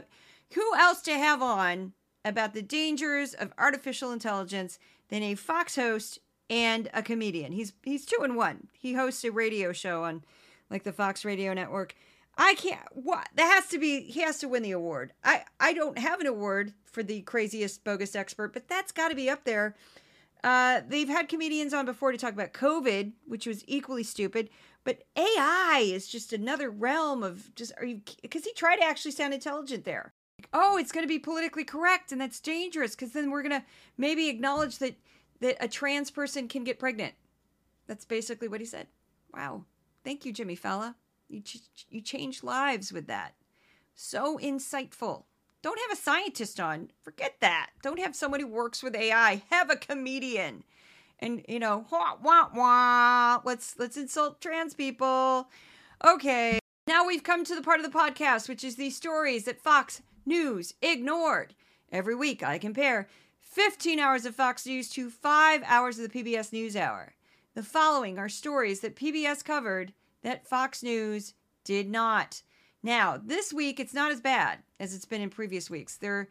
who 0.53 0.75
else 0.75 1.01
to 1.01 1.13
have 1.13 1.41
on 1.41 1.93
about 2.23 2.53
the 2.53 2.61
dangers 2.61 3.33
of 3.33 3.51
artificial 3.57 4.11
intelligence 4.11 4.79
than 5.09 5.23
a 5.23 5.35
Fox 5.35 5.75
host 5.75 6.19
and 6.49 6.89
a 6.93 7.01
comedian? 7.01 7.51
He's 7.51 7.73
he's 7.83 8.05
two 8.05 8.23
in 8.23 8.35
one. 8.35 8.67
He 8.73 8.93
hosts 8.93 9.23
a 9.23 9.31
radio 9.31 9.73
show 9.73 10.03
on 10.03 10.23
like 10.69 10.83
the 10.83 10.93
Fox 10.93 11.25
Radio 11.25 11.53
Network. 11.53 11.95
I 12.37 12.55
can't. 12.55 12.79
What 12.91 13.27
that 13.35 13.51
has 13.53 13.67
to 13.71 13.79
be. 13.79 14.01
He 14.01 14.21
has 14.21 14.39
to 14.39 14.47
win 14.47 14.63
the 14.63 14.71
award. 14.71 15.13
I 15.23 15.43
I 15.59 15.73
don't 15.73 15.97
have 15.97 16.19
an 16.19 16.27
award 16.27 16.73
for 16.85 17.03
the 17.03 17.21
craziest 17.21 17.83
bogus 17.83 18.15
expert, 18.15 18.53
but 18.53 18.67
that's 18.67 18.91
got 18.91 19.09
to 19.09 19.15
be 19.15 19.29
up 19.29 19.43
there. 19.43 19.75
Uh, 20.43 20.81
they've 20.87 21.07
had 21.07 21.29
comedians 21.29 21.73
on 21.73 21.85
before 21.85 22.11
to 22.11 22.17
talk 22.17 22.33
about 22.33 22.53
COVID, 22.53 23.13
which 23.25 23.47
was 23.47 23.63
equally 23.67 24.03
stupid. 24.03 24.49
But 24.83 25.03
AI 25.15 25.83
is 25.85 26.07
just 26.07 26.33
another 26.33 26.69
realm 26.69 27.23
of 27.23 27.53
just 27.55 27.71
are 27.77 27.85
you 27.85 28.01
because 28.21 28.43
he 28.43 28.51
tried 28.53 28.77
to 28.77 28.83
actually 28.83 29.11
sound 29.11 29.33
intelligent 29.33 29.85
there. 29.85 30.13
Oh, 30.51 30.77
it's 30.77 30.91
going 30.91 31.05
to 31.05 31.07
be 31.07 31.19
politically 31.19 31.63
correct, 31.63 32.11
and 32.11 32.19
that's 32.19 32.41
dangerous 32.41 32.95
because 32.95 33.13
then 33.13 33.31
we're 33.31 33.43
going 33.43 33.61
to 33.61 33.65
maybe 33.97 34.27
acknowledge 34.27 34.79
that 34.79 34.97
that 35.39 35.57
a 35.61 35.69
trans 35.69 36.11
person 36.11 36.49
can 36.49 36.65
get 36.65 36.79
pregnant. 36.79 37.13
That's 37.87 38.05
basically 38.05 38.49
what 38.49 38.59
he 38.59 38.65
said. 38.65 38.87
Wow, 39.33 39.63
thank 40.03 40.25
you, 40.25 40.33
Jimmy 40.33 40.57
Failla. 40.57 40.95
You 41.29 41.41
ch- 41.41 41.87
you 41.89 42.01
changed 42.01 42.43
lives 42.43 42.91
with 42.91 43.07
that. 43.07 43.35
So 43.95 44.37
insightful. 44.37 45.23
Don't 45.63 45.79
have 45.79 45.97
a 45.97 46.01
scientist 46.01 46.59
on. 46.59 46.91
Forget 47.03 47.37
that. 47.39 47.69
Don't 47.81 47.99
have 47.99 48.17
someone 48.17 48.41
who 48.41 48.47
works 48.47 48.83
with 48.83 48.95
AI. 48.95 49.41
Have 49.49 49.69
a 49.69 49.77
comedian. 49.77 50.65
And 51.19 51.43
you 51.47 51.57
know, 51.57 51.85
wah 51.89 52.17
wah 52.21 52.49
wah. 52.53 53.41
Let's 53.45 53.79
let's 53.79 53.95
insult 53.95 54.41
trans 54.41 54.73
people. 54.73 55.47
Okay. 56.05 56.59
Now 56.85 57.07
we've 57.07 57.23
come 57.23 57.45
to 57.45 57.55
the 57.55 57.61
part 57.61 57.79
of 57.79 57.89
the 57.89 57.97
podcast 57.97 58.49
which 58.49 58.63
is 58.65 58.75
these 58.75 58.97
stories 58.97 59.45
that 59.45 59.61
Fox 59.61 60.01
News 60.25 60.73
ignored. 60.81 61.55
Every 61.93 62.13
week 62.13 62.43
I 62.43 62.57
compare 62.57 63.07
15 63.39 63.99
hours 63.99 64.25
of 64.25 64.35
Fox 64.35 64.65
News 64.65 64.89
to 64.89 65.09
5 65.09 65.63
hours 65.65 65.97
of 65.97 66.11
the 66.11 66.23
PBS 66.23 66.51
NewsHour. 66.51 67.11
The 67.55 67.63
following 67.63 68.19
are 68.19 68.27
stories 68.27 68.81
that 68.81 68.97
PBS 68.97 69.45
covered 69.45 69.93
that 70.23 70.45
Fox 70.45 70.83
News 70.83 71.35
did 71.63 71.89
not. 71.89 72.41
Now, 72.83 73.19
this 73.23 73.53
week 73.53 73.79
it's 73.79 73.93
not 73.93 74.11
as 74.11 74.21
bad 74.21 74.59
as 74.79 74.93
it's 74.93 75.05
been 75.05 75.21
in 75.21 75.29
previous 75.29 75.69
weeks. 75.69 75.97
There 75.97 76.29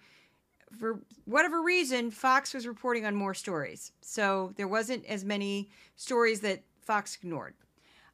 for 0.78 1.00
whatever 1.24 1.62
reason, 1.62 2.10
Fox 2.10 2.54
was 2.54 2.66
reporting 2.66 3.04
on 3.04 3.14
more 3.14 3.34
stories. 3.34 3.92
So 4.00 4.52
there 4.56 4.68
wasn't 4.68 5.04
as 5.06 5.24
many 5.24 5.70
stories 5.96 6.40
that 6.40 6.62
Fox 6.80 7.16
ignored. 7.20 7.54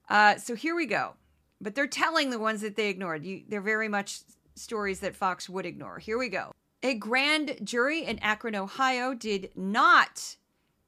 Uh, 0.08 0.36
so 0.36 0.54
here 0.54 0.74
we 0.74 0.86
go. 0.86 1.14
But 1.60 1.74
they're 1.74 1.86
telling 1.86 2.30
the 2.30 2.38
ones 2.38 2.60
that 2.62 2.76
they 2.76 2.88
ignored. 2.88 3.24
You, 3.24 3.42
they're 3.48 3.60
very 3.60 3.88
much 3.88 4.20
stories 4.54 5.00
that 5.00 5.16
Fox 5.16 5.48
would 5.48 5.66
ignore. 5.66 5.98
Here 5.98 6.18
we 6.18 6.28
go. 6.28 6.52
A 6.82 6.94
grand 6.94 7.58
jury 7.64 8.04
in 8.04 8.18
Akron, 8.20 8.54
Ohio 8.54 9.14
did 9.14 9.50
not 9.56 10.36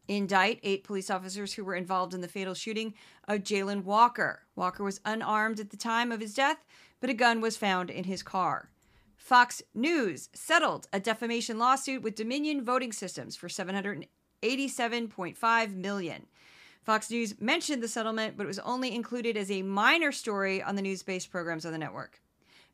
indict 0.07 0.61
eight 0.63 0.85
police 0.85 1.11
officers 1.11 1.53
who 1.53 1.65
were 1.65 1.75
involved 1.75 2.15
in 2.15 2.21
the 2.21 2.29
fatal 2.29 2.55
shooting 2.55 2.95
of 3.29 3.41
Jayland 3.41 3.85
Walker. 3.85 4.43
Walker 4.57 4.85
was 4.85 5.01
unarmed 5.05 5.61
at 5.61 5.71
the 5.71 5.77
time 5.77 6.11
of 6.11 6.21
his 6.21 6.35
death, 6.35 6.65
but 7.01 7.11
a 7.11 7.15
gun 7.15 7.41
was 7.41 7.57
found 7.57 7.91
in 7.91 8.05
his 8.05 8.23
car. 8.23 8.71
Fox 9.17 9.63
News 9.75 10.29
settled 10.33 10.87
a 10.93 11.01
defamation 11.01 11.59
lawsuit 11.59 12.03
with 12.03 12.15
Dominion 12.15 12.65
Voting 12.65 12.93
Systems 12.93 13.35
for 13.37 13.49
787.5 13.49 15.75
million. 15.75 16.27
Fox 16.83 17.11
News 17.11 17.39
mentioned 17.41 17.83
the 17.83 17.89
settlement, 17.89 18.37
but 18.37 18.45
it 18.45 18.49
was 18.49 18.59
only 18.61 18.95
included 18.95 19.37
as 19.37 19.51
a 19.51 19.63
minor 19.63 20.13
story 20.13 20.63
on 20.63 20.77
the 20.77 20.83
news-based 20.83 21.31
programs 21.31 21.67
on 21.67 21.73
the 21.73 21.79
network. 21.79 22.21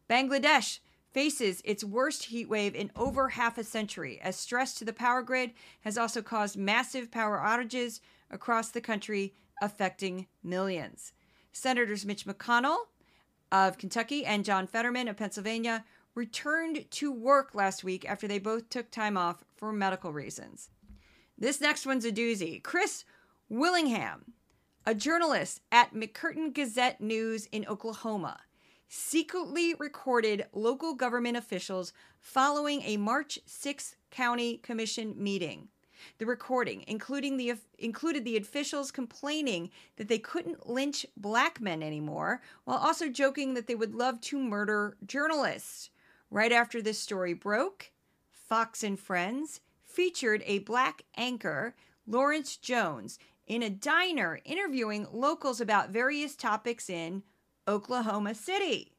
Bangladesh 0.09 0.79
faces 1.12 1.62
its 1.64 1.83
worst 1.83 2.24
heat 2.24 2.49
wave 2.49 2.74
in 2.74 2.91
over 2.95 3.31
half 3.31 3.59
a 3.59 3.64
century, 3.64 4.20
as 4.22 4.37
stress 4.37 4.74
to 4.74 4.85
the 4.85 4.93
power 4.93 5.22
grid 5.22 5.53
has 5.81 5.99
also 5.99 6.22
caused 6.22 6.57
massive 6.57 7.11
power 7.11 7.39
outages 7.39 8.01
across 8.31 8.70
the 8.70 8.81
country, 8.81 9.35
affecting 9.61 10.27
millions. 10.43 11.12
Senators 11.53 12.05
Mitch 12.05 12.27
McConnell 12.27 12.87
of 13.51 13.78
Kentucky 13.78 14.24
and 14.24 14.44
John 14.44 14.66
Fetterman 14.66 15.09
of 15.09 15.16
Pennsylvania 15.16 15.84
returned 16.14 16.90
to 16.90 17.12
work 17.12 17.55
last 17.55 17.84
week 17.84 18.09
after 18.09 18.26
they 18.26 18.38
both 18.38 18.68
took 18.70 18.90
time 18.90 19.16
off 19.16 19.44
for 19.55 19.72
medical 19.72 20.12
reasons. 20.12 20.70
This 21.38 21.61
next 21.61 21.86
one's 21.86 22.05
a 22.05 22.12
doozy. 22.12 22.62
Chris 22.62 23.05
Willingham, 23.49 24.32
a 24.86 24.94
journalist 24.94 25.61
at 25.70 25.94
McCurtain 25.94 26.55
Gazette 26.55 27.01
News 27.01 27.47
in 27.47 27.66
Oklahoma, 27.66 28.38
secretly 28.88 29.74
recorded 29.78 30.47
local 30.53 30.94
government 30.94 31.36
officials 31.36 31.92
following 32.20 32.82
a 32.82 32.97
March 32.97 33.38
6th 33.47 33.97
county 34.11 34.57
commission 34.59 35.14
meeting. 35.16 35.68
The 36.18 36.26
recording, 36.26 36.84
including 36.86 37.36
the 37.36 37.55
included 37.78 38.24
the 38.24 38.36
officials 38.36 38.90
complaining 38.90 39.70
that 39.97 40.09
they 40.09 40.18
couldn't 40.18 40.68
lynch 40.68 41.07
black 41.16 41.61
men 41.61 41.82
anymore, 41.82 42.40
while 42.64 42.78
also 42.78 43.09
joking 43.09 43.55
that 43.55 43.66
they 43.66 43.74
would 43.74 43.94
love 43.94 44.20
to 44.22 44.38
murder 44.38 44.97
journalists. 45.07 45.90
Right 46.30 46.53
after 46.53 46.82
this 46.82 46.99
story 46.99 47.34
broke, 47.34 47.90
Fox 48.30 48.82
and 48.82 48.99
Friends 48.99 49.61
featured 49.84 50.42
a 50.47 50.61
black 50.61 51.03
anchor, 51.16 51.74
Lawrence 52.07 52.57
Jones, 52.57 53.18
in 53.47 53.62
a 53.62 53.70
diner 53.70 54.40
interviewing 54.44 55.07
locals 55.12 55.61
about 55.61 55.90
various 55.90 56.34
topics 56.34 56.90
in 56.90 57.22
Oklahoma 57.68 58.34
City. 58.34 58.92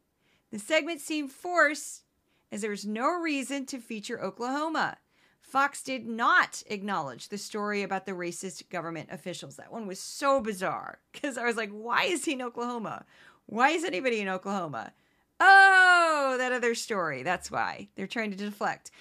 The 0.51 0.59
segment 0.59 1.01
seemed 1.01 1.31
forced 1.31 2.03
as 2.51 2.61
there 2.61 2.71
was 2.71 2.85
no 2.85 3.09
reason 3.09 3.65
to 3.67 3.79
feature 3.79 4.21
Oklahoma. 4.21 4.97
Fox 5.47 5.81
did 5.81 6.05
not 6.05 6.61
acknowledge 6.67 7.29
the 7.29 7.37
story 7.37 7.81
about 7.81 8.05
the 8.05 8.11
racist 8.11 8.69
government 8.69 9.07
officials. 9.11 9.55
That 9.55 9.71
one 9.71 9.87
was 9.87 9.97
so 9.97 10.41
bizarre 10.41 10.99
because 11.13 11.37
I 11.37 11.45
was 11.45 11.55
like, 11.55 11.69
why 11.71 12.03
is 12.03 12.25
he 12.25 12.33
in 12.33 12.41
Oklahoma? 12.41 13.05
Why 13.45 13.69
is 13.69 13.85
anybody 13.85 14.19
in 14.19 14.27
Oklahoma? 14.27 14.91
Oh, 15.39 16.35
that 16.37 16.51
other 16.51 16.75
story. 16.75 17.23
That's 17.23 17.49
why. 17.49 17.87
They're 17.95 18.07
trying 18.07 18.31
to 18.31 18.37
deflect. 18.37 18.91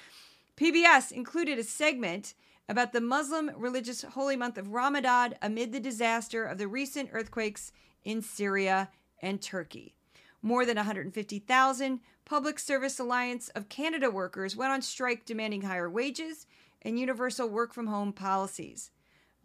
PBS 0.56 1.10
included 1.10 1.58
a 1.58 1.64
segment 1.64 2.34
about 2.68 2.92
the 2.92 3.00
Muslim 3.00 3.50
religious 3.56 4.02
holy 4.02 4.36
month 4.36 4.56
of 4.56 4.72
Ramadan 4.72 5.34
amid 5.42 5.72
the 5.72 5.80
disaster 5.80 6.44
of 6.44 6.58
the 6.58 6.68
recent 6.68 7.10
earthquakes 7.12 7.72
in 8.04 8.22
Syria 8.22 8.90
and 9.20 9.42
Turkey. 9.42 9.96
More 10.42 10.64
than 10.64 10.76
150,000 10.76 12.00
Public 12.26 12.58
Service 12.58 12.98
Alliance 12.98 13.50
of 13.50 13.68
Canada 13.68 14.10
workers 14.10 14.56
went 14.56 14.72
on 14.72 14.82
strike 14.82 15.24
demanding 15.24 15.62
higher 15.62 15.88
wages 15.88 16.48
and 16.82 16.98
universal 16.98 17.48
work 17.48 17.72
from 17.72 17.86
home 17.86 18.12
policies. 18.12 18.90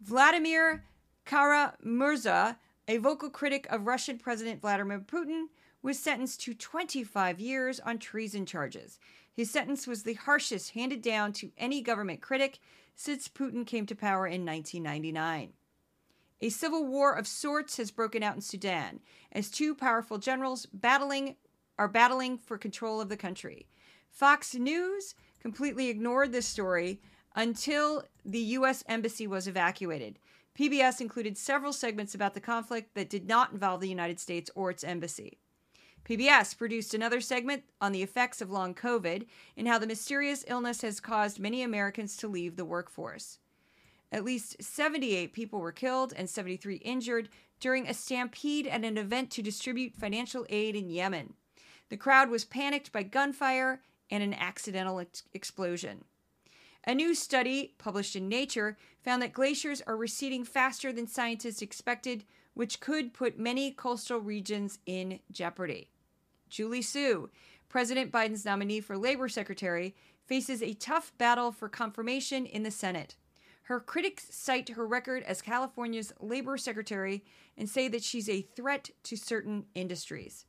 Vladimir 0.00 0.84
Kara-Murza, 1.24 2.56
a 2.88 2.96
vocal 2.96 3.30
critic 3.30 3.68
of 3.70 3.86
Russian 3.86 4.18
President 4.18 4.60
Vladimir 4.60 4.98
Putin, 4.98 5.44
was 5.80 5.96
sentenced 5.96 6.40
to 6.40 6.54
25 6.54 7.38
years 7.38 7.78
on 7.78 7.98
treason 7.98 8.44
charges. 8.44 8.98
His 9.32 9.48
sentence 9.48 9.86
was 9.86 10.02
the 10.02 10.14
harshest 10.14 10.72
handed 10.72 11.02
down 11.02 11.32
to 11.34 11.52
any 11.56 11.82
government 11.82 12.20
critic 12.20 12.58
since 12.96 13.28
Putin 13.28 13.64
came 13.64 13.86
to 13.86 13.94
power 13.94 14.26
in 14.26 14.44
1999. 14.44 15.52
A 16.40 16.48
civil 16.48 16.84
war 16.84 17.12
of 17.12 17.28
sorts 17.28 17.76
has 17.76 17.92
broken 17.92 18.24
out 18.24 18.34
in 18.34 18.40
Sudan 18.40 18.98
as 19.30 19.48
two 19.48 19.76
powerful 19.76 20.18
generals 20.18 20.66
battling 20.66 21.36
are 21.82 21.88
battling 21.88 22.38
for 22.38 22.56
control 22.56 23.00
of 23.00 23.08
the 23.08 23.16
country. 23.16 23.66
Fox 24.08 24.54
News 24.54 25.16
completely 25.40 25.88
ignored 25.88 26.30
this 26.30 26.46
story 26.46 27.00
until 27.34 28.04
the 28.24 28.38
US 28.38 28.84
embassy 28.86 29.26
was 29.26 29.48
evacuated. 29.48 30.20
PBS 30.56 31.00
included 31.00 31.36
several 31.36 31.72
segments 31.72 32.14
about 32.14 32.34
the 32.34 32.40
conflict 32.40 32.94
that 32.94 33.10
did 33.10 33.26
not 33.26 33.50
involve 33.50 33.80
the 33.80 33.88
United 33.88 34.20
States 34.20 34.48
or 34.54 34.70
its 34.70 34.84
embassy. 34.84 35.38
PBS 36.04 36.56
produced 36.56 36.94
another 36.94 37.20
segment 37.20 37.64
on 37.80 37.90
the 37.90 38.04
effects 38.04 38.40
of 38.40 38.48
long 38.48 38.76
COVID 38.76 39.26
and 39.56 39.66
how 39.66 39.78
the 39.80 39.86
mysterious 39.88 40.44
illness 40.46 40.82
has 40.82 41.00
caused 41.00 41.40
many 41.40 41.64
Americans 41.64 42.16
to 42.18 42.28
leave 42.28 42.54
the 42.54 42.64
workforce. 42.64 43.40
At 44.12 44.24
least 44.24 44.62
78 44.62 45.32
people 45.32 45.58
were 45.58 45.72
killed 45.72 46.12
and 46.16 46.30
73 46.30 46.76
injured 46.76 47.28
during 47.58 47.88
a 47.88 47.94
stampede 47.94 48.68
at 48.68 48.84
an 48.84 48.98
event 48.98 49.30
to 49.32 49.42
distribute 49.42 49.96
financial 49.96 50.46
aid 50.48 50.76
in 50.76 50.88
Yemen. 50.88 51.34
The 51.92 51.98
crowd 51.98 52.30
was 52.30 52.46
panicked 52.46 52.90
by 52.90 53.02
gunfire 53.02 53.82
and 54.10 54.22
an 54.22 54.32
accidental 54.32 54.98
ex- 54.98 55.24
explosion. 55.34 56.06
A 56.86 56.94
new 56.94 57.14
study 57.14 57.74
published 57.76 58.16
in 58.16 58.30
Nature 58.30 58.78
found 59.04 59.20
that 59.20 59.34
glaciers 59.34 59.82
are 59.82 59.94
receding 59.94 60.42
faster 60.42 60.90
than 60.90 61.06
scientists 61.06 61.60
expected, 61.60 62.24
which 62.54 62.80
could 62.80 63.12
put 63.12 63.38
many 63.38 63.72
coastal 63.72 64.20
regions 64.20 64.78
in 64.86 65.20
jeopardy. 65.30 65.90
Julie 66.48 66.80
Su, 66.80 67.28
President 67.68 68.10
Biden's 68.10 68.46
nominee 68.46 68.80
for 68.80 68.96
Labor 68.96 69.28
Secretary, 69.28 69.94
faces 70.24 70.62
a 70.62 70.72
tough 70.72 71.12
battle 71.18 71.52
for 71.52 71.68
confirmation 71.68 72.46
in 72.46 72.62
the 72.62 72.70
Senate. 72.70 73.16
Her 73.64 73.80
critics 73.80 74.28
cite 74.30 74.70
her 74.70 74.86
record 74.86 75.24
as 75.24 75.42
California's 75.42 76.14
labor 76.20 76.56
secretary 76.56 77.22
and 77.54 77.68
say 77.68 77.86
that 77.88 78.02
she's 78.02 78.30
a 78.30 78.40
threat 78.40 78.88
to 79.02 79.14
certain 79.14 79.66
industries. 79.74 80.46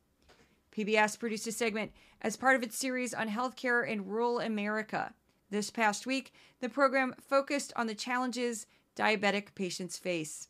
PBS 0.75 1.19
produced 1.19 1.47
a 1.47 1.51
segment 1.51 1.91
as 2.21 2.35
part 2.35 2.55
of 2.55 2.63
its 2.63 2.77
series 2.77 3.13
on 3.13 3.29
healthcare 3.29 3.87
in 3.87 4.07
rural 4.07 4.39
America. 4.39 5.13
This 5.49 5.69
past 5.69 6.07
week, 6.07 6.33
the 6.61 6.69
program 6.69 7.13
focused 7.21 7.71
on 7.75 7.87
the 7.87 7.95
challenges 7.95 8.65
diabetic 8.95 9.53
patients 9.55 9.97
face. 9.97 10.47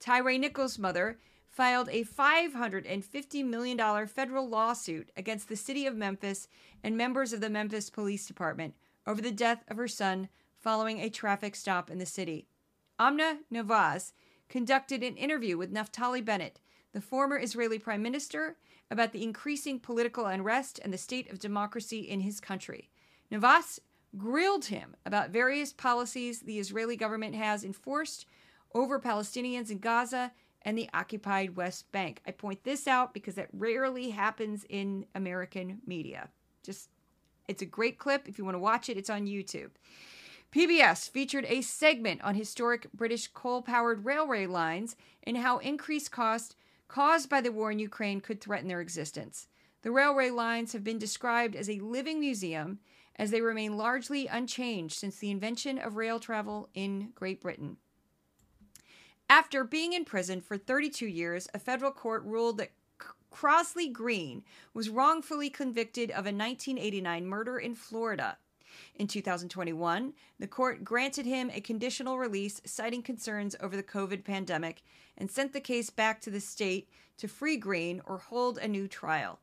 Tyre 0.00 0.38
Nichols' 0.38 0.78
mother 0.78 1.18
filed 1.46 1.88
a 1.90 2.02
$550 2.02 3.44
million 3.44 4.06
federal 4.06 4.48
lawsuit 4.48 5.10
against 5.16 5.48
the 5.48 5.56
city 5.56 5.86
of 5.86 5.94
Memphis 5.94 6.48
and 6.82 6.96
members 6.96 7.34
of 7.34 7.42
the 7.42 7.50
Memphis 7.50 7.90
Police 7.90 8.26
Department 8.26 8.74
over 9.06 9.20
the 9.20 9.30
death 9.30 9.64
of 9.68 9.76
her 9.76 9.88
son 9.88 10.28
following 10.58 10.98
a 10.98 11.10
traffic 11.10 11.54
stop 11.54 11.90
in 11.90 11.98
the 11.98 12.06
city. 12.06 12.46
Amna 12.98 13.40
Nawaz 13.52 14.12
conducted 14.48 15.02
an 15.02 15.16
interview 15.16 15.58
with 15.58 15.74
Naftali 15.74 16.24
Bennett, 16.24 16.60
the 16.92 17.00
former 17.00 17.38
Israeli 17.38 17.78
prime 17.78 18.02
minister, 18.02 18.56
about 18.92 19.12
the 19.12 19.22
increasing 19.22 19.80
political 19.80 20.26
unrest 20.26 20.78
and 20.84 20.92
the 20.92 20.98
state 20.98 21.30
of 21.32 21.38
democracy 21.38 22.00
in 22.00 22.20
his 22.20 22.40
country. 22.40 22.90
Nawaz 23.32 23.80
grilled 24.18 24.66
him 24.66 24.94
about 25.06 25.30
various 25.30 25.72
policies 25.72 26.40
the 26.40 26.58
Israeli 26.58 26.96
government 26.96 27.34
has 27.34 27.64
enforced 27.64 28.26
over 28.74 29.00
Palestinians 29.00 29.70
in 29.70 29.78
Gaza 29.78 30.32
and 30.60 30.76
the 30.76 30.90
occupied 30.92 31.56
West 31.56 31.90
Bank. 31.90 32.20
I 32.26 32.32
point 32.32 32.64
this 32.64 32.86
out 32.86 33.14
because 33.14 33.34
that 33.36 33.48
rarely 33.52 34.10
happens 34.10 34.64
in 34.68 35.06
American 35.14 35.80
media. 35.86 36.28
Just 36.62 36.90
it's 37.48 37.62
a 37.62 37.66
great 37.66 37.98
clip. 37.98 38.28
If 38.28 38.38
you 38.38 38.44
want 38.44 38.54
to 38.54 38.60
watch 38.60 38.88
it, 38.88 38.96
it's 38.96 39.10
on 39.10 39.26
YouTube. 39.26 39.70
PBS 40.54 41.08
featured 41.08 41.46
a 41.48 41.62
segment 41.62 42.22
on 42.22 42.34
historic 42.34 42.86
British 42.92 43.28
coal 43.28 43.62
powered 43.62 44.04
railway 44.04 44.44
lines 44.44 44.96
and 45.22 45.38
how 45.38 45.56
increased 45.58 46.12
cost 46.12 46.56
caused 46.92 47.30
by 47.30 47.40
the 47.40 47.50
war 47.50 47.72
in 47.72 47.78
Ukraine 47.78 48.20
could 48.20 48.38
threaten 48.38 48.68
their 48.68 48.82
existence. 48.82 49.48
The 49.80 49.90
railway 49.90 50.28
lines 50.28 50.74
have 50.74 50.84
been 50.84 50.98
described 50.98 51.56
as 51.56 51.70
a 51.70 51.80
living 51.80 52.20
museum 52.20 52.80
as 53.16 53.30
they 53.30 53.40
remain 53.40 53.78
largely 53.78 54.26
unchanged 54.26 54.96
since 54.96 55.16
the 55.16 55.30
invention 55.30 55.78
of 55.78 55.96
rail 55.96 56.20
travel 56.20 56.68
in 56.74 57.12
Great 57.14 57.40
Britain. 57.40 57.78
After 59.30 59.64
being 59.64 59.94
in 59.94 60.04
prison 60.04 60.42
for 60.42 60.58
32 60.58 61.06
years, 61.06 61.48
a 61.54 61.58
federal 61.58 61.92
court 61.92 62.24
ruled 62.24 62.58
that 62.58 62.72
Crossley 63.30 63.88
Green 63.88 64.44
was 64.74 64.90
wrongfully 64.90 65.48
convicted 65.48 66.10
of 66.10 66.26
a 66.26 66.36
1989 66.36 67.24
murder 67.24 67.58
in 67.58 67.74
Florida. 67.74 68.36
In 68.94 69.06
2021, 69.06 70.12
the 70.38 70.46
court 70.46 70.84
granted 70.84 71.26
him 71.26 71.50
a 71.50 71.60
conditional 71.60 72.18
release, 72.18 72.60
citing 72.64 73.02
concerns 73.02 73.56
over 73.60 73.76
the 73.76 73.82
COVID 73.82 74.24
pandemic, 74.24 74.82
and 75.16 75.30
sent 75.30 75.52
the 75.52 75.60
case 75.60 75.90
back 75.90 76.20
to 76.22 76.30
the 76.30 76.40
state 76.40 76.88
to 77.18 77.28
free 77.28 77.56
Green 77.56 78.00
or 78.06 78.18
hold 78.18 78.58
a 78.58 78.68
new 78.68 78.88
trial. 78.88 79.38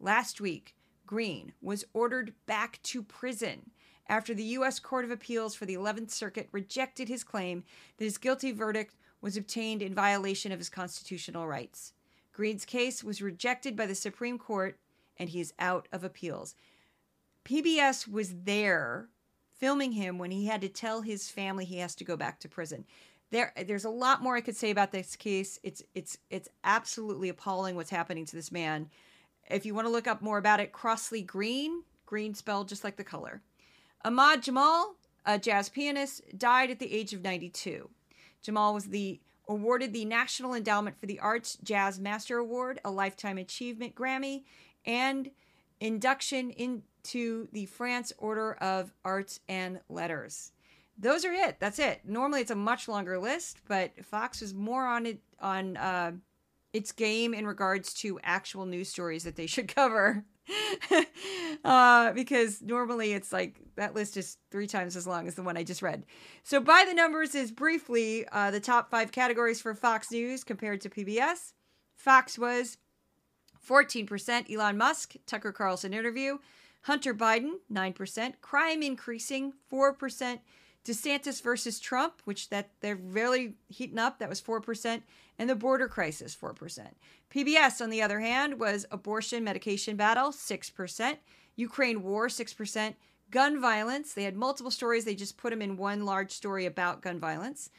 Last 0.00 0.40
week, 0.40 0.74
Green 1.06 1.52
was 1.60 1.84
ordered 1.92 2.34
back 2.46 2.80
to 2.84 3.02
prison 3.02 3.70
after 4.08 4.34
the 4.34 4.44
U.S. 4.44 4.78
Court 4.78 5.04
of 5.04 5.10
Appeals 5.10 5.54
for 5.54 5.66
the 5.66 5.74
11th 5.74 6.10
Circuit 6.10 6.48
rejected 6.52 7.08
his 7.08 7.24
claim 7.24 7.64
that 7.96 8.04
his 8.04 8.18
guilty 8.18 8.52
verdict 8.52 8.96
was 9.20 9.36
obtained 9.36 9.82
in 9.82 9.94
violation 9.94 10.52
of 10.52 10.58
his 10.58 10.68
constitutional 10.68 11.46
rights. 11.46 11.92
Green's 12.32 12.64
case 12.64 13.04
was 13.04 13.22
rejected 13.22 13.76
by 13.76 13.86
the 13.86 13.94
Supreme 13.94 14.38
Court 14.38 14.78
and 15.18 15.28
he 15.28 15.40
is 15.40 15.54
out 15.58 15.86
of 15.92 16.02
appeals. 16.02 16.54
PBS 17.44 18.08
was 18.08 18.34
there 18.44 19.08
filming 19.50 19.92
him 19.92 20.18
when 20.18 20.30
he 20.30 20.46
had 20.46 20.60
to 20.60 20.68
tell 20.68 21.02
his 21.02 21.30
family 21.30 21.64
he 21.64 21.78
has 21.78 21.94
to 21.96 22.04
go 22.04 22.16
back 22.16 22.40
to 22.40 22.48
prison. 22.48 22.84
There, 23.30 23.52
there's 23.66 23.84
a 23.84 23.90
lot 23.90 24.22
more 24.22 24.36
I 24.36 24.40
could 24.40 24.56
say 24.56 24.70
about 24.70 24.92
this 24.92 25.16
case. 25.16 25.58
It's 25.62 25.82
it's 25.94 26.18
it's 26.30 26.48
absolutely 26.64 27.28
appalling 27.28 27.76
what's 27.76 27.90
happening 27.90 28.26
to 28.26 28.36
this 28.36 28.52
man. 28.52 28.90
If 29.50 29.64
you 29.64 29.74
want 29.74 29.86
to 29.86 29.92
look 29.92 30.06
up 30.06 30.20
more 30.20 30.38
about 30.38 30.60
it, 30.60 30.72
Crossley 30.72 31.22
Green, 31.22 31.82
green 32.06 32.34
spelled 32.34 32.68
just 32.68 32.84
like 32.84 32.96
the 32.96 33.04
color. 33.04 33.40
Ahmad 34.04 34.42
Jamal, 34.42 34.96
a 35.24 35.38
jazz 35.38 35.68
pianist, 35.68 36.22
died 36.36 36.70
at 36.70 36.78
the 36.78 36.92
age 36.92 37.12
of 37.12 37.22
92. 37.22 37.88
Jamal 38.42 38.74
was 38.74 38.86
the 38.86 39.20
awarded 39.48 39.92
the 39.92 40.04
National 40.04 40.54
Endowment 40.54 40.98
for 40.98 41.06
the 41.06 41.20
Arts 41.20 41.56
Jazz 41.62 41.98
Master 42.00 42.38
Award, 42.38 42.80
a 42.84 42.90
Lifetime 42.90 43.38
Achievement 43.38 43.94
Grammy, 43.94 44.44
and 44.84 45.30
induction 45.82 46.50
into 46.50 47.48
the 47.52 47.66
France 47.66 48.12
Order 48.16 48.54
of 48.54 48.94
Arts 49.04 49.40
and 49.48 49.80
Letters. 49.88 50.52
Those 50.96 51.24
are 51.24 51.32
it. 51.32 51.56
That's 51.58 51.80
it. 51.80 52.02
Normally 52.04 52.40
it's 52.40 52.52
a 52.52 52.56
much 52.56 52.86
longer 52.86 53.18
list, 53.18 53.58
but 53.66 54.04
Fox 54.04 54.40
was 54.40 54.54
more 54.54 54.86
on 54.86 55.06
it 55.06 55.20
on 55.40 55.76
uh, 55.76 56.12
its 56.72 56.92
game 56.92 57.34
in 57.34 57.46
regards 57.46 57.92
to 57.94 58.20
actual 58.22 58.64
news 58.64 58.88
stories 58.88 59.24
that 59.24 59.34
they 59.34 59.46
should 59.48 59.66
cover. 59.74 60.24
uh, 61.64 62.12
because 62.12 62.62
normally 62.62 63.12
it's 63.12 63.32
like 63.32 63.60
that 63.76 63.94
list 63.94 64.16
is 64.16 64.38
three 64.50 64.66
times 64.66 64.96
as 64.96 65.06
long 65.06 65.26
as 65.26 65.34
the 65.34 65.42
one 65.42 65.56
I 65.56 65.64
just 65.64 65.82
read. 65.82 66.04
So, 66.44 66.60
by 66.60 66.84
the 66.86 66.94
numbers 66.94 67.34
is 67.34 67.50
briefly 67.50 68.26
uh, 68.30 68.50
the 68.50 68.60
top 68.60 68.90
five 68.90 69.12
categories 69.12 69.60
for 69.60 69.74
Fox 69.74 70.10
News 70.10 70.44
compared 70.44 70.80
to 70.82 70.90
PBS. 70.90 71.52
Fox 71.96 72.38
was 72.38 72.76
14%, 73.66 74.52
Elon 74.52 74.76
Musk, 74.76 75.14
Tucker 75.26 75.52
Carlson 75.52 75.94
interview, 75.94 76.38
Hunter 76.82 77.14
Biden, 77.14 77.54
9%, 77.72 78.34
crime 78.40 78.82
increasing, 78.82 79.52
4%, 79.72 80.40
DeSantis 80.84 81.40
versus 81.40 81.78
Trump, 81.78 82.14
which 82.24 82.48
that 82.48 82.70
they're 82.80 82.96
really 82.96 83.54
heating 83.68 83.98
up, 83.98 84.18
that 84.18 84.28
was 84.28 84.42
4%, 84.42 85.02
and 85.38 85.48
the 85.48 85.54
border 85.54 85.86
crisis, 85.86 86.36
4%. 86.36 86.88
PBS, 87.32 87.80
on 87.80 87.90
the 87.90 88.02
other 88.02 88.20
hand, 88.20 88.58
was 88.58 88.84
abortion 88.90 89.44
medication 89.44 89.96
battle, 89.96 90.30
6%, 90.30 91.16
Ukraine 91.54 92.02
war, 92.02 92.26
6%, 92.26 92.94
gun 93.30 93.60
violence. 93.60 94.12
They 94.12 94.24
had 94.24 94.36
multiple 94.36 94.72
stories, 94.72 95.04
they 95.04 95.14
just 95.14 95.36
put 95.36 95.50
them 95.50 95.62
in 95.62 95.76
one 95.76 96.04
large 96.04 96.32
story 96.32 96.66
about 96.66 97.00
gun 97.00 97.20
violence. 97.20 97.70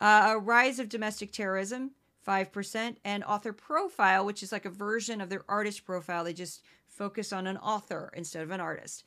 Uh, 0.00 0.34
a 0.34 0.38
rise 0.38 0.78
of 0.78 0.88
domestic 0.88 1.32
terrorism, 1.32 1.92
5%, 2.28 2.96
and 3.04 3.24
author 3.24 3.52
profile, 3.52 4.24
which 4.26 4.42
is 4.42 4.52
like 4.52 4.66
a 4.66 4.70
version 4.70 5.20
of 5.20 5.30
their 5.30 5.44
artist 5.48 5.86
profile. 5.86 6.24
They 6.24 6.34
just 6.34 6.62
focus 6.86 7.32
on 7.32 7.46
an 7.46 7.56
author 7.56 8.10
instead 8.14 8.42
of 8.42 8.50
an 8.50 8.60
artist. 8.60 9.04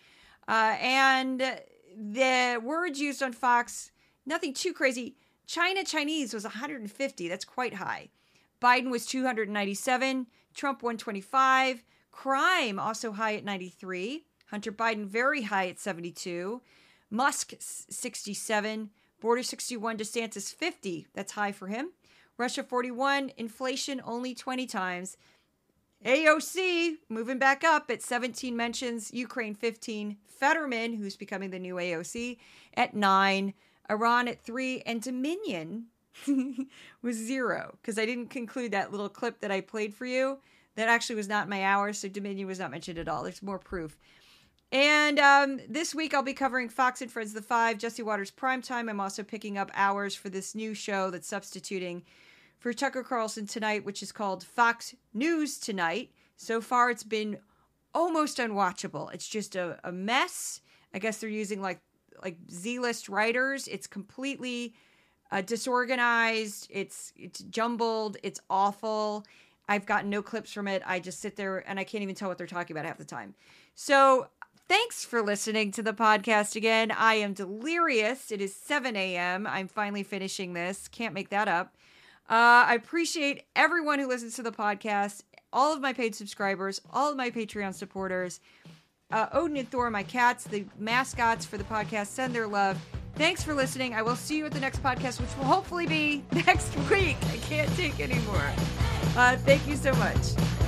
Uh, 0.48 0.76
and 0.82 1.40
the 1.96 2.60
words 2.64 3.00
used 3.00 3.22
on 3.22 3.34
Fox, 3.34 3.92
nothing 4.26 4.54
too 4.54 4.74
crazy. 4.74 5.16
China 5.46 5.84
Chinese 5.84 6.34
was 6.34 6.44
150. 6.44 7.28
That's 7.28 7.46
quite 7.46 7.76
high. 7.76 8.10
Biden 8.62 8.90
was 8.90 9.06
297. 9.06 10.28
Trump 10.54 10.82
125. 10.82 11.84
Crime 12.12 12.80
also 12.80 13.12
high 13.12 13.36
at 13.36 13.44
93. 13.44 14.24
Hunter 14.48 14.72
Biden 14.72 15.06
very 15.06 15.44
high 15.44 15.68
at 15.68 15.80
72. 15.80 16.62
Musk 17.10 17.54
67. 17.60 18.90
Border 19.20 19.44
61. 19.44 19.98
DeSantis 19.98 20.54
50. 20.54 21.08
That's 21.14 21.34
high 21.34 21.52
for 21.52 21.68
him. 21.68 21.92
Russia 22.38 22.64
41. 22.64 23.32
Inflation 23.38 24.02
only 24.06 24.34
20 24.34 24.66
times. 24.66 25.18
AOC 26.06 26.96
moving 27.10 27.38
back 27.38 27.64
up 27.64 27.92
at 27.92 28.02
17 28.02 28.56
mentions, 28.56 29.14
Ukraine 29.14 29.54
15, 29.54 30.18
Fetterman, 30.26 30.94
who's 30.94 31.16
becoming 31.16 31.52
the 31.52 31.60
new 31.60 31.76
AOC, 31.76 32.38
at 32.74 32.96
9, 32.96 33.54
Iran 33.90 34.28
at 34.28 34.42
3, 34.42 34.82
and 34.88 35.02
Dominion 35.02 35.86
was 37.04 37.16
0 37.18 37.78
because 37.82 38.00
I 38.00 38.06
didn't 38.06 38.30
conclude 38.30 38.72
that 38.72 38.92
little 38.92 39.10
clip 39.10 39.42
that 39.42 39.52
I 39.52 39.62
played 39.62 39.94
for 39.94 40.08
you. 40.08 40.40
That 40.76 40.90
actually 40.90 41.18
was 41.18 41.28
not 41.28 41.50
my 41.50 41.64
hour, 41.64 41.94
so 41.94 42.08
Dominion 42.08 42.48
was 42.48 42.60
not 42.60 42.72
mentioned 42.72 42.98
at 42.98 43.08
all. 43.08 43.24
There's 43.24 43.44
more 43.44 43.60
proof. 43.60 43.98
And 44.72 45.20
um, 45.20 45.60
this 45.68 45.94
week 45.94 46.14
I'll 46.14 46.24
be 46.24 46.34
covering 46.34 46.70
Fox 46.70 47.02
and 47.02 47.12
Friends 47.12 47.34
the 47.34 47.42
Five, 47.42 47.78
Jesse 47.78 48.04
Watters 48.04 48.32
Primetime. 48.32 48.90
I'm 48.90 49.02
also 49.02 49.22
picking 49.22 49.58
up 49.58 49.70
hours 49.74 50.16
for 50.16 50.30
this 50.30 50.56
new 50.56 50.74
show 50.74 51.10
that's 51.10 51.28
substituting 51.28 52.04
for 52.58 52.72
Tucker 52.72 53.04
Carlson 53.04 53.48
tonight, 53.48 53.84
which 53.84 54.02
is 54.02 54.12
called 54.12 54.44
Fox 54.44 54.96
News 55.14 55.58
Tonight. 55.58 56.12
So 56.38 56.62
far, 56.62 56.90
it's 56.90 57.04
been 57.04 57.38
almost 57.94 58.38
unwatchable. 58.38 59.14
It's 59.14 59.28
just 59.28 59.56
a, 59.56 59.78
a 59.84 59.92
mess. 59.92 60.62
I 60.94 61.00
guess 61.00 61.18
they're 61.20 61.30
using 61.30 61.62
like 61.62 61.82
like 62.24 62.38
Z-list 62.50 63.10
writers. 63.10 63.68
It's 63.68 63.88
completely 63.88 64.74
uh, 65.32 65.42
disorganized. 65.42 66.68
It's 66.70 67.12
it's 67.18 67.42
jumbled. 67.42 68.18
It's 68.24 68.40
awful. 68.50 69.26
I've 69.68 69.86
gotten 69.86 70.10
no 70.10 70.22
clips 70.22 70.54
from 70.54 70.68
it. 70.68 70.82
I 70.86 71.00
just 71.00 71.20
sit 71.20 71.36
there 71.36 71.68
and 71.68 71.80
I 71.80 71.84
can't 71.84 72.04
even 72.04 72.16
tell 72.16 72.30
what 72.30 72.38
they're 72.38 72.48
talking 72.48 72.76
about 72.76 72.86
half 72.86 72.98
the 72.98 73.06
time. 73.06 73.34
So 73.76 74.28
thanks 74.72 75.04
for 75.04 75.22
listening 75.22 75.70
to 75.70 75.84
the 75.84 75.92
podcast 75.92 76.56
again. 76.56 76.92
I 76.92 77.16
am 77.16 77.34
delirious. 77.34 78.32
It 78.32 78.40
is 78.40 78.56
7 78.56 78.96
a.m. 78.96 79.46
I'm 79.46 79.68
finally 79.68 80.02
finishing 80.02 80.54
this. 80.54 80.88
Can't 80.88 81.14
make 81.14 81.28
that 81.28 81.50
up. 81.50 81.76
Uh, 82.30 82.64
I 82.68 82.76
appreciate 82.76 83.44
everyone 83.54 84.00
who 84.00 84.08
listens 84.08 84.38
to 84.38 84.44
the 84.44 84.52
podcast, 84.54 85.24
all 85.52 85.74
of 85.74 85.82
my 85.82 85.92
paid 85.92 86.16
subscribers, 86.16 86.80
all 86.90 87.12
of 87.12 87.18
my 87.18 87.30
Patreon 87.30 87.74
supporters. 87.74 88.40
Uh, 89.12 89.28
Odin 89.34 89.58
and 89.58 89.70
Thor, 89.70 89.90
my 89.90 90.04
cats, 90.04 90.46
the 90.46 90.64
mascots 90.80 91.46
for 91.46 91.58
the 91.58 91.66
podcast, 91.66 92.08
send 92.08 92.34
their 92.34 92.48
love. 92.48 92.80
Thanks 93.16 93.44
for 93.44 93.54
listening. 93.54 93.94
I 93.94 94.02
will 94.02 94.16
see 94.16 94.38
you 94.38 94.46
at 94.46 94.54
the 94.54 94.62
next 94.62 94.82
podcast, 94.82 95.20
which 95.20 95.36
will 95.36 95.44
hopefully 95.44 95.86
be 95.86 96.24
next 96.32 96.74
week. 96.90 97.18
I 97.30 97.38
can't 97.42 97.70
take 97.76 98.00
anymore. 98.00 98.50
Uh, 99.18 99.36
thank 99.36 99.68
you 99.68 99.76
so 99.76 99.92
much. 99.96 100.61